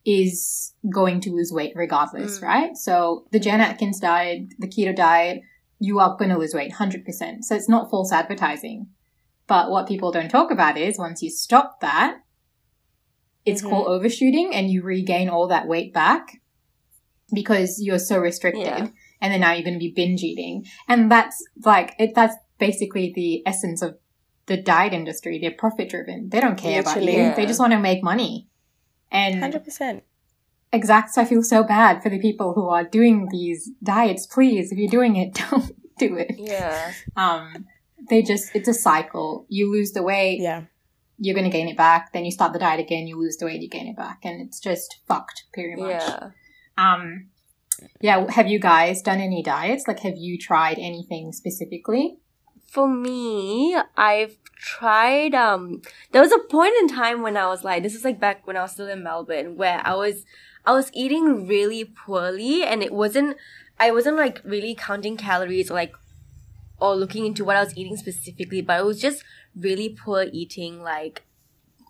is 0.06 0.72
going 0.92 1.20
to 1.20 1.30
lose 1.30 1.52
weight 1.52 1.72
regardless, 1.74 2.38
Mm. 2.38 2.42
right? 2.42 2.76
So 2.76 3.26
the 3.33 3.38
Jan 3.40 3.61
Atkins 3.61 4.00
diet, 4.00 4.48
the 4.59 4.66
keto 4.68 4.96
diet, 4.96 5.42
you 5.81 5.99
are 5.99 6.16
going 6.16 6.31
to 6.31 6.38
lose 6.38 6.55
weight 6.55 6.73
100%. 6.75 7.43
So 7.43 7.55
it's 7.57 7.69
not 7.69 7.90
false 7.90 8.12
advertising. 8.12 8.88
But 9.47 9.71
what 9.71 9.88
people 9.88 10.12
don't 10.12 10.29
talk 10.29 10.53
about 10.53 10.77
is 10.79 10.99
once 10.99 11.23
you 11.23 11.31
stop 11.31 11.81
that, 11.81 12.19
it's 13.45 13.62
Mhm. 13.62 13.71
called 13.71 13.87
overshooting 13.88 14.55
and 14.55 14.71
you 14.71 14.83
regain 14.83 15.29
all 15.29 15.49
that 15.49 15.66
weight 15.66 15.93
back 15.93 16.40
because 17.33 17.81
you're 17.83 17.99
so 17.99 18.19
restricted. 18.19 18.64
Yeah. 18.66 18.88
And 19.23 19.33
then 19.33 19.40
now 19.40 19.53
you're 19.53 19.64
going 19.64 19.75
to 19.75 19.79
be 19.81 19.93
binge 19.95 20.23
eating. 20.23 20.64
And 20.87 21.11
that's 21.11 21.43
like, 21.64 21.95
it, 21.99 22.14
that's 22.14 22.37
basically 22.59 23.12
the 23.14 23.43
essence 23.47 23.83
of 23.83 23.97
the 24.47 24.57
diet 24.59 24.93
industry. 24.93 25.38
They're 25.38 25.51
profit 25.51 25.88
driven. 25.88 26.29
They 26.29 26.40
don't 26.40 26.59
care 26.59 26.81
about 26.81 27.03
you. 27.03 27.11
Yeah. 27.11 27.35
They 27.35 27.47
just 27.47 27.61
want 27.61 27.73
to 27.73 27.79
make 27.79 28.03
money. 28.05 28.49
And 29.11 29.40
Hundred 29.40 29.64
percent. 29.64 30.05
Exact, 30.72 31.14
so 31.14 31.22
I 31.22 31.24
feel 31.24 31.42
so 31.42 31.62
bad 31.62 32.02
for 32.02 32.09
the 32.11 32.18
people 32.20 32.54
who 32.54 32.68
are 32.68 32.85
doing 32.85 33.28
these 33.30 33.70
diets. 33.83 34.26
Please, 34.26 34.72
if 34.72 34.78
you're 34.78 34.90
doing 34.90 35.16
it, 35.16 35.35
don't 35.50 35.72
do 35.98 36.16
it. 36.16 36.35
Yeah. 36.38 36.92
Um, 37.16 37.66
they 38.09 38.22
just, 38.22 38.54
it's 38.54 38.68
a 38.68 38.74
cycle. 38.74 39.46
You 39.48 39.70
lose 39.70 39.92
the 39.92 40.02
weight, 40.02 40.40
Yeah. 40.40 40.64
you're 41.18 41.35
going 41.35 41.50
to 41.50 41.56
gain 41.56 41.68
it 41.68 41.76
back. 41.76 42.12
Then 42.12 42.24
you 42.24 42.30
start 42.30 42.52
the 42.52 42.59
diet 42.59 42.80
again, 42.80 43.06
you 43.06 43.18
lose 43.18 43.37
the 43.37 43.46
weight, 43.46 43.61
you 43.62 43.68
gain 43.68 43.87
it 43.88 43.96
back. 43.96 44.20
And 44.24 44.40
it's 44.40 44.59
just 44.61 44.98
fucked, 45.06 45.44
pretty 45.52 45.76
much. 45.80 45.90
Yeah. 45.90 46.30
Um, 46.78 47.28
yeah, 48.00 48.30
have 48.30 48.46
you 48.48 48.59
guys 48.59 49.02
done 49.02 49.20
any 49.20 49.42
diets? 49.42 49.85
Like, 49.88 50.00
have 50.00 50.16
you 50.16 50.38
tried 50.38 50.78
anything 50.78 51.33
specifically? 51.33 52.18
For 52.68 52.88
me, 52.88 53.76
I've 53.96 54.37
tried 54.56 55.35
um 55.35 55.80
there 56.12 56.20
was 56.20 56.33
a 56.33 56.38
point 56.50 56.74
in 56.80 56.87
time 56.88 57.22
when 57.22 57.35
I 57.37 57.46
was 57.46 57.64
like 57.64 57.83
this 57.83 57.94
is 57.94 58.04
like 58.04 58.20
back 58.20 58.46
when 58.46 58.59
I 58.59 58.62
was 58.62 58.72
still 58.72 58.88
in 58.88 59.02
Melbourne 59.02 59.56
where 59.56 59.80
I 59.83 59.94
was 59.94 60.26
I 60.70 60.72
was 60.72 60.88
eating 60.94 61.48
really 61.48 61.85
poorly 61.85 62.62
and 62.62 62.80
it 62.80 62.92
wasn't 62.92 63.37
I 63.80 63.90
wasn't 63.90 64.16
like 64.16 64.40
really 64.44 64.76
counting 64.76 65.16
calories 65.16 65.68
or 65.68 65.74
like 65.74 65.92
or 66.78 66.94
looking 66.94 67.26
into 67.26 67.44
what 67.44 67.56
I 67.56 67.64
was 67.64 67.76
eating 67.76 67.96
specifically, 67.96 68.62
but 68.62 68.78
it 68.78 68.85
was 68.85 69.00
just 69.00 69.24
really 69.56 69.88
poor 69.88 70.26
eating 70.33 70.80
like 70.80 71.24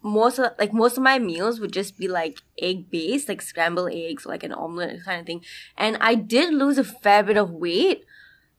most 0.03 0.39
of 0.39 0.53
like 0.59 0.73
most 0.73 0.97
of 0.97 1.03
my 1.03 1.19
meals 1.19 1.61
would 1.61 1.75
just 1.75 1.99
be 1.99 2.09
like 2.09 2.39
egg 2.59 2.89
based, 2.89 3.29
like 3.29 3.43
scrambled 3.43 3.93
eggs, 3.93 4.25
like 4.25 4.45
an 4.45 4.55
omelette 4.55 5.05
kind 5.05 5.21
of 5.21 5.27
thing. 5.27 5.45
And 5.77 5.99
I 6.01 6.15
did 6.15 6.55
lose 6.55 6.79
a 6.79 6.85
fair 6.85 7.23
bit 7.23 7.37
of 7.37 7.51
weight 7.51 8.07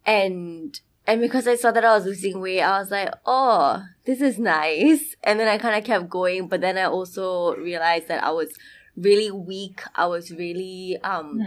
and 0.06 0.80
and 1.08 1.20
because 1.20 1.48
I 1.48 1.56
saw 1.56 1.72
that 1.72 1.84
I 1.84 1.96
was 1.96 2.06
losing 2.06 2.40
weight, 2.40 2.62
I 2.62 2.80
was 2.80 2.92
like, 2.92 3.12
oh, 3.26 3.82
this 4.06 4.22
is 4.22 4.38
nice. 4.38 5.16
And 5.24 5.40
then 5.40 5.48
I 5.48 5.58
kind 5.58 5.76
of 5.76 5.84
kept 5.84 6.12
going, 6.12 6.48
but 6.48 6.62
then 6.62 6.78
I 6.78 6.84
also 6.84 7.56
realized 7.56 8.08
that 8.10 8.24
I 8.24 8.30
was 8.30 8.54
really 9.02 9.32
weak. 9.32 9.82
I 9.96 10.06
was 10.06 10.32
really 10.32 10.98
um 11.04 11.42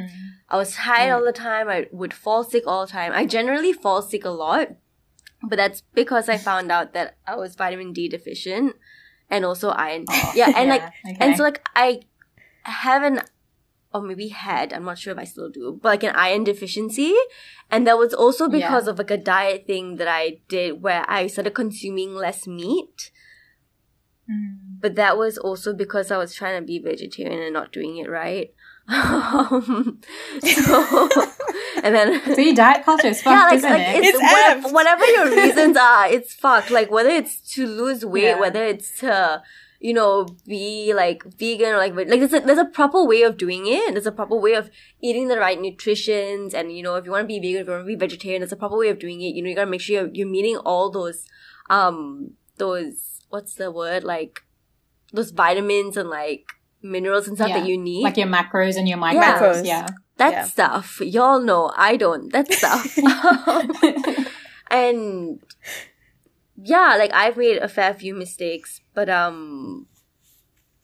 I 0.48 0.56
was 0.56 0.74
tired 0.74 1.12
all 1.12 1.24
the 1.24 1.32
time. 1.32 1.68
I 1.68 1.86
would 1.92 2.12
fall 2.14 2.44
sick 2.44 2.64
all 2.66 2.86
the 2.86 2.92
time. 2.92 3.12
I 3.14 3.26
generally 3.26 3.72
fall 3.72 4.02
sick 4.02 4.24
a 4.24 4.30
lot, 4.30 4.68
but 5.42 5.56
that's 5.56 5.82
because 5.94 6.28
I 6.28 6.36
found 6.36 6.70
out 6.70 6.92
that 6.94 7.16
I 7.26 7.36
was 7.36 7.54
vitamin 7.54 7.92
D 7.92 8.08
deficient 8.08 8.76
and 9.30 9.44
also 9.44 9.70
iron. 9.70 10.04
Yeah, 10.34 10.52
and 10.56 10.68
like 10.68 10.82
okay. 10.82 11.16
and 11.20 11.36
so 11.36 11.42
like 11.42 11.62
I 11.74 12.00
have 12.62 13.02
an 13.02 13.20
or 13.94 14.02
maybe 14.02 14.26
had, 14.28 14.72
I'm 14.72 14.84
not 14.84 14.98
sure 14.98 15.12
if 15.12 15.18
I 15.20 15.24
still 15.24 15.48
do, 15.48 15.78
but 15.80 15.88
like 15.88 16.02
an 16.02 16.16
iron 16.16 16.42
deficiency. 16.42 17.14
And 17.70 17.86
that 17.86 17.96
was 17.96 18.12
also 18.12 18.50
Yeah. 18.50 18.58
because 18.58 18.88
of 18.88 18.98
like 18.98 19.12
a 19.12 19.16
diet 19.16 19.68
thing 19.68 19.96
that 19.96 20.08
I 20.08 20.40
did 20.48 20.82
where 20.82 21.04
I 21.08 21.28
started 21.28 21.54
consuming 21.54 22.12
less 22.16 22.44
meat. 22.48 23.12
Mm. 24.30 24.56
But 24.80 24.94
that 24.96 25.16
was 25.18 25.38
also 25.38 25.72
because 25.74 26.10
I 26.10 26.16
was 26.18 26.34
trying 26.34 26.60
to 26.60 26.66
be 26.66 26.78
vegetarian 26.78 27.40
and 27.42 27.52
not 27.52 27.72
doing 27.72 27.96
it 27.98 28.08
right. 28.08 28.52
Um, 28.88 30.00
so, 30.42 31.08
and 31.82 31.94
then 31.94 32.20
So 32.34 32.40
your 32.40 32.54
diet 32.54 32.84
culture 32.84 33.08
is 33.08 33.22
yeah, 33.26 33.48
fucked, 33.48 33.50
like, 33.50 33.56
isn't 33.58 33.70
like 33.70 33.80
it? 33.80 34.04
it's, 34.04 34.08
It's 34.18 34.22
whatever, 34.22 34.68
whatever 34.74 35.06
your 35.06 35.30
reasons 35.30 35.76
are, 35.76 36.08
it's 36.08 36.34
fucked. 36.34 36.70
Like 36.70 36.90
whether 36.90 37.08
it's 37.10 37.40
to 37.54 37.66
lose 37.66 38.04
weight, 38.04 38.24
Yeah. 38.24 38.40
whether 38.40 38.62
it's 38.64 38.98
to 39.00 39.42
you 39.80 39.92
know 39.92 40.26
be 40.46 40.92
like 40.94 41.24
vegan 41.38 41.68
or 41.74 41.76
like 41.78 41.94
like 41.94 42.08
there's 42.08 42.32
a 42.34 42.40
there's 42.40 42.58
a 42.58 42.64
proper 42.66 43.04
way 43.04 43.22
of 43.22 43.36
doing 43.36 43.66
it. 43.66 43.92
There's 43.94 44.06
a 44.06 44.12
proper 44.12 44.36
way 44.36 44.52
of 44.54 44.70
eating 45.00 45.28
the 45.28 45.38
right 45.38 45.60
nutritions, 45.60 46.52
and 46.54 46.70
you 46.76 46.82
know 46.82 46.96
if 46.96 47.04
you 47.06 47.10
want 47.10 47.22
to 47.24 47.26
be 47.26 47.38
vegan, 47.40 47.62
if 47.62 47.66
you 47.66 47.72
want 47.72 47.84
to 47.84 47.86
be 47.86 47.96
vegetarian, 47.96 48.40
there's 48.40 48.52
a 48.52 48.56
proper 48.56 48.76
way 48.76 48.88
of 48.88 48.98
doing 48.98 49.20
it. 49.22 49.34
You 49.34 49.42
know 49.42 49.48
you 49.48 49.54
gotta 49.54 49.70
make 49.70 49.80
sure 49.80 50.02
you're, 50.02 50.10
you're 50.12 50.28
meeting 50.28 50.56
all 50.58 50.90
those 50.90 51.26
um 51.70 52.32
those 52.58 53.13
what's 53.34 53.54
the 53.62 53.70
word 53.80 54.02
like 54.14 54.34
those 55.12 55.30
vitamins 55.42 55.96
and 56.00 56.08
like 56.20 56.44
minerals 56.94 57.26
and 57.28 57.36
stuff 57.36 57.48
Yeah. 57.50 57.58
that 57.60 57.68
you 57.70 57.76
need. 57.78 58.02
like 58.08 58.16
your 58.22 58.26
macros 58.36 58.76
and 58.76 58.86
your 58.90 58.98
micros. 58.98 59.14
Yeah. 59.24 59.38
Macros. 59.38 59.66
Yeah. 59.74 59.86
that 60.22 60.32
Yeah. 60.32 60.44
stuff 60.54 60.86
y'all 61.16 61.40
know 61.50 61.62
i 61.90 61.92
don't 62.04 62.26
that 62.34 62.46
stuff 62.58 62.84
and 64.70 65.40
yeah 66.62 66.94
like 66.98 67.12
i've 67.12 67.36
made 67.36 67.58
a 67.58 67.68
fair 67.68 67.92
few 67.94 68.14
mistakes 68.14 68.80
but 68.94 69.08
um 69.10 69.86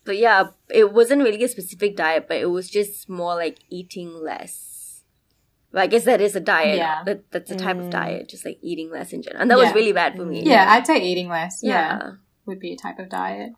but 0.05 0.17
yeah 0.17 0.49
it 0.69 0.93
wasn't 0.93 1.23
really 1.23 1.43
a 1.45 1.49
specific 1.49 1.97
diet 1.97 2.27
but 2.29 2.39
it 2.39 2.51
was 2.57 2.69
just 2.69 3.09
more 3.09 3.35
like 3.37 3.59
eating 3.79 4.11
less 4.31 5.03
but 5.73 5.83
i 5.83 5.87
guess 5.87 6.05
that 6.05 6.21
is 6.21 6.35
a 6.35 6.41
diet 6.41 6.79
Yeah. 6.79 7.03
that, 7.05 7.31
that's 7.31 7.51
a 7.53 7.57
type 7.57 7.79
of 7.79 7.85
Mm. 7.87 7.91
diet 8.03 8.29
just 8.29 8.45
like 8.45 8.59
eating 8.63 8.91
less 8.91 9.13
in 9.13 9.23
general 9.23 9.43
and 9.43 9.51
that 9.51 9.59
was 9.59 9.73
really 9.75 9.93
bad 9.93 10.17
for 10.17 10.25
me 10.27 10.43
yeah, 10.43 10.67
I'd 10.73 10.87
say 10.87 10.99
eating 11.11 11.29
less. 11.29 11.61
Yeah. 11.63 11.73
yeah 12.03 12.11
Would 12.47 12.61
be 12.61 12.73
a 12.73 12.77
type 12.77 12.99
of 12.99 13.09
diet. 13.09 13.53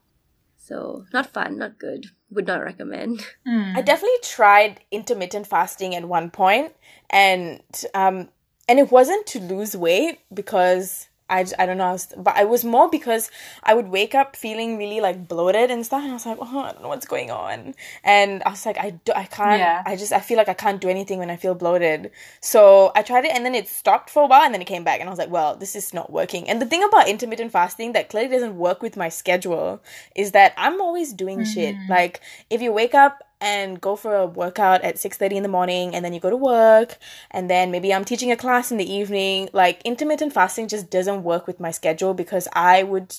so 0.56 1.04
not 1.12 1.26
fun 1.32 1.58
not 1.58 1.78
good 1.78 2.06
would 2.30 2.46
not 2.46 2.62
recommend 2.62 3.24
Mm. 3.46 3.76
I 3.76 3.82
definitely 3.82 4.18
tried 4.22 4.80
intermittent 4.90 5.46
fasting 5.48 5.94
at 5.96 6.04
one 6.06 6.30
point, 6.30 6.74
and 7.10 7.60
um, 7.94 8.28
and 8.68 8.78
it 8.78 8.90
wasn't 8.92 9.26
to 9.28 9.40
lose 9.40 9.76
weight 9.76 10.20
because 10.32 11.08
I, 11.32 11.46
I 11.58 11.66
don't 11.66 11.78
know, 11.78 11.86
I 11.86 11.92
was, 11.92 12.12
but 12.16 12.36
it 12.36 12.48
was 12.48 12.64
more 12.64 12.88
because 12.90 13.30
I 13.62 13.74
would 13.74 13.88
wake 13.88 14.14
up 14.14 14.36
feeling 14.36 14.76
really 14.76 15.00
like 15.00 15.26
bloated 15.26 15.70
and 15.70 15.84
stuff, 15.84 16.02
and 16.02 16.10
I 16.10 16.14
was 16.14 16.26
like, 16.26 16.38
oh, 16.40 16.60
I 16.60 16.72
don't 16.72 16.82
know 16.82 16.88
what's 16.88 17.06
going 17.06 17.30
on, 17.30 17.74
and 18.04 18.42
I 18.44 18.50
was 18.50 18.66
like, 18.66 18.78
I, 18.78 18.90
do, 18.90 19.12
I 19.16 19.24
can't, 19.24 19.58
Yeah. 19.58 19.82
I 19.86 19.96
just 19.96 20.12
I 20.12 20.20
feel 20.20 20.36
like 20.36 20.48
I 20.48 20.54
can't 20.54 20.80
do 20.80 20.88
anything 20.88 21.18
when 21.18 21.30
I 21.30 21.36
feel 21.36 21.54
bloated, 21.54 22.10
so 22.40 22.92
I 22.94 23.02
tried 23.02 23.24
it, 23.24 23.32
and 23.34 23.44
then 23.44 23.54
it 23.54 23.68
stopped 23.68 24.10
for 24.10 24.22
a 24.24 24.26
while, 24.26 24.42
and 24.42 24.52
then 24.54 24.62
it 24.62 24.66
came 24.66 24.84
back, 24.84 25.00
and 25.00 25.08
I 25.08 25.12
was 25.12 25.18
like, 25.18 25.30
well, 25.30 25.56
this 25.56 25.74
is 25.74 25.94
not 25.94 26.12
working. 26.12 26.48
And 26.48 26.60
the 26.60 26.66
thing 26.66 26.84
about 26.84 27.08
intermittent 27.08 27.52
fasting 27.52 27.92
that 27.92 28.10
clearly 28.10 28.28
doesn't 28.28 28.56
work 28.56 28.82
with 28.82 28.96
my 28.96 29.08
schedule 29.08 29.82
is 30.14 30.32
that 30.32 30.52
I'm 30.56 30.80
always 30.80 31.12
doing 31.12 31.44
shit. 31.44 31.74
Mm-hmm. 31.74 31.90
Like 31.90 32.20
if 32.50 32.60
you 32.60 32.72
wake 32.72 32.94
up 32.94 33.24
and 33.42 33.80
go 33.80 33.96
for 33.96 34.14
a 34.16 34.26
workout 34.26 34.80
at 34.82 34.94
6.30 34.96 35.32
in 35.32 35.42
the 35.42 35.48
morning 35.48 35.94
and 35.94 36.04
then 36.04 36.12
you 36.14 36.20
go 36.20 36.30
to 36.30 36.36
work 36.36 36.96
and 37.30 37.50
then 37.50 37.70
maybe 37.70 37.92
i'm 37.92 38.04
teaching 38.04 38.30
a 38.32 38.36
class 38.36 38.70
in 38.72 38.78
the 38.78 38.90
evening 39.00 39.48
like 39.52 39.82
intermittent 39.84 40.32
fasting 40.32 40.68
just 40.68 40.88
doesn't 40.90 41.22
work 41.24 41.46
with 41.48 41.58
my 41.60 41.70
schedule 41.70 42.14
because 42.14 42.46
i 42.54 42.82
would 42.82 43.14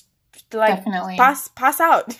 like 0.52 0.76
Definitely. 0.76 1.16
pass 1.16 1.48
pass 1.54 1.78
out. 1.80 2.16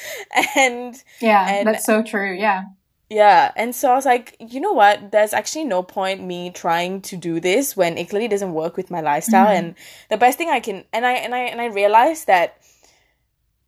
and 0.56 0.94
Yeah, 1.20 1.46
and- 1.50 1.66
that's 1.68 1.84
so 1.84 2.02
true. 2.02 2.32
Yeah. 2.34 2.62
yeah, 3.10 3.52
and 3.56 3.74
so 3.74 3.92
I 3.92 3.94
was 3.94 4.04
like, 4.06 4.36
you 4.40 4.60
know 4.60 4.72
what? 4.72 5.10
There's 5.12 5.32
actually 5.32 5.64
no 5.64 5.82
point 5.82 6.22
me 6.22 6.50
trying 6.50 7.00
to 7.02 7.16
do 7.16 7.40
this 7.40 7.76
when 7.76 7.96
it 7.98 8.08
clearly 8.10 8.28
doesn't 8.28 8.52
work 8.52 8.76
with 8.76 8.90
my 8.90 9.00
lifestyle. 9.00 9.46
Mhm. 9.48 9.58
And 9.58 9.74
the 10.10 10.16
best 10.16 10.38
thing 10.38 10.48
I 10.50 10.60
can, 10.60 10.84
and 10.92 11.04
I 11.06 11.12
and 11.24 11.34
I 11.34 11.40
and 11.52 11.60
I 11.60 11.66
realized 11.66 12.26
that 12.26 12.56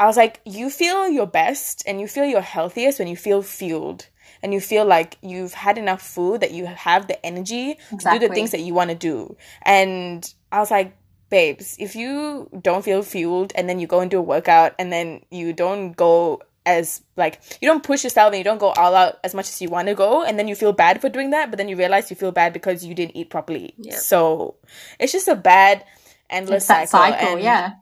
I 0.01 0.07
was 0.07 0.16
like, 0.16 0.40
you 0.46 0.70
feel 0.70 1.09
your 1.09 1.26
best 1.26 1.82
and 1.86 2.01
you 2.01 2.09
feel 2.09 2.24
your 2.24 2.40
healthiest 2.40 2.98
when 2.98 3.07
you 3.09 3.16
feel 3.16 3.42
fueled 3.42 4.09
and 4.42 4.55
you 4.55 4.61
feel 4.61 4.86
like 4.86 5.18
you've 5.20 5.53
had 5.53 5.76
enough 5.76 6.01
food 6.01 6.40
that 6.40 6.53
you 6.53 6.64
have 6.66 7.07
the 7.07 7.24
energy 7.24 7.74
to 7.90 7.96
do 8.14 8.18
the 8.18 8.28
things 8.34 8.51
that 8.53 8.61
you 8.61 8.72
want 8.74 8.88
to 8.90 8.96
do. 8.96 9.36
And 9.62 10.24
I 10.51 10.59
was 10.61 10.70
like, 10.70 10.96
babes, 11.28 11.76
if 11.78 11.94
you 11.94 12.48
don't 12.62 12.82
feel 12.84 13.03
fueled 13.03 13.53
and 13.55 13.68
then 13.68 13.78
you 13.78 13.86
go 13.86 14.01
and 14.01 14.11
do 14.11 14.18
a 14.18 14.22
workout 14.22 14.74
and 14.78 14.90
then 14.90 15.20
you 15.30 15.53
don't 15.53 15.92
go 15.92 16.40
as 16.66 17.03
like 17.16 17.40
you 17.61 17.68
don't 17.68 17.82
push 17.82 18.03
yourself 18.05 18.28
and 18.32 18.38
you 18.38 18.44
don't 18.44 18.59
go 18.59 18.70
all 18.72 18.94
out 18.94 19.18
as 19.24 19.34
much 19.34 19.48
as 19.48 19.62
you 19.62 19.68
want 19.68 19.88
to 19.88 19.94
go 19.94 20.22
and 20.22 20.38
then 20.38 20.46
you 20.48 20.55
feel 20.55 20.72
bad 20.72 21.01
for 21.01 21.09
doing 21.09 21.30
that 21.30 21.51
but 21.51 21.57
then 21.57 21.68
you 21.68 21.76
realize 21.76 22.11
you 22.11 22.16
feel 22.16 22.32
bad 22.32 22.53
because 22.53 22.84
you 22.84 22.94
didn't 22.94 23.16
eat 23.16 23.30
properly 23.30 23.72
Yeah. 23.78 23.96
so 23.96 24.57
it's 24.98 25.11
just 25.11 25.26
a 25.26 25.34
bad 25.34 25.84
endless 26.28 26.66
cycle, 26.66 26.86
cycle. 26.88 27.28
and- 27.28 27.40
yeah. 27.42 27.72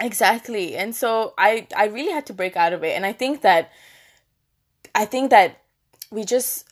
Exactly. 0.00 0.76
And 0.76 0.94
so 0.94 1.34
i 1.38 1.66
i 1.76 1.86
really 1.86 2.12
had 2.12 2.26
to 2.26 2.32
break 2.32 2.56
out 2.56 2.72
of 2.72 2.84
it. 2.84 2.94
And 2.96 3.04
i 3.06 3.12
think 3.12 3.42
that 3.42 3.70
i 4.94 5.04
think 5.04 5.30
that 5.30 5.62
we 6.10 6.24
just 6.24 6.64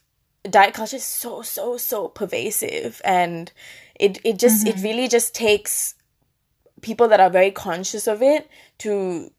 diet 0.49 0.75
culture 0.75 0.97
is 0.97 1.05
so 1.05 1.43
so 1.43 1.77
so 1.77 2.09
pervasive. 2.09 3.01
And 3.05 3.53
it 3.99 4.19
it 4.25 4.39
just 4.39 4.67
it 4.67 4.77
Mhm. 4.77 4.83
really 4.85 5.09
just 5.09 5.35
takes 5.35 5.95
people 6.83 7.09
that 7.09 7.21
are 7.21 7.31
very 7.31 7.51
conscious 7.51 8.07
of 8.07 8.23
it 8.23 8.49
to 8.79 9.31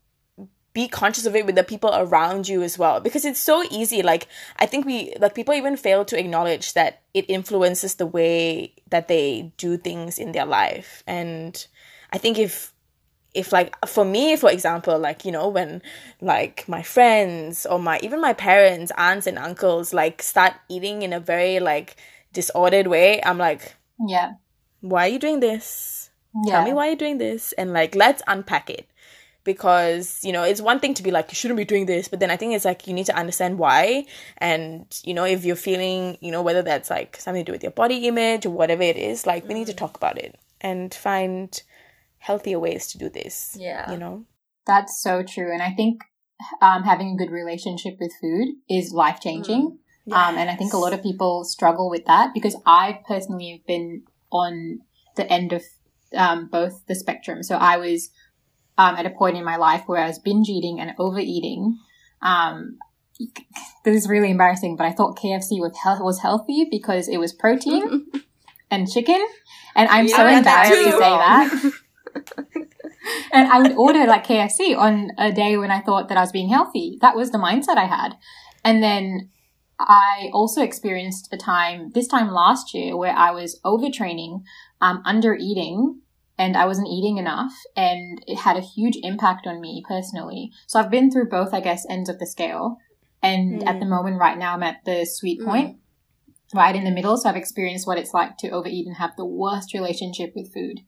be 0.74 0.88
conscious 0.88 1.26
of 1.26 1.36
it 1.36 1.46
with 1.46 1.56
the 1.56 1.64
people 1.64 1.90
around 1.94 2.48
you 2.48 2.62
as 2.62 2.78
well. 2.78 3.00
Because 3.00 3.26
it's 3.26 3.40
so 3.40 3.64
easy. 3.72 4.02
Like 4.04 4.28
i 4.58 4.66
think 4.66 4.86
we 4.86 5.14
like 5.20 5.34
people 5.34 5.54
even 5.56 5.78
fail 5.78 6.06
to 6.06 6.20
acknowledge 6.20 6.74
that 6.74 7.02
it 7.14 7.26
influences 7.30 7.96
the 7.96 8.06
way 8.06 8.74
that 8.90 9.08
they 9.08 9.52
do 9.58 9.78
things 9.78 10.20
in 10.20 10.34
their 10.34 10.46
life. 10.46 11.04
And 11.08 11.66
i 12.12 12.18
think 12.18 12.38
if 12.38 12.74
if 13.38 13.54
like 13.54 13.74
for 13.86 14.04
me 14.04 14.36
for 14.36 14.50
example 14.50 14.98
like 14.98 15.24
you 15.24 15.32
know 15.32 15.48
when 15.48 15.82
like 16.22 16.68
my 16.68 16.82
friends 16.82 17.66
or 17.68 17.78
my 17.78 18.00
even 18.02 18.20
my 18.20 18.34
parents 18.34 18.92
aunts 18.98 19.28
and 19.28 19.38
uncles 19.38 19.94
like 19.94 20.24
start 20.24 20.54
eating 20.70 21.04
in 21.04 21.14
a 21.14 21.20
very 21.20 21.60
like 21.60 21.96
disordered 22.34 22.88
way 22.88 23.22
i'm 23.24 23.38
like 23.38 23.76
Yeah. 24.00 24.34
why 24.82 25.06
are 25.06 25.10
you 25.10 25.20
doing 25.20 25.40
this 25.40 26.10
Yeah. 26.44 26.54
tell 26.54 26.66
me 26.66 26.74
why 26.74 26.88
you're 26.88 26.96
doing 26.96 27.20
this 27.20 27.54
and 27.54 27.74
like 27.74 27.94
let's 27.96 28.24
unpack 28.28 28.72
it 28.72 28.90
because 29.44 30.20
you 30.26 30.34
know 30.34 30.44
it's 30.44 30.60
one 30.60 30.80
thing 30.80 30.96
to 30.96 31.04
be 31.04 31.12
like 31.12 31.30
you 31.30 31.36
shouldn't 31.36 31.58
be 31.58 31.64
doing 31.64 31.86
this 31.86 32.08
but 32.08 32.20
then 32.20 32.32
i 32.32 32.36
think 32.36 32.54
it's 32.54 32.66
like 32.66 32.88
you 32.88 32.94
need 32.94 33.06
to 33.06 33.16
understand 33.16 33.60
why 33.60 34.04
and 34.40 35.00
you 35.04 35.14
know 35.14 35.24
if 35.24 35.46
you're 35.46 35.56
feeling 35.56 36.18
you 36.22 36.32
know 36.32 36.42
whether 36.42 36.64
that's 36.64 36.90
like 36.90 37.16
something 37.18 37.46
to 37.46 37.52
do 37.52 37.54
with 37.54 37.64
your 37.64 37.72
body 37.72 38.08
image 38.08 38.46
or 38.48 38.50
whatever 38.50 38.84
it 38.84 38.98
is 38.98 39.26
like 39.28 39.48
we 39.48 39.54
need 39.54 39.68
to 39.68 39.74
mm. 39.74 39.78
talk 39.78 39.96
about 39.96 40.18
it 40.18 40.38
and 40.60 40.94
find 40.94 41.62
healthier 42.20 42.60
ways 42.60 42.88
to 42.88 42.98
do 42.98 43.10
this 43.10 43.56
Yeah. 43.60 43.92
you 43.92 43.98
know 43.98 44.26
That's 44.66 45.02
so 45.02 45.24
true. 45.24 45.52
And 45.54 45.62
I 45.62 45.72
think 45.72 46.04
um, 46.62 46.84
having 46.84 47.12
a 47.14 47.16
good 47.18 47.32
relationship 47.32 47.96
with 48.00 48.12
food 48.22 48.56
is 48.70 48.92
life 48.92 49.20
changing. 49.22 49.80
Um, 50.12 50.38
and 50.38 50.50
I 50.50 50.56
think 50.56 50.74
a 50.74 50.78
lot 50.78 50.94
of 50.94 51.02
people 51.04 51.44
struggle 51.44 51.90
with 51.90 52.06
that 52.06 52.34
because 52.34 52.56
I 52.66 53.00
personally 53.08 53.52
have 53.52 53.66
been 53.66 54.04
on 54.32 54.80
the 55.16 55.30
end 55.32 55.52
of 55.54 55.64
um, 56.16 56.48
both 56.50 56.86
the 56.88 56.96
spectrum. 56.96 57.44
So 57.44 57.56
I 57.58 57.78
was 57.78 58.10
um, 58.78 58.96
at 58.96 59.06
a 59.06 59.10
point 59.10 59.36
in 59.38 59.44
my 59.44 59.58
life 59.58 59.84
where 59.86 60.02
I 60.02 60.08
was 60.08 60.20
binge 60.20 60.48
eating 60.50 60.80
and 60.80 60.92
overeating. 61.00 61.78
Um, 62.22 62.78
this 63.84 63.96
is 64.04 64.08
really 64.08 64.32
embarrassing, 64.32 64.76
but 64.78 64.86
I 64.86 64.94
thought 64.94 65.18
KFC 65.18 65.60
was, 65.60 65.76
health- 65.84 66.02
was 66.02 66.20
healthy 66.20 66.68
because 66.70 67.08
it 67.08 67.18
was 67.18 67.34
protein 67.34 68.06
and 68.72 68.90
chicken. 68.90 69.26
And 69.76 69.90
I'm 69.90 70.08
so 70.08 70.26
Yeah, 70.26 70.42
that 70.42 70.68
embarrassed 70.72 70.84
to 70.86 70.92
say 70.92 71.00
that. 71.00 71.72
and 73.32 73.48
I 73.52 73.60
would 73.60 73.74
order 73.74 74.06
like 74.06 74.26
KFC 74.26 74.78
on 74.78 75.12
a 75.18 75.32
day 75.32 75.58
when 75.58 75.72
I 75.72 75.82
thought 75.82 76.10
that 76.10 76.18
I 76.18 76.22
was 76.22 76.32
being 76.32 76.50
healthy. 76.50 76.98
That 77.02 77.16
was 77.16 77.32
the 77.32 77.38
mindset 77.38 77.78
I 77.78 77.86
had. 77.86 78.18
And 78.64 78.84
then 78.84 79.30
I 79.80 80.30
also 80.34 80.62
experienced 80.62 81.30
a 81.32 81.38
time, 81.38 81.92
this 81.94 82.08
time 82.08 82.32
last 82.32 82.74
year, 82.74 82.98
where 82.98 83.14
I 83.14 83.32
was 83.32 83.60
overtraining, 83.64 84.44
um, 84.82 85.02
under 85.06 85.36
eating, 85.36 86.02
and 86.38 86.56
I 86.58 86.66
wasn't 86.66 86.88
eating 86.90 87.18
enough, 87.18 87.54
and 87.76 88.24
it 88.28 88.40
had 88.40 88.58
a 88.58 88.62
huge 88.62 88.98
impact 89.02 89.48
on 89.48 89.62
me 89.62 89.84
personally. 89.88 90.52
So 90.68 90.80
I've 90.80 90.92
been 90.92 91.12
through 91.12 91.30
both, 91.30 91.54
I 91.54 91.62
guess, 91.62 91.86
ends 91.90 92.10
of 92.10 92.20
the 92.20 92.28
scale. 92.28 92.78
And 93.24 93.68
at 93.68 93.80
the 93.80 93.86
moment, 93.86 94.20
right 94.20 94.38
now, 94.38 94.54
I'm 94.54 94.64
at 94.64 94.86
the 94.86 95.06
sweet 95.06 95.42
Mm. 95.42 95.46
point, 95.46 95.78
right 96.54 96.76
in 96.76 96.84
the 96.84 96.92
middle. 96.92 97.18
So 97.18 97.30
I've 97.30 97.36
experienced 97.36 97.88
what 97.88 97.98
it's 97.98 98.14
like 98.14 98.38
to 98.38 98.50
overeat 98.50 98.86
and 98.86 98.98
have 98.98 99.16
the 99.18 99.26
worst 99.26 99.74
relationship 99.74 100.34
with 100.36 100.54
food. 100.54 100.82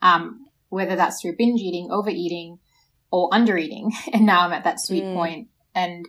Um, 0.00 0.46
whether 0.74 0.96
that's 0.96 1.20
through 1.20 1.36
binge 1.36 1.60
eating, 1.60 1.90
overeating, 1.90 2.58
or 3.10 3.30
undereating. 3.30 3.92
And 4.12 4.26
now 4.26 4.40
I'm 4.40 4.52
at 4.52 4.64
that 4.64 4.80
sweet 4.80 5.04
Mm. 5.04 5.14
point. 5.14 5.48
And 5.74 6.08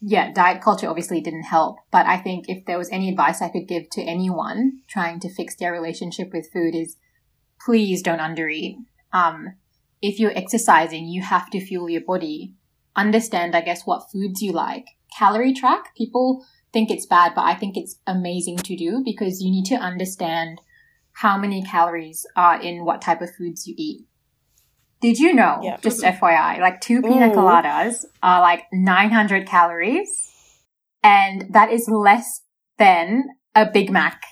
yeah, 0.00 0.32
diet 0.32 0.62
culture 0.62 0.88
obviously 0.88 1.20
didn't 1.20 1.44
help. 1.44 1.76
But 1.90 2.06
I 2.06 2.16
think 2.16 2.46
if 2.48 2.64
there 2.64 2.78
was 2.78 2.90
any 2.90 3.10
advice 3.10 3.42
I 3.42 3.50
could 3.50 3.68
give 3.68 3.90
to 3.90 4.02
anyone 4.02 4.80
trying 4.88 5.20
to 5.20 5.32
fix 5.32 5.54
their 5.56 5.72
relationship 5.72 6.32
with 6.32 6.50
food 6.50 6.74
is 6.74 6.96
please 7.64 8.02
don't 8.02 8.18
undereat. 8.18 8.76
Um, 9.12 9.54
if 10.00 10.18
you're 10.18 10.36
exercising, 10.36 11.06
you 11.06 11.22
have 11.22 11.50
to 11.50 11.60
fuel 11.60 11.90
your 11.90 12.00
body. 12.00 12.54
Understand, 12.96 13.54
I 13.54 13.60
guess, 13.60 13.82
what 13.84 14.10
foods 14.10 14.40
you 14.40 14.52
like. 14.52 14.86
Calorie 15.18 15.52
track, 15.52 15.94
people 15.94 16.44
think 16.72 16.90
it's 16.90 17.06
bad, 17.06 17.34
but 17.34 17.44
I 17.44 17.54
think 17.54 17.76
it's 17.76 17.96
amazing 18.06 18.58
to 18.58 18.76
do 18.76 19.02
because 19.04 19.42
you 19.42 19.50
need 19.50 19.66
to 19.66 19.74
understand 19.74 20.60
how 21.20 21.36
many 21.36 21.62
calories 21.62 22.26
are 22.34 22.60
in 22.62 22.82
what 22.84 23.02
type 23.02 23.20
of 23.20 23.28
foods 23.34 23.66
you 23.66 23.74
eat. 23.76 24.06
Did 25.02 25.18
you 25.18 25.34
know, 25.34 25.60
Yeah. 25.62 25.76
just 25.82 26.02
FYI, 26.02 26.58
like 26.60 26.80
two 26.80 27.02
pina 27.02 27.28
Ooh. 27.28 27.32
coladas 27.34 28.06
are 28.22 28.40
like 28.40 28.64
900 28.72 29.46
calories 29.46 30.08
and 31.02 31.46
that 31.52 31.70
is 31.70 31.88
less 31.88 32.42
than 32.78 33.24
a 33.54 33.66
Big 33.66 33.90
Mac. 33.90 34.22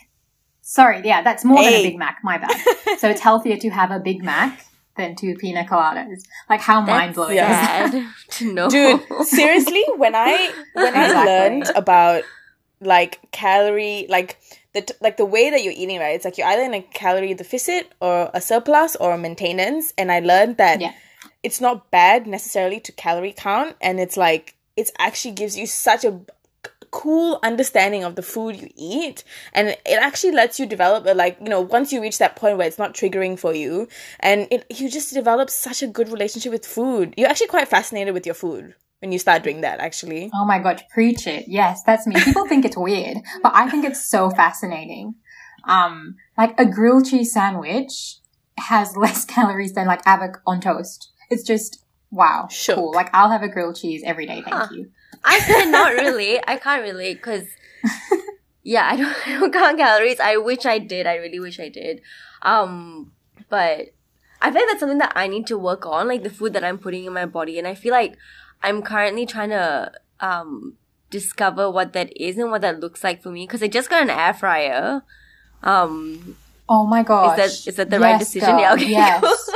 Sorry, 0.62 1.02
yeah, 1.04 1.20
that's 1.22 1.44
more 1.44 1.62
than 1.62 1.74
a 1.74 1.82
Big 1.82 1.98
Mac, 1.98 2.18
my 2.22 2.38
bad. 2.38 2.56
so 2.98 3.08
it's 3.10 3.20
healthier 3.20 3.56
to 3.58 3.68
have 3.68 3.90
a 3.90 3.98
Big 3.98 4.22
Mac 4.22 4.64
than 4.96 5.14
two 5.14 5.34
pina 5.34 5.64
coladas. 5.64 6.20
Like 6.48 6.60
how 6.60 6.80
mind 6.80 7.14
blowing 7.14 7.36
is 7.36 7.40
that? 7.42 8.14
to 8.30 8.52
know. 8.52 8.68
dude 8.70 9.00
seriously 9.24 9.84
when 9.96 10.14
i 10.14 10.52
when 10.72 10.94
i 10.96 11.24
learned 11.24 11.66
about 11.76 12.22
like 12.80 13.18
calorie 13.30 14.06
like 14.08 14.38
the 14.78 14.84
t- 14.88 14.94
like 15.06 15.16
the 15.22 15.24
way 15.36 15.44
that 15.50 15.60
you're 15.64 15.78
eating 15.82 15.98
right 16.04 16.14
it's 16.16 16.24
like 16.28 16.38
you're 16.38 16.46
either 16.52 16.62
in 16.70 16.74
a 16.74 16.82
calorie 17.02 17.34
deficit 17.42 17.84
or 18.00 18.30
a 18.34 18.40
surplus 18.40 18.96
or 18.96 19.12
a 19.12 19.18
maintenance 19.26 19.92
and 19.98 20.10
i 20.16 20.18
learned 20.32 20.56
that 20.64 20.80
Yeah. 20.80 20.92
it's 21.42 21.60
not 21.66 21.90
bad 21.90 22.26
necessarily 22.26 22.80
to 22.86 22.92
calorie 23.04 23.34
count 23.46 23.76
and 23.80 23.94
it's 24.04 24.16
like 24.26 24.44
it 24.76 24.90
actually 25.06 25.34
gives 25.42 25.54
you 25.60 25.66
such 25.66 26.04
a 26.04 26.20
cool 26.90 27.38
understanding 27.42 28.02
of 28.02 28.14
the 28.14 28.22
food 28.22 28.56
you 28.62 28.68
eat 28.74 29.22
and 29.52 29.68
it 29.68 29.98
actually 30.08 30.32
lets 30.32 30.58
you 30.58 30.64
develop 30.66 31.04
a 31.06 31.12
like 31.14 31.36
you 31.44 31.50
know 31.54 31.60
once 31.60 31.92
you 31.92 32.00
reach 32.00 32.18
that 32.18 32.34
point 32.36 32.56
where 32.56 32.66
it's 32.66 32.78
not 32.78 32.94
triggering 32.94 33.38
for 33.38 33.52
you 33.54 33.86
and 34.20 34.48
it 34.50 34.64
you 34.70 34.88
just 34.88 35.12
develop 35.12 35.50
such 35.50 35.82
a 35.82 35.86
good 35.86 36.08
relationship 36.08 36.50
with 36.50 36.64
food 36.64 37.12
you're 37.16 37.28
actually 37.28 37.46
quite 37.56 37.68
fascinated 37.68 38.14
with 38.14 38.24
your 38.24 38.34
food 38.34 38.74
when 39.00 39.12
you 39.12 39.18
start 39.18 39.42
doing 39.42 39.60
that 39.60 39.78
actually 39.80 40.30
Oh 40.34 40.44
my 40.44 40.58
god, 40.58 40.82
preach 40.90 41.26
it. 41.26 41.44
Yes, 41.48 41.82
that's 41.84 42.06
me. 42.06 42.16
People 42.24 42.46
think 42.46 42.64
it's 42.64 42.76
weird, 42.76 43.18
but 43.42 43.52
I 43.54 43.68
think 43.70 43.84
it's 43.84 44.04
so 44.04 44.30
fascinating. 44.30 45.14
Um, 45.64 46.16
like 46.36 46.58
a 46.58 46.64
grilled 46.66 47.06
cheese 47.06 47.32
sandwich 47.32 48.16
has 48.58 48.96
less 48.96 49.24
calories 49.34 49.72
than 49.72 49.86
like 49.86 50.02
avocado 50.06 50.40
on 50.46 50.60
toast. 50.60 51.10
It's 51.30 51.42
just 51.42 51.84
wow, 52.10 52.48
Shook. 52.50 52.76
cool. 52.76 52.92
Like 52.92 53.10
I'll 53.14 53.30
have 53.30 53.42
a 53.42 53.48
grilled 53.48 53.76
cheese 53.76 54.02
every 54.04 54.26
day. 54.26 54.42
Thank 54.42 54.48
Huh. 54.56 54.68
you. 54.72 54.90
I 55.24 55.38
cannot 55.40 55.92
relate. 56.06 56.40
I 56.46 56.56
can't 56.56 56.82
relate 56.82 57.14
because, 57.14 57.44
yeah, 58.62 58.88
I 58.90 58.96
don't, 58.96 59.16
I 59.26 59.38
don't 59.40 59.52
count 59.52 59.78
calories. 59.78 60.20
I 60.20 60.36
wish 60.36 60.64
I 60.66 60.78
did. 60.78 61.06
I 61.06 61.16
really 61.16 61.40
wish 61.40 61.60
I 61.60 61.68
did. 61.68 62.00
Um, 62.42 63.12
but 63.48 63.88
I 64.40 64.50
feel 64.50 64.60
like 64.60 64.68
that's 64.68 64.80
something 64.80 64.98
that 64.98 65.12
I 65.16 65.26
need 65.26 65.46
to 65.48 65.58
work 65.58 65.84
on, 65.86 66.06
like 66.08 66.22
the 66.22 66.30
food 66.30 66.52
that 66.52 66.64
I'm 66.64 66.78
putting 66.78 67.04
in 67.04 67.12
my 67.12 67.26
body. 67.26 67.58
And 67.58 67.66
I 67.66 67.74
feel 67.74 67.92
like 67.92 68.16
I'm 68.62 68.82
currently 68.82 69.26
trying 69.26 69.50
to 69.50 69.92
um 70.20 70.74
discover 71.10 71.70
what 71.70 71.92
that 71.94 72.12
is 72.20 72.36
and 72.36 72.50
what 72.50 72.60
that 72.62 72.80
looks 72.80 73.02
like 73.02 73.22
for 73.22 73.30
me 73.30 73.46
because 73.46 73.62
I 73.62 73.68
just 73.68 73.88
got 73.88 74.02
an 74.02 74.10
air 74.10 74.34
fryer. 74.34 75.02
Um, 75.62 76.36
Oh 76.70 76.86
my 76.86 77.02
gosh, 77.02 77.38
Is 77.38 77.64
that- 77.64 77.70
is 77.70 77.76
that 77.76 77.90
the 77.90 77.98
right 77.98 78.18
decision? 78.18 78.50
girl. 78.50 78.60
Yeah, 78.60 78.72
okay, 78.74 78.90
Yes, 78.90 79.50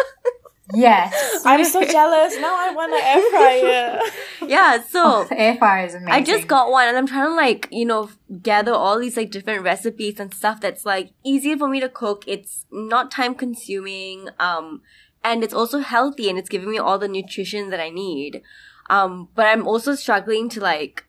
yes. 0.74 1.42
i'm 1.44 1.62
so 1.64 1.84
jealous 1.84 2.34
now 2.40 2.54
i 2.56 2.72
want 2.72 2.90
an 2.92 3.00
air 3.04 3.22
fryer 3.30 4.00
yeah. 4.48 4.82
So 4.82 5.02
Oh, 5.04 5.28
air 5.30 5.56
fryer 5.56 5.84
is 5.86 5.94
amazing. 5.94 6.12
I 6.12 6.22
just 6.22 6.48
got 6.48 6.70
one 6.70 6.88
and 6.88 6.96
I'm 6.96 7.06
trying 7.06 7.26
to 7.28 7.34
like, 7.34 7.68
you 7.70 7.84
know, 7.84 8.08
gather 8.42 8.72
all 8.72 8.98
these 8.98 9.16
like 9.16 9.30
different 9.30 9.62
recipes 9.62 10.18
and 10.18 10.32
stuff 10.32 10.60
that's 10.60 10.84
like 10.86 11.10
easier 11.24 11.56
for 11.58 11.68
me 11.68 11.80
to 11.80 11.88
cook. 11.90 12.24
It's 12.26 12.64
not 12.72 13.10
time 13.10 13.34
consuming. 13.34 14.28
Um, 14.40 14.80
and 15.22 15.44
it's 15.44 15.54
also 15.54 15.78
healthy 15.80 16.28
and 16.30 16.38
it's 16.38 16.48
giving 16.48 16.70
me 16.70 16.78
all 16.78 16.98
the 16.98 17.08
nutrition 17.08 17.70
that 17.70 17.78
I 17.80 17.90
need. 17.90 18.42
Um, 18.90 19.28
but 19.34 19.46
I'm 19.46 19.66
also 19.66 19.94
struggling 19.94 20.48
to 20.50 20.60
like 20.60 21.04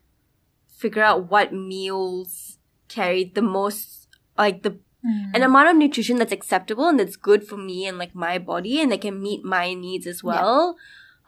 figure 0.68 1.02
out 1.02 1.30
what 1.30 1.52
meals 1.52 2.58
carry 2.88 3.24
the 3.34 3.42
most, 3.42 4.08
like 4.38 4.62
the 4.62 4.78
Mm. 5.06 5.36
an 5.36 5.42
amount 5.42 5.68
of 5.68 5.76
nutrition 5.76 6.16
that's 6.16 6.32
acceptable 6.32 6.88
and 6.88 6.98
that's 6.98 7.16
good 7.16 7.46
for 7.46 7.58
me 7.58 7.86
and 7.86 7.98
like 7.98 8.14
my 8.14 8.38
body 8.38 8.80
and 8.80 8.90
that 8.90 9.02
can 9.02 9.20
meet 9.20 9.44
my 9.44 9.74
needs 9.74 10.06
as 10.06 10.24
well. 10.24 10.76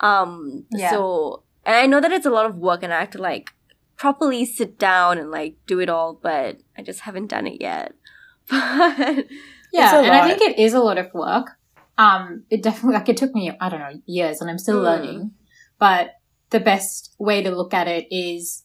Um, 0.01 0.65
Yeah. 0.71 0.93
so, 0.93 1.45
and 1.67 1.77
I 1.77 1.85
know 1.87 2.01
that 2.01 2.11
it's 2.11 2.25
a 2.25 2.31
lot 2.31 2.47
of 2.47 2.57
work 2.57 2.83
and 2.83 2.91
I 2.91 3.01
have 3.01 3.11
to 3.11 3.21
like 3.21 3.51
properly 3.99 4.47
sit 4.47 4.79
down 4.79 5.19
and 5.19 5.31
like 5.31 5.57
do 5.67 5.79
it 5.81 5.91
all, 5.91 6.15
but 6.15 6.57
I 6.79 6.81
just 6.83 7.01
haven't 7.01 7.27
done 7.27 7.47
it 7.47 7.61
yet. 7.61 7.93
But 8.49 9.27
Yeah, 9.73 9.99
and 10.01 10.15
I 10.15 10.27
think 10.27 10.41
it 10.41 10.59
is 10.59 10.73
a 10.73 10.81
lot 10.81 10.97
of 10.97 11.13
work. 11.13 11.51
Um, 11.99 12.45
it 12.49 12.63
definitely 12.63 12.95
like 12.95 13.11
it 13.11 13.19
took 13.19 13.35
me 13.35 13.53
I 13.61 13.69
don't 13.69 13.81
know 13.81 14.01
years, 14.07 14.41
and 14.41 14.49
I'm 14.49 14.59
still 14.59 14.79
Mm. 14.79 14.85
learning. 14.85 15.31
But 15.79 16.13
the 16.57 16.65
best 16.65 17.15
way 17.19 17.43
to 17.43 17.51
look 17.51 17.75
at 17.75 17.87
it 17.87 18.07
is, 18.11 18.65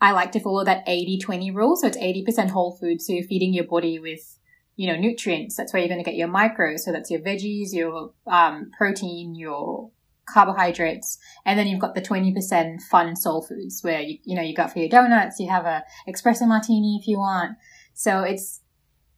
I 0.00 0.10
like 0.10 0.32
to 0.32 0.40
follow 0.40 0.64
that 0.64 0.84
80-20 0.84 1.54
rule. 1.54 1.76
So 1.76 1.86
it's 1.86 1.96
eighty 1.98 2.24
percent 2.24 2.50
whole 2.50 2.76
food, 2.76 3.00
so 3.00 3.12
you're 3.12 3.22
feeding 3.22 3.54
your 3.54 3.68
body 3.68 4.00
with 4.00 4.36
you 4.74 4.88
know 4.88 4.98
nutrients. 4.98 5.56
That's 5.56 5.72
where 5.72 5.80
you're 5.80 5.94
going 5.94 6.02
to 6.02 6.10
get 6.10 6.16
your 6.16 6.28
micros. 6.28 6.80
So 6.80 6.90
that's 6.90 7.10
your 7.10 7.20
veggies, 7.20 7.72
your 7.72 8.12
um, 8.26 8.72
protein, 8.76 9.36
your 9.36 9.90
carbohydrates, 10.28 11.18
and 11.44 11.56
then 11.56 11.68
you've 11.68 11.80
got 11.80 11.94
the 11.94 12.02
twenty 12.02 12.34
percent 12.34 12.80
fun 12.90 13.14
soul 13.14 13.42
foods, 13.42 13.80
where 13.82 14.00
you 14.00 14.18
you 14.24 14.34
know 14.34 14.42
you 14.42 14.54
go 14.54 14.66
for 14.66 14.80
your 14.80 14.88
donuts, 14.88 15.38
you 15.38 15.48
have 15.48 15.66
a 15.66 15.84
espresso 16.08 16.48
martini 16.48 16.98
if 17.00 17.06
you 17.06 17.18
want. 17.18 17.58
So 17.94 18.22
it's 18.22 18.62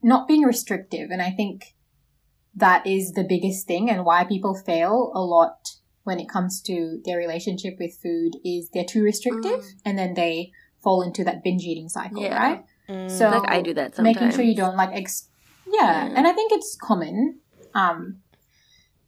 not 0.02 0.28
being 0.28 0.42
restrictive. 0.42 1.10
And 1.10 1.22
I 1.22 1.30
think 1.30 1.76
that 2.54 2.86
is 2.86 3.12
the 3.12 3.24
biggest 3.24 3.66
thing 3.66 3.88
and 3.88 4.04
why 4.04 4.24
people 4.24 4.54
fail 4.54 5.12
a 5.14 5.20
lot 5.20 5.76
when 6.05 6.18
it 6.18 6.28
comes 6.28 6.61
to 6.62 7.00
their 7.05 7.16
relationship 7.18 7.76
with 7.78 7.94
food 8.03 8.32
is 8.44 8.68
they're 8.70 8.84
too 8.84 9.03
restrictive 9.03 9.61
Mm. 9.61 9.80
and 9.84 9.98
then 9.98 10.14
they 10.14 10.50
fall 10.82 11.03
into 11.03 11.22
that 11.24 11.42
binge 11.44 11.62
eating 11.62 11.88
cycle, 11.88 12.20
Yeah. 12.22 12.36
right? 12.36 12.64
Mm. 12.88 13.11
So 13.11 13.28
like 13.30 13.48
I 13.48 13.62
do 13.62 13.72
that 13.74 13.94
sometimes. 13.94 14.16
making 14.16 14.30
sure 14.34 14.44
you 14.44 14.57
don't 14.57 14.76
like 14.76 14.90
ex- 14.92 15.28
yeah, 15.72 16.09
Mm. 16.09 16.14
and 16.16 16.26
I 16.26 16.32
think 16.32 16.53
it's 16.53 16.76
common. 16.76 17.38
Um 17.74 18.18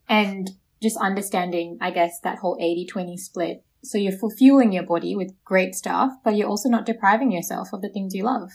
and 0.09 0.51
just 0.82 0.97
understanding, 0.99 1.78
I 1.80 1.90
guess, 1.90 2.20
that 2.20 2.38
whole 2.38 2.59
80-20 2.61 3.16
split. 3.18 3.64
So 3.82 3.97
you're 3.99 4.12
fueling 4.36 4.72
your 4.72 4.82
body 4.84 5.16
with 5.16 5.32
great 5.45 5.74
stuff, 5.74 6.12
but 6.22 6.36
you're 6.36 6.49
also 6.49 6.68
not 6.68 6.86
depriving 6.86 7.32
yourself 7.32 7.72
of 7.72 7.80
the 7.82 7.88
things 7.88 8.14
you 8.14 8.24
love. 8.24 8.51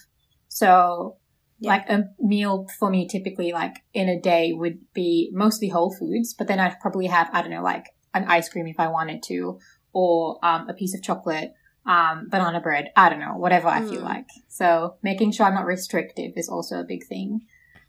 So 0.48 1.18
Yeah. 1.60 1.70
like 1.72 1.90
a 1.90 2.10
meal 2.20 2.68
for 2.80 2.90
me 2.90 3.08
typically 3.08 3.52
like 3.52 3.78
in 3.94 4.08
a 4.10 4.20
day 4.20 4.54
would 4.54 4.80
be 4.94 5.30
mostly 5.34 5.68
whole 5.70 5.94
foods, 5.94 6.34
but 6.34 6.48
then 6.48 6.60
I'd 6.60 6.80
probably 6.80 7.08
have, 7.08 7.30
I 7.34 7.42
don't 7.42 7.52
know, 7.52 7.64
like 7.64 7.88
an 8.22 8.28
ice 8.28 8.50
cream 8.50 8.68
if 8.68 8.80
I 8.80 8.88
wanted 8.88 9.24
to, 9.24 9.60
or 9.94 10.40
um, 10.44 10.70
a 10.70 10.74
piece 10.74 10.94
of 10.96 11.02
chocolate, 11.02 11.54
um, 11.86 12.28
banana 12.30 12.60
bread, 12.62 12.92
I 12.96 13.10
don't 13.10 13.20
know, 13.20 13.36
whatever 13.38 13.68
I 13.68 13.82
feel 13.82 14.02
Mm. 14.02 14.06
like. 14.14 14.28
So 14.48 14.96
making 15.02 15.32
sure 15.32 15.46
I'm 15.48 15.56
not 15.56 15.66
restrictive 15.66 16.34
is 16.36 16.48
also 16.50 16.80
a 16.80 16.84
big 16.84 17.06
thing. 17.08 17.42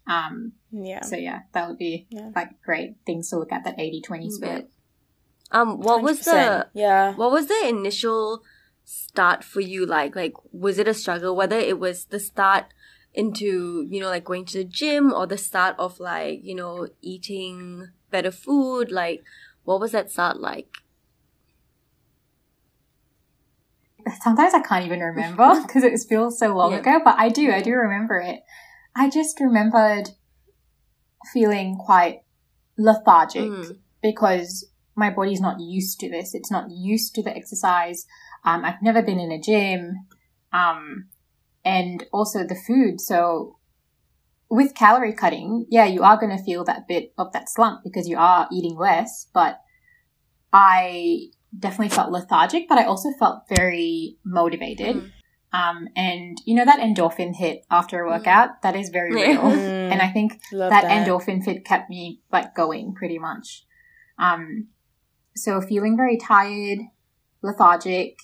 Um, 0.06 0.52
yeah. 0.72 1.02
so 1.02 1.16
yeah, 1.16 1.40
that 1.52 1.68
would 1.68 1.78
be 1.78 2.06
Yeah. 2.10 2.30
like 2.34 2.60
great 2.62 2.96
things 3.06 3.28
to 3.30 3.38
look 3.38 3.52
at 3.52 3.64
that 3.64 3.76
80-20 3.78 4.30
split. 4.30 4.70
Um, 5.52 5.78
what 5.80 6.02
was 6.02 6.20
100%. 6.20 6.24
the 6.24 6.68
yeah? 6.72 7.14
what 7.14 7.30
was 7.32 7.46
the 7.48 7.60
initial 7.68 8.42
start 8.84 9.44
for 9.44 9.60
you 9.60 9.84
like? 9.84 10.16
Like, 10.16 10.34
was 10.52 10.78
it 10.78 10.88
a 10.88 10.94
struggle? 10.94 11.34
Whether 11.36 11.58
it 11.58 11.78
was 11.78 12.06
the 12.06 12.20
start 12.20 12.66
into 13.12 13.84
you 13.90 14.00
know 14.00 14.08
like 14.08 14.24
going 14.24 14.44
to 14.46 14.58
the 14.58 14.64
gym 14.64 15.12
or 15.12 15.26
the 15.26 15.36
start 15.36 15.74
of 15.78 15.98
like 15.98 16.38
you 16.44 16.54
know 16.54 16.88
eating 17.02 17.88
better 18.10 18.30
food? 18.30 18.90
Like, 18.92 19.22
what 19.70 19.80
was 19.80 19.92
that 19.92 20.10
start 20.10 20.40
like? 20.40 20.66
sometimes 24.24 24.52
I 24.54 24.60
can't 24.60 24.84
even 24.84 24.98
remember 24.98 25.60
because 25.66 25.84
it 25.84 25.96
feels 26.08 26.38
so 26.38 26.56
long 26.56 26.74
ago, 26.74 27.00
but 27.04 27.16
I 27.18 27.28
do, 27.28 27.52
I 27.52 27.62
do 27.62 27.72
remember 27.74 28.18
it. 28.18 28.40
I 28.96 29.08
just 29.08 29.38
remembered 29.38 30.10
feeling 31.32 31.76
quite 31.76 32.22
lethargic 32.76 33.48
Mm. 33.48 33.78
because 34.02 34.68
my 34.96 35.10
body's 35.10 35.40
not 35.40 35.60
used 35.60 36.00
to 36.00 36.10
this. 36.10 36.34
It's 36.34 36.50
not 36.50 36.70
used 36.70 37.14
to 37.14 37.22
the 37.22 37.36
exercise. 37.36 38.06
Um, 38.44 38.64
I've 38.64 38.82
never 38.82 39.02
been 39.02 39.20
in 39.20 39.30
a 39.30 39.40
gym. 39.40 40.06
Um, 40.52 41.10
and 41.64 42.04
also 42.12 42.44
the 42.44 42.56
food. 42.56 43.00
So 43.00 43.58
with 44.50 44.74
calorie 44.74 45.14
cutting, 45.14 45.66
yeah, 45.70 45.84
you 45.84 46.02
are 46.02 46.18
going 46.18 46.36
to 46.36 46.42
feel 46.42 46.64
that 46.64 46.88
bit 46.88 47.12
of 47.16 47.32
that 47.32 47.48
slump 47.48 47.84
because 47.84 48.08
you 48.08 48.18
are 48.18 48.48
eating 48.52 48.76
less, 48.76 49.28
but 49.32 49.60
I 50.52 51.28
definitely 51.56 51.90
felt 51.90 52.10
lethargic, 52.10 52.68
but 52.68 52.76
I 52.76 52.84
also 52.84 53.10
felt 53.18 53.44
very 53.48 54.16
motivated. 54.24 54.96
Mm. 54.96 55.10
Um, 55.52 55.88
and 55.96 56.40
you 56.44 56.54
know, 56.54 56.64
that 56.64 56.80
endorphin 56.80 57.34
hit 57.34 57.64
after 57.70 58.00
a 58.00 58.08
workout, 58.08 58.62
that 58.62 58.76
is 58.76 58.88
very 58.88 59.14
real. 59.14 59.40
Mm. 59.40 59.80
And 59.90 60.00
I 60.00 60.08
think 60.08 60.40
that, 60.52 60.70
that. 60.70 60.84
endorphin 60.84 61.44
fit 61.44 61.64
kept 61.64 61.90
me 61.90 62.20
like 62.30 62.54
going 62.54 62.94
pretty 62.94 63.18
much. 63.18 63.64
Um, 64.20 64.68
so 65.34 65.60
feeling 65.60 65.96
very 65.96 66.16
tired, 66.16 66.78
lethargic. 67.42 68.18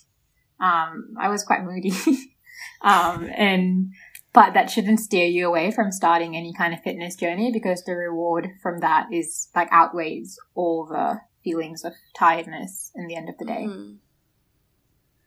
Um, 0.61 1.15
I 1.21 1.29
was 1.29 1.43
quite 1.43 1.65
moody. 1.65 1.91
um, 2.83 3.29
and, 3.37 3.93
but 4.37 4.53
that 4.53 4.69
shouldn't 4.71 5.01
steer 5.01 5.25
you 5.25 5.49
away 5.49 5.71
from 5.71 5.91
starting 5.91 6.37
any 6.37 6.53
kind 6.53 6.75
of 6.75 6.83
fitness 6.83 7.17
journey 7.17 7.51
because 7.51 7.83
the 7.85 7.97
reward 7.97 8.51
from 8.63 8.81
that 8.81 9.07
is 9.11 9.49
like 9.57 9.67
outweighs 9.73 10.39
all 10.55 10.85
the 10.85 11.19
feelings 11.43 11.87
of 11.87 11.95
tiredness 12.15 12.93
in 12.95 13.07
the 13.07 13.17
end 13.17 13.31
of 13.31 13.39
the 13.39 13.47
day. 13.47 13.65
Mm. 13.67 13.97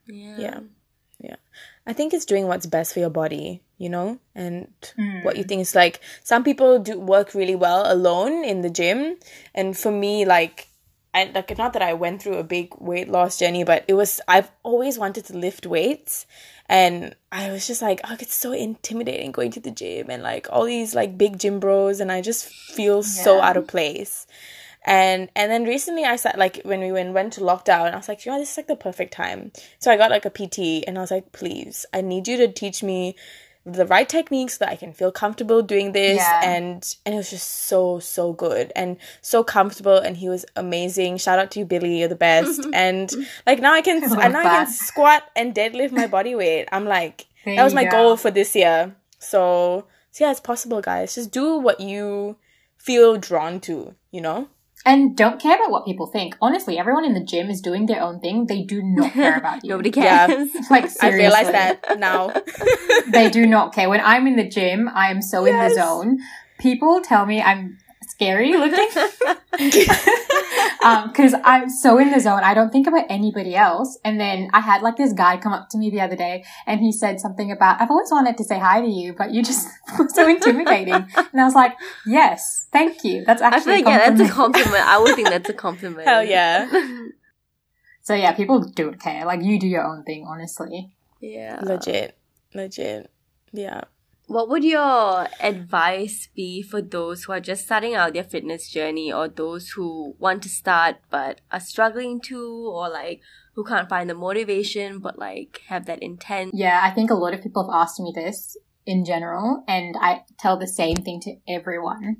Yeah. 0.05 0.35
Yeah. 0.37 0.59
Yeah. 1.19 1.35
I 1.87 1.93
think 1.93 2.13
it's 2.13 2.25
doing 2.25 2.45
what's 2.45 2.67
best 2.67 2.93
for 2.93 2.99
your 2.99 3.09
body, 3.09 3.63
you 3.79 3.89
know, 3.89 4.19
and 4.35 4.71
Mm. 4.95 5.23
what 5.23 5.37
you 5.37 5.43
think 5.43 5.61
is 5.61 5.73
like 5.73 5.99
some 6.23 6.43
people 6.43 6.77
do 6.77 6.99
work 6.99 7.33
really 7.33 7.55
well 7.55 7.91
alone 7.91 8.45
in 8.45 8.61
the 8.61 8.69
gym. 8.69 9.17
And 9.55 9.75
for 9.75 9.91
me, 9.91 10.23
like, 10.23 10.68
I 11.13 11.31
like 11.33 11.57
not 11.57 11.73
that 11.73 11.81
I 11.81 11.93
went 11.93 12.21
through 12.21 12.37
a 12.37 12.43
big 12.43 12.73
weight 12.79 13.09
loss 13.09 13.37
journey, 13.37 13.63
but 13.63 13.83
it 13.87 13.93
was 13.93 14.21
I've 14.27 14.51
always 14.63 14.99
wanted 14.99 15.25
to 15.25 15.37
lift 15.37 15.65
weights. 15.65 16.25
And 16.67 17.15
I 17.31 17.49
was 17.51 17.65
just 17.65 17.81
like, 17.81 17.99
oh, 18.03 18.15
it's 18.19 18.35
so 18.35 18.51
intimidating 18.51 19.31
going 19.31 19.49
to 19.51 19.59
the 19.59 19.71
gym 19.71 20.11
and 20.11 20.21
like 20.21 20.47
all 20.51 20.65
these 20.65 20.93
like 20.93 21.17
big 21.17 21.39
gym 21.39 21.59
bros, 21.59 21.99
and 21.99 22.11
I 22.11 22.21
just 22.21 22.45
feel 22.45 23.01
so 23.01 23.41
out 23.41 23.57
of 23.57 23.67
place. 23.67 24.27
And 24.85 25.29
and 25.35 25.51
then 25.51 25.65
recently 25.65 26.05
I 26.05 26.15
sat 26.15 26.37
like 26.37 26.61
when 26.63 26.79
we 26.79 26.91
went 26.91 27.13
went 27.13 27.33
to 27.33 27.41
lockdown, 27.41 27.91
I 27.91 27.97
was 27.97 28.07
like, 28.07 28.25
you 28.25 28.31
know, 28.31 28.39
this 28.39 28.51
is 28.51 28.57
like 28.57 28.67
the 28.67 28.75
perfect 28.75 29.13
time. 29.13 29.51
So 29.79 29.91
I 29.91 29.97
got 29.97 30.11
like 30.11 30.25
a 30.25 30.29
PT 30.29 30.85
and 30.87 30.97
I 30.97 31.01
was 31.01 31.11
like, 31.11 31.31
please, 31.31 31.85
I 31.93 32.01
need 32.01 32.27
you 32.27 32.37
to 32.37 32.47
teach 32.47 32.83
me 32.83 33.15
the 33.73 33.85
right 33.85 34.07
techniques 34.07 34.57
so 34.57 34.65
that 34.65 34.71
I 34.71 34.75
can 34.75 34.93
feel 34.93 35.11
comfortable 35.11 35.61
doing 35.61 35.91
this 35.93 36.17
Yeah. 36.17 36.41
and 36.43 36.95
and 37.05 37.15
it 37.15 37.17
was 37.17 37.29
just 37.29 37.49
so 37.67 37.99
so 37.99 38.33
good 38.33 38.71
and 38.75 38.97
so 39.21 39.43
comfortable 39.43 39.97
and 39.97 40.17
he 40.17 40.29
was 40.29 40.45
amazing. 40.55 41.17
Shout 41.17 41.39
out 41.39 41.51
to 41.51 41.59
you 41.59 41.65
Billy, 41.65 41.99
you're 41.99 42.07
the 42.07 42.15
best. 42.15 42.65
and 42.73 43.11
like 43.45 43.59
now 43.59 43.73
I 43.73 43.81
can 43.81 44.03
I 44.17 44.27
now 44.27 44.39
I 44.39 44.43
can 44.43 44.67
squat 44.67 45.23
and 45.35 45.53
deadlift 45.55 45.91
my 45.91 46.07
body 46.07 46.35
weight. 46.35 46.67
I'm 46.71 46.85
like 46.85 47.27
There 47.45 47.55
that 47.55 47.63
was 47.63 47.73
my 47.73 47.85
go. 47.85 47.91
goal 47.91 48.17
for 48.17 48.31
this 48.31 48.55
year. 48.55 48.95
So, 49.19 49.85
so 50.11 50.25
yeah, 50.25 50.31
it's 50.31 50.39
possible 50.39 50.81
guys. 50.81 51.15
Just 51.15 51.31
do 51.31 51.57
what 51.57 51.79
you 51.79 52.37
feel 52.77 53.17
drawn 53.17 53.59
to, 53.61 53.95
you 54.11 54.21
know? 54.21 54.47
And 54.85 55.15
don't 55.15 55.41
care 55.41 55.55
about 55.55 55.71
what 55.71 55.85
people 55.85 56.07
think. 56.07 56.35
Honestly, 56.41 56.77
everyone 56.79 57.03
in 57.05 57.13
the 57.13 57.23
gym 57.23 57.49
is 57.49 57.61
doing 57.61 57.85
their 57.85 58.01
own 58.01 58.19
thing. 58.21 58.47
They 58.47 58.63
do 58.63 58.81
not 58.81 59.11
care 59.11 59.37
about 59.37 59.59
you. 59.63 59.71
Nobody 59.71 59.91
cares. 59.91 60.05
Yeah. 60.05 60.27
cares. 60.27 60.49
Like 60.69 60.89
I 61.03 61.13
realize 61.13 61.47
that 61.51 61.99
now. 61.99 62.33
they 63.07 63.29
do 63.29 63.45
not 63.45 63.73
care. 63.73 63.89
When 63.89 64.01
I'm 64.01 64.25
in 64.27 64.35
the 64.37 64.47
gym, 64.47 64.89
I 64.93 65.11
am 65.11 65.21
so 65.21 65.45
in 65.45 65.57
the 65.57 65.73
zone. 65.73 66.19
People 66.59 67.01
tell 67.01 67.25
me 67.25 67.41
I'm 67.41 67.77
scary 68.19 68.51
looking 68.51 68.89
um, 70.83 71.07
because 71.07 71.33
I'm 71.43 71.69
so 71.69 71.97
in 71.97 72.11
the 72.11 72.19
zone. 72.19 72.41
I 72.43 72.53
don't 72.53 72.69
think 72.69 72.85
about 72.85 73.05
anybody 73.09 73.55
else. 73.55 73.97
And 74.03 74.19
then 74.19 74.49
I 74.51 74.59
had 74.59 74.81
like 74.81 74.97
this 74.97 75.13
guy 75.13 75.37
come 75.37 75.53
up 75.53 75.69
to 75.69 75.77
me 75.77 75.89
the 75.89 76.01
other 76.01 76.17
day 76.17 76.43
and 76.67 76.81
he 76.81 76.91
said 76.91 77.21
something 77.21 77.49
about, 77.49 77.81
I've 77.81 77.89
always 77.89 78.11
wanted 78.11 78.37
to 78.37 78.43
say 78.43 78.59
hi 78.59 78.81
to 78.81 78.87
you, 78.87 79.13
but 79.17 79.31
you 79.31 79.41
just 79.41 79.67
were 79.97 80.09
so 80.09 80.27
intimidating. 80.27 80.93
And 80.93 81.39
I 81.41 81.45
was 81.45 81.55
like, 81.55 81.73
yes, 82.05 82.67
thank 82.73 83.05
you. 83.05 83.23
That's 83.23 83.41
I 83.41 83.51
feel 83.51 83.57
actually 83.57 83.83
like 83.83 83.85
yeah, 83.85 84.09
that's 84.09 84.29
a 84.29 84.33
compliment. 84.33 84.53
compliment. 84.65 84.85
I 84.85 84.97
would 84.99 85.15
think 85.15 85.29
that's 85.29 85.49
a 85.49 85.53
compliment. 85.67 86.07
Hell 86.07 86.23
yeah. 86.23 86.69
So 88.01 88.15
yeah, 88.15 88.33
people 88.33 88.69
don't 88.75 88.99
care. 88.99 89.25
Like 89.25 89.41
you 89.43 89.59
do 89.59 89.67
your 89.67 89.85
own 89.85 90.03
thing, 90.03 90.25
honestly. 90.27 90.91
yeah. 91.21 91.61
Legit. 91.63 92.17
Legit. 92.53 93.09
Yeah. 93.53 93.81
What 94.29 94.47
would 94.49 94.63
your 94.63 95.27
advice 95.39 96.29
be 96.35 96.61
for 96.61 96.83
those 96.83 97.23
who 97.23 97.31
are 97.31 97.39
just 97.39 97.65
starting 97.65 97.95
out 97.95 98.13
their 98.13 98.23
fitness 98.23 98.69
journey 98.69 99.11
or 99.11 99.27
those 99.27 99.69
who 99.69 100.13
want 100.19 100.43
to 100.43 100.49
start 100.49 100.97
but 101.09 101.41
are 101.51 101.59
struggling 101.59 102.21
to 102.25 102.39
or 102.71 102.89
like 102.89 103.21
who 103.55 103.63
can't 103.63 103.89
find 103.89 104.07
the 104.07 104.13
motivation 104.13 104.99
but 104.99 105.17
like 105.17 105.63
have 105.65 105.87
that 105.87 106.03
intent? 106.03 106.51
Yeah, 106.53 106.79
I 106.83 106.91
think 106.91 107.09
a 107.09 107.15
lot 107.15 107.33
of 107.33 107.41
people 107.41 107.63
have 107.63 107.81
asked 107.81 107.99
me 107.99 108.13
this 108.13 108.55
in 108.85 109.03
general, 109.03 109.63
and 109.67 109.95
I 109.99 110.21
tell 110.37 110.57
the 110.59 110.67
same 110.67 110.97
thing 110.97 111.19
to 111.21 111.37
everyone 111.47 112.17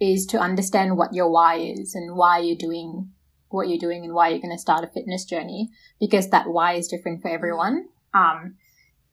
is 0.00 0.26
to 0.26 0.40
understand 0.40 0.96
what 0.96 1.14
your 1.14 1.30
why 1.30 1.58
is 1.58 1.94
and 1.94 2.16
why 2.16 2.38
you're 2.40 2.56
doing 2.56 3.12
what 3.50 3.68
you're 3.68 3.78
doing 3.78 4.04
and 4.04 4.14
why 4.14 4.30
you're 4.30 4.40
going 4.40 4.50
to 4.50 4.58
start 4.58 4.82
a 4.82 4.88
fitness 4.88 5.24
journey 5.24 5.68
because 6.00 6.30
that 6.30 6.48
why 6.48 6.72
is 6.72 6.88
different 6.88 7.22
for 7.22 7.28
everyone. 7.28 7.84
Um, 8.14 8.56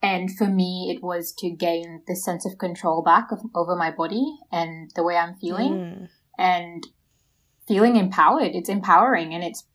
and 0.02 0.34
for 0.36 0.46
me, 0.46 0.94
it 0.94 1.02
was 1.02 1.32
to 1.38 1.50
gain 1.50 2.02
this 2.06 2.24
sense 2.24 2.46
of 2.46 2.58
control 2.58 3.02
back 3.02 3.30
of, 3.30 3.40
over 3.54 3.76
my 3.76 3.90
body 3.90 4.38
and 4.50 4.90
the 4.94 5.02
way 5.02 5.16
I'm 5.16 5.34
feeling 5.34 5.72
Mm. 5.72 6.08
and 6.38 6.86
feeling 7.68 7.96
empowered. 7.96 8.52
It's 8.54 8.68
empowering 8.68 9.34
and 9.34 9.44
it's, 9.44 9.66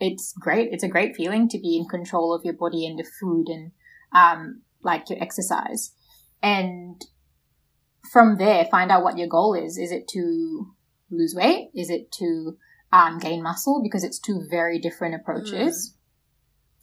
it's 0.00 0.32
great. 0.32 0.70
It's 0.72 0.82
a 0.82 0.88
great 0.88 1.14
feeling 1.14 1.48
to 1.50 1.58
be 1.58 1.76
in 1.76 1.86
control 1.86 2.34
of 2.34 2.44
your 2.44 2.54
body 2.54 2.86
and 2.86 2.98
the 2.98 3.04
food 3.20 3.46
and, 3.48 3.72
um, 4.12 4.62
like 4.82 5.08
your 5.08 5.22
exercise. 5.22 5.92
And 6.42 7.00
from 8.12 8.38
there, 8.38 8.64
find 8.64 8.90
out 8.90 9.04
what 9.04 9.18
your 9.18 9.28
goal 9.28 9.54
is. 9.54 9.78
Is 9.78 9.92
it 9.92 10.08
to 10.08 10.72
lose 11.10 11.34
weight? 11.34 11.70
Is 11.74 11.90
it 11.90 12.10
to 12.12 12.56
um, 12.92 13.18
gain 13.18 13.42
muscle? 13.42 13.80
Because 13.82 14.02
it's 14.02 14.18
two 14.18 14.42
very 14.50 14.78
different 14.80 15.14
approaches. 15.14 15.94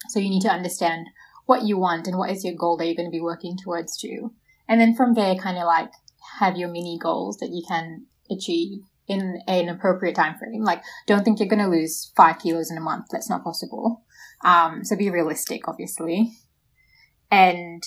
So 0.10 0.20
you 0.20 0.30
need 0.30 0.44
to 0.44 0.50
understand 0.50 1.08
what 1.48 1.64
you 1.64 1.80
want 1.80 2.08
and 2.08 2.18
what 2.18 2.30
is 2.30 2.46
your 2.46 2.54
goal 2.54 2.78
that 2.78 2.86
you're 2.86 2.96
going 2.96 3.10
to 3.10 3.12
be 3.12 3.22
working 3.22 3.58
towards 3.58 3.98
to. 3.98 4.32
And 4.70 4.80
then 4.80 4.96
from 4.96 5.16
there, 5.16 5.36
kind 5.36 5.58
of 5.58 5.64
like 5.64 5.90
have 6.40 6.58
your 6.58 6.70
mini 6.70 7.00
goals 7.02 7.38
that 7.38 7.50
you 7.50 7.64
can 7.68 8.06
achieve 8.30 8.82
in 9.08 9.42
an 9.48 9.70
appropriate 9.70 10.16
time 10.16 10.38
frame. 10.38 10.64
Like, 10.64 10.84
don't 11.08 11.24
think 11.24 11.40
you're 11.40 11.48
going 11.48 11.64
to 11.64 11.70
lose 11.70 12.12
five 12.16 12.40
kilos 12.40 12.70
in 12.70 12.78
a 12.78 12.82
month. 12.82 13.06
That's 13.12 13.30
not 13.30 13.44
possible. 13.44 14.04
Um, 14.44 14.84
so 14.84 14.98
be 14.98 15.10
realistic, 15.10 15.68
obviously. 15.68 16.34
And 17.32 17.82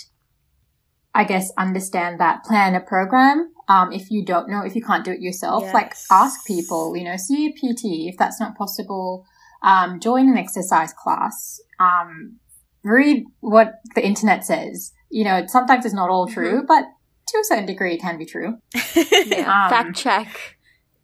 I 1.15 1.25
guess 1.25 1.53
understand 1.59 2.19
that 2.21 2.45
plan 2.45 2.75
a 2.75 2.81
program. 2.81 3.53
Um, 3.69 3.93
if 3.93 4.11
you 4.11 4.25
don't 4.25 4.49
know, 4.49 4.65
if 4.65 4.75
you 4.75 4.83
can't 4.83 5.05
do 5.05 5.13
it 5.13 5.21
yourself, 5.21 5.65
like 5.75 5.93
ask 6.11 6.47
people, 6.47 6.97
you 6.97 7.05
know, 7.05 7.17
see 7.17 7.47
a 7.47 7.53
PT. 7.53 8.09
If 8.09 8.17
that's 8.17 8.41
not 8.41 8.57
possible, 8.57 9.27
um, 9.63 10.01
join 10.01 10.29
an 10.29 10.39
exercise 10.39 10.93
class. 10.93 11.61
Um, 11.79 12.41
read 12.83 13.25
what 13.41 13.81
the 13.95 14.05
internet 14.05 14.45
says. 14.45 14.93
You 15.11 15.25
know, 15.25 15.45
sometimes 15.47 15.85
it's 15.85 15.95
not 15.95 16.11
all 16.11 16.27
true, 16.27 16.63
but 16.67 16.85
to 17.29 17.39
a 17.39 17.45
certain 17.45 17.67
degree, 17.67 17.95
it 17.95 18.01
can 18.01 18.19
be 18.19 18.27
true. 18.27 18.59
Yeah. 18.97 19.65
Um, 19.65 19.71
fact 19.71 19.97
check. 19.97 20.57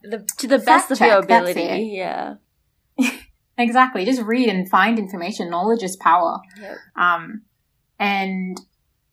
The, 0.03 0.27
to 0.39 0.47
the 0.47 0.59
best 0.59 0.91
of 0.91 1.01
your 1.01 1.21
check, 1.21 1.29
that's 1.29 1.51
ability. 1.51 1.85
Yeah. 1.95 2.35
Exactly. 3.59 4.05
Just 4.05 4.21
read 4.23 4.49
and 4.51 4.69
find 4.69 4.99
information. 4.99 5.49
Knowledge 5.51 5.83
is 5.83 5.97
power. 5.97 6.41
Yep. 6.61 6.77
Um, 6.97 7.43
and 7.99 8.61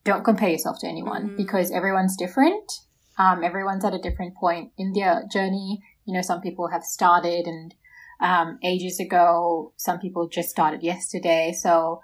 don't 0.03 0.25
compare 0.25 0.49
yourself 0.49 0.79
to 0.81 0.87
anyone 0.87 1.29
Mhm. 1.29 1.37
because 1.37 1.71
everyone's 1.71 2.17
different. 2.17 2.69
Um, 3.17 3.43
everyone's 3.43 3.85
at 3.85 3.93
a 3.93 3.99
different 3.99 4.35
point 4.35 4.71
in 4.77 4.91
their 4.91 5.23
journey. 5.31 5.81
You 6.03 6.13
know, 6.13 6.21
some 6.21 6.41
people 6.41 6.67
have 6.73 6.83
started 6.83 7.47
and 7.47 7.73
um, 8.19 8.59
ages 8.63 8.99
ago. 8.99 9.71
Some 9.77 9.99
people 9.99 10.27
just 10.27 10.49
started 10.49 10.83
yesterday. 10.83 11.53
So 11.57 12.01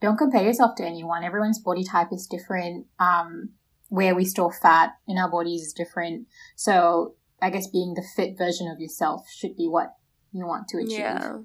don't 0.00 0.16
compare 0.16 0.42
yourself 0.44 0.74
to 0.76 0.84
anyone. 0.84 1.24
Everyone's 1.24 1.58
body 1.58 1.84
type 1.84 2.08
is 2.12 2.26
different. 2.26 2.86
Um, 2.98 3.50
where 3.88 4.14
we 4.14 4.24
store 4.24 4.52
fat 4.52 4.90
in 5.08 5.18
our 5.18 5.28
bodies 5.30 5.62
is 5.62 5.72
different. 5.72 6.26
So 6.56 7.14
I 7.42 7.50
guess 7.50 7.66
being 7.66 7.94
the 7.94 8.04
fit 8.14 8.38
version 8.38 8.68
of 8.68 8.78
yourself 8.78 9.26
should 9.30 9.56
be 9.56 9.66
what 9.68 9.96
you 10.32 10.46
want 10.46 10.68
to 10.68 10.78
achieve 10.78 10.98
Yeah. 11.00 11.38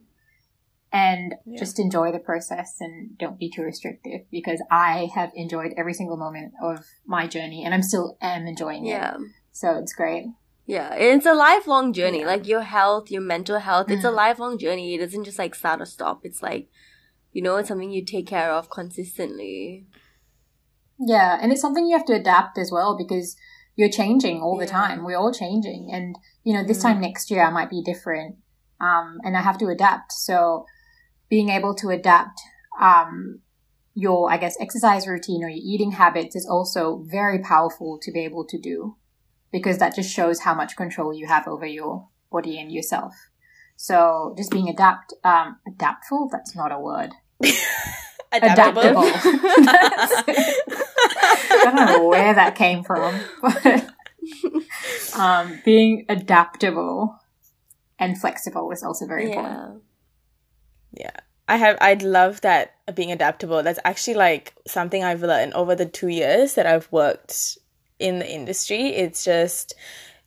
and 0.91 1.36
Yeah. 1.45 1.58
just 1.60 1.80
enjoy 1.80 2.12
the 2.12 2.20
process 2.20 2.78
and 2.80 3.18
don't 3.18 3.39
be 3.39 3.49
too 3.49 3.64
restrictive 3.64 4.22
because 4.32 4.62
I 4.72 5.10
have 5.16 5.32
enjoyed 5.36 5.74
every 5.76 5.93
single 5.93 6.18
moment 6.18 6.53
of 6.62 6.86
my 7.06 7.26
journey 7.28 7.64
and 7.66 7.74
I'm 7.74 7.82
still 7.82 8.16
am 8.22 8.45
enjoying 8.47 8.86
it. 8.86 8.89
Yeah. 8.89 9.18
So 9.51 9.78
it's 9.78 9.93
great. 9.93 10.28
Yeah. 10.68 10.93
It's 10.93 11.26
a 11.26 11.34
lifelong 11.34 11.93
journey. 11.93 12.20
Yeah. 12.20 12.28
Like 12.28 12.47
your 12.47 12.62
health, 12.62 13.10
your 13.12 13.22
mental 13.22 13.60
health, 13.60 13.89
it's 13.89 14.03
a 14.06 14.10
Mm. 14.10 14.16
lifelong 14.16 14.58
journey. 14.60 14.93
It 14.93 14.99
doesn't 14.99 15.24
just 15.24 15.39
like 15.39 15.56
start 15.56 15.82
or 15.82 15.86
stop. 15.86 16.22
It's 16.24 16.41
like, 16.43 16.70
you 17.36 17.41
know, 17.41 17.57
it's 17.57 17.67
something 17.67 17.91
you 17.91 18.05
take 18.05 18.27
care 18.27 18.49
of 18.49 18.69
consistently. 18.69 19.86
Yeah, 20.97 21.38
and 21.41 21.51
it's 21.51 21.59
something 21.59 21.86
you 21.86 21.97
have 21.97 22.05
to 22.05 22.13
adapt 22.13 22.57
as 22.57 22.71
well 22.71 22.97
because 22.97 23.36
you're 23.75 23.89
changing 23.89 24.41
all 24.41 24.57
the 24.57 24.65
time. 24.65 25.03
We're 25.03 25.17
all 25.17 25.33
changing 25.33 25.89
and 25.91 26.15
you 26.45 26.53
know, 26.53 26.63
this 26.63 26.79
Mm. 26.79 26.83
time 26.83 27.01
next 27.01 27.29
year 27.29 27.43
I 27.45 27.49
might 27.49 27.69
be 27.69 27.83
different. 27.83 28.38
Um 28.79 29.19
and 29.25 29.36
I 29.36 29.41
have 29.41 29.57
to 29.57 29.67
adapt. 29.67 30.13
So 30.13 30.65
being 31.27 31.49
able 31.49 31.75
to 31.75 31.89
adapt 31.89 32.39
um 32.79 33.41
your 33.93 34.31
I 34.31 34.38
guess 34.38 34.55
exercise 34.61 35.05
routine 35.05 35.43
or 35.43 35.49
your 35.49 35.59
eating 35.61 35.91
habits 35.91 36.38
is 36.38 36.47
also 36.47 37.03
very 37.05 37.39
powerful 37.39 37.99
to 38.01 38.13
be 38.13 38.21
able 38.23 38.45
to 38.45 38.57
do 38.57 38.95
because 39.51 39.77
that 39.79 39.93
just 39.93 40.09
shows 40.09 40.39
how 40.39 40.53
much 40.53 40.77
control 40.77 41.13
you 41.13 41.27
have 41.27 41.49
over 41.49 41.65
your 41.65 42.07
body 42.31 42.57
and 42.61 42.71
yourself. 42.71 43.13
So 43.75 44.33
just 44.38 44.51
being 44.51 44.69
adapt 44.69 45.13
um 45.25 45.57
adaptful, 45.67 46.29
that's 46.31 46.55
not 46.55 46.71
a 46.71 46.79
word. 46.79 47.11
Adaptable. 48.31 49.03
I 51.57 51.61
don't 51.63 51.75
know 51.75 52.07
where 52.07 52.33
that 52.33 52.55
came 52.55 52.83
from, 52.83 53.19
but 53.41 53.89
um, 55.15 55.59
being 55.63 56.05
adaptable 56.09 57.17
and 57.97 58.19
flexible 58.19 58.71
is 58.71 58.83
also 58.83 59.05
very 59.07 59.27
important. 59.31 59.83
Yeah. 60.93 61.05
Yeah. 61.05 61.19
I 61.47 61.57
have 61.57 61.77
I'd 61.79 62.01
love 62.01 62.41
that 62.41 62.75
uh, 62.88 62.91
being 62.91 63.11
adaptable. 63.11 63.61
That's 63.63 63.79
actually 63.86 64.15
like 64.15 64.53
something 64.67 65.03
I've 65.03 65.21
learned 65.21 65.53
over 65.53 65.75
the 65.75 65.86
2 65.86 66.07
years 66.07 66.55
that 66.55 66.65
I've 66.65 66.91
worked 66.91 67.57
in 67.99 68.19
the 68.19 68.29
industry. 68.29 68.88
It's 68.88 69.23
just 69.23 69.75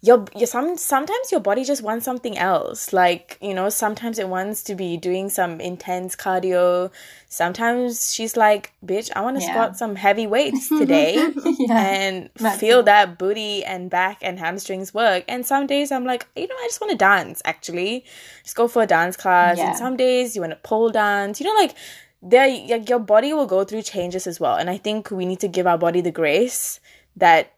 your 0.01 0.25
your 0.37 0.47
some 0.47 0.77
sometimes 0.77 1.33
your 1.33 1.41
body 1.41 1.65
just 1.65 1.83
wants 1.83 2.05
something 2.05 2.39
else. 2.39 2.93
Like, 2.93 3.37
you 3.41 3.53
know, 3.53 3.69
sometimes 3.69 4.19
it 4.21 4.29
wants 4.29 4.63
to 4.65 4.77
be 4.77 4.97
doing 4.97 5.29
some 5.29 5.61
intense 5.61 6.15
cardio. 6.15 6.93
Sometimes 7.29 8.15
she's 8.15 8.37
like, 8.37 8.73
"Bitch, 8.85 9.11
I 9.17 9.21
want 9.23 9.39
to 9.39 9.43
Yeah. 9.43 9.51
squat 9.51 9.77
some 9.77 9.97
heavy 9.97 10.27
weights 10.27 10.69
today." 10.69 11.15
yeah, 11.59 11.79
and 11.89 12.31
That's 12.37 12.61
feel 12.61 12.81
it. 12.81 12.85
that 12.85 13.19
booty 13.19 13.65
and 13.65 13.91
back 13.91 14.19
and 14.23 14.39
hamstrings 14.39 14.95
work. 14.95 15.25
And 15.27 15.45
some 15.45 15.67
days 15.67 15.91
I'm 15.91 16.05
like, 16.05 16.27
you 16.37 16.47
know, 16.47 16.55
I 16.55 16.67
just 16.69 16.81
want 16.81 16.93
to 16.93 16.97
dance 16.97 17.43
actually. 17.45 18.05
Just 18.45 18.55
go 18.57 18.69
for 18.69 18.83
a 18.83 18.87
dance 18.87 19.17
class. 19.17 19.59
Yeah. 19.59 19.69
And 19.71 19.77
some 19.77 19.97
days 19.97 20.35
you 20.37 20.43
want 20.43 20.53
to 20.53 20.57
pole 20.63 20.91
dance. 20.91 21.41
You 21.41 21.47
know, 21.47 21.55
like 21.61 21.75
there 22.23 22.49
like 22.69 22.89
your 22.89 22.99
body 23.01 23.33
will 23.35 23.47
go 23.47 23.65
through 23.65 23.83
changes 23.83 24.27
as 24.29 24.39
well. 24.39 24.55
And 24.57 24.71
I 24.71 24.77
think 24.79 25.11
we 25.11 25.27
need 25.27 25.41
to 25.41 25.49
give 25.49 25.67
our 25.67 25.79
body 25.79 26.01
the 26.01 26.13
grace 26.13 26.79
that 27.17 27.53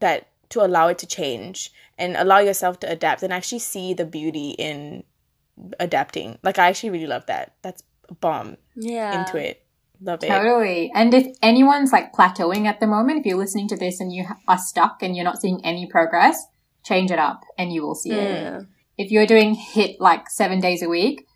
that 0.00 0.26
to 0.50 0.64
allow 0.64 0.88
it 0.88 0.98
to 0.98 1.06
change 1.06 1.72
and 1.98 2.16
allow 2.16 2.38
yourself 2.38 2.78
to 2.80 2.90
adapt 2.90 3.22
and 3.22 3.32
actually 3.32 3.58
see 3.60 3.94
the 3.94 4.04
beauty 4.04 4.50
in 4.50 5.04
adapting. 5.80 6.38
Like 6.42 6.58
I 6.58 6.68
actually 6.68 6.90
really 6.90 7.06
love 7.06 7.26
that. 7.26 7.54
That's 7.62 7.82
bomb 8.20 8.56
Yeah. 8.74 9.20
into 9.24 9.36
it. 9.38 9.62
Love 10.00 10.22
it. 10.22 10.28
totally. 10.28 10.92
And 10.94 11.14
if 11.14 11.26
anyone's 11.42 11.90
like 11.92 12.12
plateauing 12.12 12.66
at 12.66 12.80
the 12.80 12.86
moment, 12.86 13.20
if 13.20 13.26
you're 13.26 13.38
listening 13.38 13.66
to 13.68 13.76
this 13.76 13.98
and 13.98 14.12
you 14.12 14.26
are 14.46 14.58
stuck 14.58 15.02
and 15.02 15.16
you're 15.16 15.24
not 15.24 15.40
seeing 15.40 15.64
any 15.64 15.86
progress, 15.86 16.36
change 16.84 17.10
it 17.10 17.18
up 17.18 17.40
and 17.56 17.72
you 17.72 17.82
will 17.82 17.94
see 17.94 18.12
it. 18.12 18.52
Hmm. 18.52 18.64
If 18.98 19.10
you're 19.10 19.26
doing 19.26 19.56
HIIT 19.56 19.96
like 19.98 20.28
seven 20.28 20.60
days 20.60 20.82
a 20.82 20.88
week, 20.88 21.26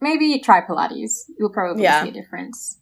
maybe 0.00 0.38
try 0.40 0.62
Pilates. 0.62 1.24
You'll 1.38 1.50
probably 1.50 1.82
Yeah. 1.82 2.02
see 2.04 2.08
a 2.08 2.12
difference. 2.12 2.78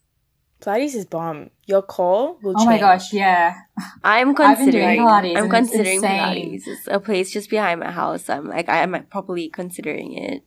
Pilates 0.64 0.94
is 0.94 1.04
bomb. 1.04 1.50
Your 1.66 1.82
core 1.82 2.36
will 2.42 2.54
Change. 2.54 2.66
Oh 2.66 2.70
my 2.70 2.78
gosh, 2.78 3.12
yeah. 3.12 3.54
I'm 4.02 4.30
I've 4.30 4.36
been 4.36 4.46
considering 4.56 4.96
doing 4.96 5.00
Pilates 5.00 5.36
I'm 5.36 5.44
and 5.44 5.46
it's 5.46 5.70
considering 5.70 5.96
insane. 5.96 6.60
Pilates. 6.60 6.62
It's 6.66 6.88
a 6.88 7.00
place 7.00 7.32
just 7.32 7.50
behind 7.50 7.80
my 7.80 7.90
house. 7.90 8.28
I'm 8.30 8.48
like 8.48 8.68
I'm 8.68 9.04
properly 9.06 9.50
considering 9.50 10.16
it. 10.16 10.42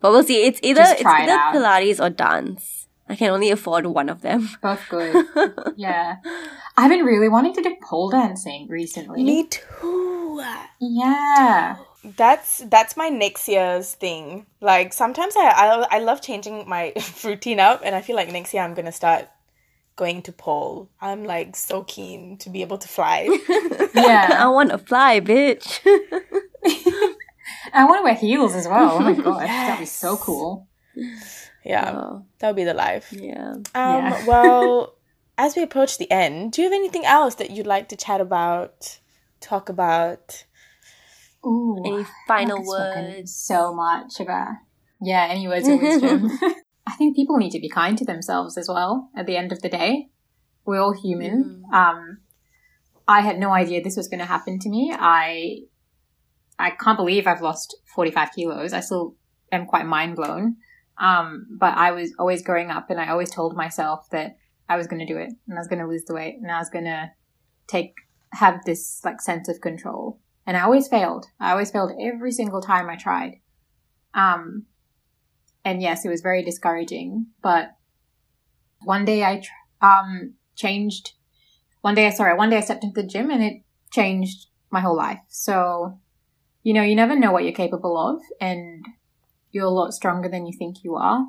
But 0.00 0.12
we'll 0.12 0.22
see. 0.22 0.44
It's 0.44 0.60
either 0.62 0.82
it's 0.82 1.00
try 1.00 1.24
it 1.24 1.30
either. 1.30 1.58
Pilates 1.58 2.04
or 2.04 2.10
dance. 2.10 2.88
I 3.08 3.16
can 3.16 3.30
only 3.30 3.50
afford 3.50 3.86
one 3.86 4.08
of 4.08 4.22
them. 4.22 4.48
Both 4.62 4.86
good. 4.88 5.26
yeah. 5.76 6.16
I've 6.76 6.90
been 6.90 7.04
really 7.04 7.28
wanting 7.28 7.54
to 7.54 7.62
do 7.62 7.76
pole 7.82 8.10
dancing 8.10 8.66
recently. 8.68 9.22
Me 9.22 9.46
too. 9.46 10.42
Yeah. 10.80 11.76
That's 12.16 12.58
that's 12.68 12.98
my 12.98 13.08
next 13.08 13.48
year's 13.48 13.94
thing. 13.94 14.44
Like 14.60 14.92
sometimes 14.92 15.36
I 15.36 15.46
I, 15.46 15.86
I 15.90 15.98
love 16.00 16.20
changing 16.20 16.68
my 16.68 16.92
routine 17.24 17.60
up, 17.60 17.80
and 17.82 17.94
I 17.94 18.02
feel 18.02 18.16
like 18.16 18.30
next 18.30 18.52
year 18.52 18.62
I'm 18.62 18.74
gonna 18.74 18.92
start 18.92 19.28
going 19.96 20.22
to 20.22 20.32
pole. 20.32 20.90
I'm 21.00 21.24
like 21.24 21.54
so 21.56 21.84
keen 21.84 22.36
to 22.38 22.50
be 22.50 22.62
able 22.62 22.78
to 22.78 22.88
fly. 22.88 23.28
Yeah, 23.94 24.38
I 24.44 24.48
want 24.48 24.70
to 24.70 24.78
fly, 24.78 25.20
bitch. 25.20 25.78
I 27.72 27.84
want 27.84 28.00
to 28.00 28.02
wear 28.04 28.14
heels 28.14 28.54
as 28.56 28.66
well. 28.66 28.96
Oh 28.96 29.00
my 29.00 29.12
gosh. 29.22 29.46
That'd 29.46 29.78
be 29.80 29.86
so 29.86 30.16
cool. 30.16 30.66
yeah, 31.64 31.92
Oh, 31.96 32.26
that 32.38 32.48
would 32.48 32.56
be 32.56 32.64
the 32.64 32.74
life. 32.74 33.12
yeah. 33.12 33.52
Um, 33.52 33.64
Yeah. 33.74 34.26
well, 34.26 34.96
as 35.38 35.54
we 35.56 35.62
approach 35.62 35.98
the 35.98 36.10
end, 36.10 36.52
do 36.52 36.62
you 36.62 36.68
have 36.68 36.74
anything 36.76 37.04
else 37.04 37.36
that 37.36 37.50
you'd 37.50 37.66
like 37.66 37.88
to 37.90 37.96
chat 37.96 38.20
about, 38.20 38.98
talk 39.40 39.68
about? 39.68 40.44
Ooh. 41.46 41.82
Any 41.84 42.04
final 42.26 42.64
words? 42.66 43.34
So 43.34 43.72
much 43.74 44.18
about. 44.20 44.54
Yeah, 45.00 45.26
any 45.30 45.46
words 45.46 45.68
of 45.68 45.80
wisdom. 45.80 46.30
I 46.86 46.92
think 46.92 47.16
people 47.16 47.36
need 47.36 47.50
to 47.50 47.60
be 47.60 47.68
kind 47.68 47.96
to 47.98 48.04
themselves 48.04 48.58
as 48.58 48.68
well 48.68 49.10
at 49.16 49.26
the 49.26 49.36
end 49.36 49.52
of 49.52 49.62
the 49.62 49.68
day. 49.68 50.10
We're 50.64 50.80
all 50.80 50.92
human. 50.92 51.64
Um, 51.72 52.18
I 53.06 53.20
had 53.20 53.38
no 53.38 53.52
idea 53.52 53.82
this 53.82 53.96
was 53.96 54.08
going 54.08 54.20
to 54.20 54.26
happen 54.26 54.58
to 54.60 54.68
me. 54.68 54.94
I 54.96 55.62
I 56.58 56.70
can't 56.70 56.96
believe 56.96 57.26
I've 57.26 57.42
lost 57.42 57.76
45 57.94 58.30
kilos. 58.32 58.72
I 58.72 58.80
still 58.80 59.16
am 59.50 59.66
quite 59.66 59.86
mind 59.86 60.16
blown. 60.16 60.56
Um, 60.98 61.46
but 61.50 61.76
I 61.76 61.90
was 61.90 62.14
always 62.18 62.42
growing 62.42 62.70
up 62.70 62.90
and 62.90 63.00
I 63.00 63.08
always 63.08 63.30
told 63.30 63.56
myself 63.56 64.08
that 64.10 64.36
I 64.68 64.76
was 64.76 64.86
going 64.86 65.04
to 65.04 65.12
do 65.12 65.18
it 65.18 65.30
and 65.48 65.58
I 65.58 65.60
was 65.60 65.66
going 65.66 65.80
to 65.80 65.88
lose 65.88 66.04
the 66.04 66.14
weight 66.14 66.36
and 66.40 66.50
I 66.50 66.58
was 66.58 66.70
going 66.70 66.84
to 66.84 67.10
take, 67.66 67.94
have 68.32 68.64
this 68.64 69.00
like 69.04 69.20
sense 69.20 69.48
of 69.48 69.60
control. 69.60 70.20
And 70.46 70.56
I 70.56 70.60
always 70.60 70.86
failed. 70.86 71.26
I 71.40 71.50
always 71.50 71.70
failed 71.70 71.92
every 72.00 72.30
single 72.30 72.60
time 72.60 72.88
I 72.88 72.96
tried. 72.96 73.40
Um, 74.14 74.66
and 75.64 75.82
yes, 75.82 76.04
it 76.04 76.08
was 76.08 76.20
very 76.20 76.42
discouraging, 76.42 77.26
but 77.42 77.70
one 78.82 79.04
day 79.04 79.24
I, 79.24 79.42
um, 79.80 80.34
changed, 80.56 81.12
one 81.80 81.94
day, 81.94 82.06
I 82.06 82.10
sorry, 82.10 82.36
one 82.36 82.50
day 82.50 82.58
I 82.58 82.60
stepped 82.60 82.84
into 82.84 83.00
the 83.00 83.06
gym 83.06 83.30
and 83.30 83.42
it 83.42 83.62
changed 83.92 84.46
my 84.70 84.80
whole 84.80 84.96
life. 84.96 85.20
So, 85.28 85.98
you 86.62 86.74
know, 86.74 86.82
you 86.82 86.94
never 86.94 87.16
know 87.16 87.32
what 87.32 87.44
you're 87.44 87.52
capable 87.52 87.96
of 87.96 88.20
and 88.40 88.84
you're 89.50 89.66
a 89.66 89.70
lot 89.70 89.94
stronger 89.94 90.28
than 90.28 90.46
you 90.46 90.52
think 90.58 90.84
you 90.84 90.96
are. 90.96 91.26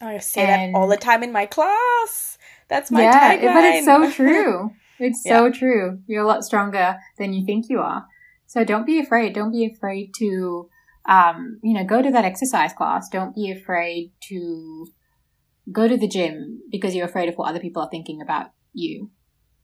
I 0.00 0.18
say 0.18 0.42
and, 0.42 0.74
that 0.74 0.78
all 0.78 0.88
the 0.88 0.96
time 0.96 1.22
in 1.22 1.32
my 1.32 1.46
class. 1.46 2.38
That's 2.68 2.90
my 2.90 3.02
yeah, 3.02 3.36
tagline. 3.36 3.54
but 3.54 3.64
it's 3.64 3.86
so 3.86 4.10
true. 4.24 4.70
It's 4.98 5.22
yeah. 5.24 5.38
so 5.38 5.50
true. 5.50 6.00
You're 6.06 6.22
a 6.22 6.26
lot 6.26 6.44
stronger 6.44 6.96
than 7.18 7.32
you 7.32 7.44
think 7.44 7.66
you 7.68 7.80
are. 7.80 8.06
So 8.46 8.64
don't 8.64 8.86
be 8.86 8.98
afraid. 8.98 9.34
Don't 9.34 9.52
be 9.52 9.66
afraid 9.66 10.12
to, 10.18 10.68
um, 11.06 11.60
you 11.62 11.74
know, 11.74 11.84
go 11.84 12.02
to 12.02 12.10
that 12.10 12.24
exercise 12.24 12.72
class. 12.72 13.08
Don't 13.08 13.34
be 13.34 13.50
afraid 13.50 14.12
to 14.28 14.86
go 15.70 15.88
to 15.88 15.96
the 15.96 16.08
gym 16.08 16.60
because 16.70 16.94
you're 16.94 17.06
afraid 17.06 17.28
of 17.28 17.36
what 17.36 17.48
other 17.48 17.60
people 17.60 17.82
are 17.82 17.90
thinking 17.90 18.20
about 18.20 18.50
you. 18.72 19.10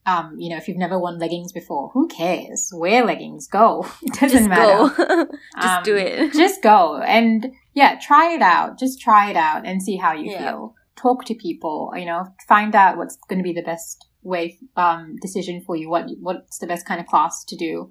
Um, 0.05 0.35
you 0.37 0.49
know, 0.49 0.57
if 0.57 0.67
you've 0.67 0.77
never 0.77 0.99
worn 0.99 1.17
leggings 1.17 1.53
before, 1.53 1.89
who 1.93 2.07
cares? 2.07 2.71
Wear 2.73 3.05
leggings. 3.05 3.47
Go. 3.47 3.85
It 4.01 4.13
doesn't 4.13 4.29
just 4.37 4.49
matter. 4.49 4.93
just 5.61 5.77
um, 5.77 5.83
do 5.83 5.95
it. 5.95 6.33
just 6.33 6.61
go. 6.61 7.01
And 7.01 7.53
yeah, 7.73 7.99
try 8.01 8.33
it 8.33 8.41
out. 8.41 8.77
Just 8.77 8.99
try 8.99 9.29
it 9.29 9.37
out 9.37 9.65
and 9.65 9.81
see 9.81 9.95
how 9.95 10.13
you 10.13 10.31
yeah. 10.31 10.51
feel. 10.51 10.75
Talk 10.95 11.25
to 11.25 11.35
people, 11.35 11.91
you 11.95 12.05
know, 12.05 12.27
find 12.47 12.75
out 12.75 12.97
what's 12.97 13.17
going 13.27 13.39
to 13.39 13.43
be 13.43 13.53
the 13.53 13.63
best 13.63 14.05
way, 14.21 14.59
um, 14.75 15.15
decision 15.21 15.61
for 15.61 15.75
you. 15.75 15.89
What, 15.89 16.05
what's 16.19 16.59
the 16.59 16.67
best 16.67 16.85
kind 16.85 16.99
of 16.99 17.07
class 17.07 17.43
to 17.45 17.55
do. 17.55 17.89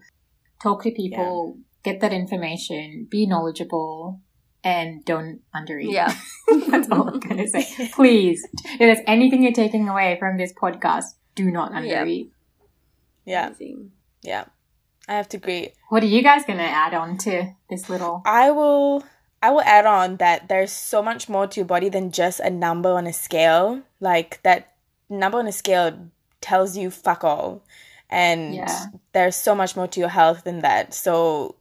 Talk 0.63 0.85
to 0.85 0.91
people, 0.91 1.57
yeah. 1.57 1.63
Get 1.83 2.01
that 2.01 2.13
information, 2.13 3.07
be 3.11 3.27
knowledgeable, 3.27 4.21
and 4.65 5.05
don't 5.05 5.41
undereat. 5.55 5.93
Yeah. 5.93 6.15
That's 6.69 6.91
all 6.91 7.09
I'm 7.09 7.21
going 7.21 7.39
to 7.39 7.49
say. 7.49 7.91
Please, 7.93 8.47
if 8.65 8.79
there's 8.79 8.99
anything 9.07 9.43
you're 9.43 9.53
taking 9.53 9.89
away 9.89 10.17
from 10.19 10.37
this 10.39 10.53
podcast, 10.53 11.05
do 11.35 11.51
not 11.51 11.73
undereat. 11.73 12.31
Yeah. 13.25 13.51
Yeah. 14.23 14.45
I 15.09 15.15
have 15.15 15.29
to 15.31 15.37
agree. 15.37 15.73
What 15.89 16.03
are 16.03 16.07
you 16.07 16.23
guys 16.23 16.45
going 16.45 16.59
to 16.59 16.65
add 16.65 16.95
on 16.95 17.19
to 17.19 17.55
this 17.69 17.89
little? 17.89 18.23
I 18.25 18.51
will. 18.51 19.05
I 19.45 19.51
will 19.51 19.63
add 19.63 19.87
on 19.87 20.19
that 20.19 20.49
there's 20.49 20.71
so 20.71 21.03
much 21.03 21.29
more 21.29 21.49
to 21.49 21.61
your 21.61 21.67
body 21.67 21.89
than 21.89 22.13
just 22.13 22.39
a 22.39 22.49
number 22.49 22.91
on 22.91 23.09
a 23.09 23.13
scale. 23.13 23.83
Like 23.99 24.41
that 24.45 24.75
number 25.11 25.39
on 25.39 25.49
a 25.49 25.53
scale 25.53 26.11
tells 26.41 26.77
you 26.77 26.91
fuck 26.91 27.25
all. 27.25 27.65
And 28.09 28.55
yeah. 28.55 28.87
there's 29.13 29.35
so 29.35 29.57
much 29.57 29.75
more 29.75 29.89
to 29.89 29.99
your 29.99 30.11
health 30.11 30.45
than 30.45 30.61
that. 30.61 30.95
So 30.95 31.57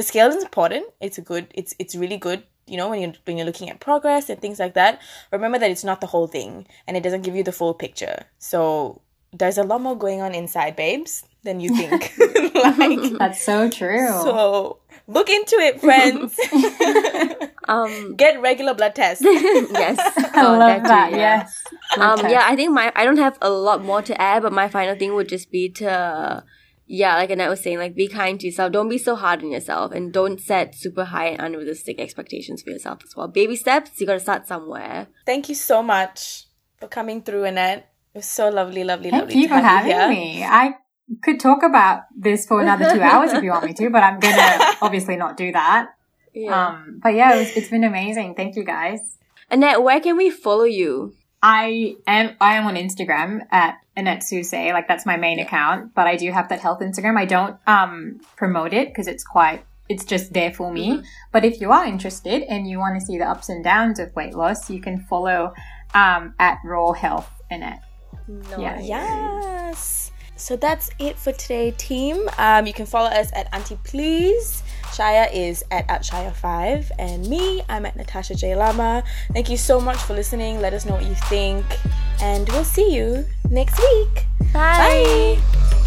the 0.00 0.06
scale 0.06 0.28
is 0.28 0.42
important. 0.42 0.86
It's 0.98 1.18
a 1.18 1.20
good 1.20 1.46
it's 1.52 1.74
it's 1.78 1.94
really 1.94 2.16
good 2.16 2.42
you 2.66 2.78
know 2.78 2.88
when 2.88 3.02
you're 3.02 3.12
when 3.24 3.36
you're 3.36 3.44
looking 3.44 3.68
at 3.68 3.80
progress 3.80 4.30
and 4.30 4.40
things 4.40 4.58
like 4.58 4.72
that. 4.72 4.98
Remember 5.30 5.58
that 5.58 5.70
it's 5.70 5.84
not 5.84 6.00
the 6.00 6.06
whole 6.06 6.26
thing 6.26 6.66
and 6.86 6.96
it 6.96 7.02
doesn't 7.02 7.20
give 7.20 7.36
you 7.36 7.42
the 7.42 7.52
full 7.52 7.74
picture. 7.74 8.24
So 8.38 9.02
there's 9.34 9.58
a 9.58 9.62
lot 9.62 9.82
more 9.82 9.98
going 9.98 10.22
on 10.22 10.34
inside 10.34 10.74
babes 10.74 11.22
than 11.44 11.60
you 11.60 11.76
think. 11.76 12.14
Like 12.60 13.18
that's 13.18 13.42
so 13.42 13.70
true. 13.70 14.08
So 14.22 14.78
look 15.06 15.28
into 15.28 15.56
it 15.56 15.80
friends. 15.80 16.38
Um 17.68 18.16
get 18.16 18.40
regular 18.40 18.74
blood 18.74 18.94
tests. 18.96 19.22
Yes. 19.22 20.00
I 20.34 20.44
oh, 20.46 20.58
love 20.58 20.82
that, 20.84 21.12
yes. 21.12 21.62
Um 21.96 22.18
yeah 22.28 22.46
i 22.48 22.56
think 22.56 22.72
my 22.72 22.90
i 22.96 23.04
don't 23.04 23.18
have 23.18 23.36
a 23.42 23.50
lot 23.50 23.84
more 23.84 24.02
to 24.02 24.14
add 24.20 24.42
but 24.42 24.52
my 24.52 24.68
final 24.68 24.96
thing 24.96 25.14
would 25.14 25.28
just 25.28 25.50
be 25.52 25.68
to 25.82 26.42
yeah, 26.92 27.14
like 27.14 27.30
Annette 27.30 27.48
was 27.48 27.60
saying, 27.60 27.78
like 27.78 27.94
be 27.94 28.08
kind 28.08 28.40
to 28.40 28.46
yourself. 28.46 28.72
Don't 28.72 28.88
be 28.88 28.98
so 28.98 29.14
hard 29.14 29.44
on 29.44 29.52
yourself 29.52 29.92
and 29.92 30.12
don't 30.12 30.40
set 30.40 30.74
super 30.74 31.04
high 31.04 31.28
and 31.28 31.40
unrealistic 31.40 32.00
expectations 32.00 32.62
for 32.62 32.70
yourself 32.70 33.04
as 33.04 33.14
well. 33.14 33.28
Baby 33.28 33.54
steps, 33.54 34.00
you 34.00 34.08
gotta 34.08 34.18
start 34.18 34.48
somewhere. 34.48 35.06
Thank 35.24 35.48
you 35.48 35.54
so 35.54 35.84
much 35.84 36.46
for 36.80 36.88
coming 36.88 37.22
through, 37.22 37.44
Annette. 37.44 37.88
It 38.12 38.18
was 38.18 38.26
so 38.26 38.48
lovely, 38.48 38.82
lovely, 38.82 39.10
Thank 39.10 39.22
lovely. 39.22 39.34
Thank 39.34 39.42
you 39.44 39.48
for 39.48 39.62
having 39.62 39.92
here. 39.92 40.08
me. 40.08 40.44
I 40.44 40.74
could 41.22 41.38
talk 41.38 41.62
about 41.62 42.02
this 42.16 42.44
for 42.44 42.60
another 42.60 42.92
two 42.92 43.00
hours 43.00 43.32
if 43.32 43.44
you 43.44 43.50
want 43.50 43.66
me 43.66 43.74
to, 43.74 43.88
but 43.88 44.02
I'm 44.02 44.18
gonna 44.18 44.74
obviously 44.82 45.14
not 45.14 45.36
do 45.36 45.52
that. 45.52 45.90
Yeah. 46.34 46.70
Um, 46.70 46.98
but 47.00 47.14
yeah, 47.14 47.36
it 47.36 47.38
was, 47.38 47.56
it's 47.56 47.68
been 47.68 47.84
amazing. 47.84 48.34
Thank 48.34 48.56
you 48.56 48.64
guys. 48.64 49.16
Annette, 49.48 49.80
where 49.80 50.00
can 50.00 50.16
we 50.16 50.28
follow 50.28 50.64
you? 50.64 51.14
I 51.42 51.96
am 52.06 52.36
I 52.40 52.56
am 52.56 52.66
on 52.66 52.74
Instagram 52.74 53.40
at 53.50 53.78
Annette 53.96 54.22
Suse. 54.22 54.52
Like 54.52 54.88
that's 54.88 55.06
my 55.06 55.16
main 55.16 55.38
account, 55.38 55.94
but 55.94 56.06
I 56.06 56.16
do 56.16 56.30
have 56.30 56.48
that 56.50 56.60
health 56.60 56.80
Instagram. 56.80 57.16
I 57.16 57.24
don't 57.24 57.56
um 57.66 58.20
promote 58.36 58.72
it 58.72 58.88
because 58.88 59.06
it's 59.06 59.24
quite 59.24 59.64
it's 59.88 60.04
just 60.04 60.32
there 60.32 60.52
for 60.52 60.72
me. 60.72 60.92
Mm-hmm. 60.92 61.04
But 61.32 61.44
if 61.44 61.60
you 61.60 61.72
are 61.72 61.86
interested 61.86 62.42
and 62.42 62.68
you 62.68 62.78
want 62.78 63.00
to 63.00 63.04
see 63.04 63.18
the 63.18 63.24
ups 63.24 63.48
and 63.48 63.64
downs 63.64 63.98
of 63.98 64.14
weight 64.14 64.34
loss, 64.34 64.68
you 64.70 64.80
can 64.80 65.00
follow 65.00 65.52
um 65.94 66.34
at 66.38 66.58
Raw 66.64 66.92
Health 66.92 67.30
Annette. 67.50 67.82
Nice. 68.28 68.58
Yeah. 68.58 68.80
Yes. 68.80 70.12
So 70.36 70.56
that's 70.56 70.90
it 70.98 71.18
for 71.18 71.32
today, 71.32 71.72
team. 71.72 72.28
Um, 72.38 72.66
you 72.66 72.72
can 72.72 72.86
follow 72.86 73.10
us 73.10 73.30
at 73.34 73.52
Auntie 73.52 73.78
Please. 73.84 74.62
Shaya 74.90 75.32
is 75.32 75.64
at, 75.70 75.88
at 75.88 76.02
Shaya5. 76.02 76.90
And 76.98 77.28
me, 77.28 77.62
I'm 77.68 77.86
at 77.86 77.96
Natasha 77.96 78.34
J. 78.34 78.54
Lama. 78.56 79.02
Thank 79.32 79.48
you 79.48 79.56
so 79.56 79.80
much 79.80 79.98
for 79.98 80.14
listening. 80.14 80.60
Let 80.60 80.74
us 80.74 80.84
know 80.84 80.94
what 80.94 81.04
you 81.04 81.14
think. 81.28 81.64
And 82.20 82.48
we'll 82.50 82.64
see 82.64 82.94
you 82.94 83.24
next 83.50 83.78
week. 83.78 84.26
Bye. 84.52 85.36
Bye. 85.38 85.86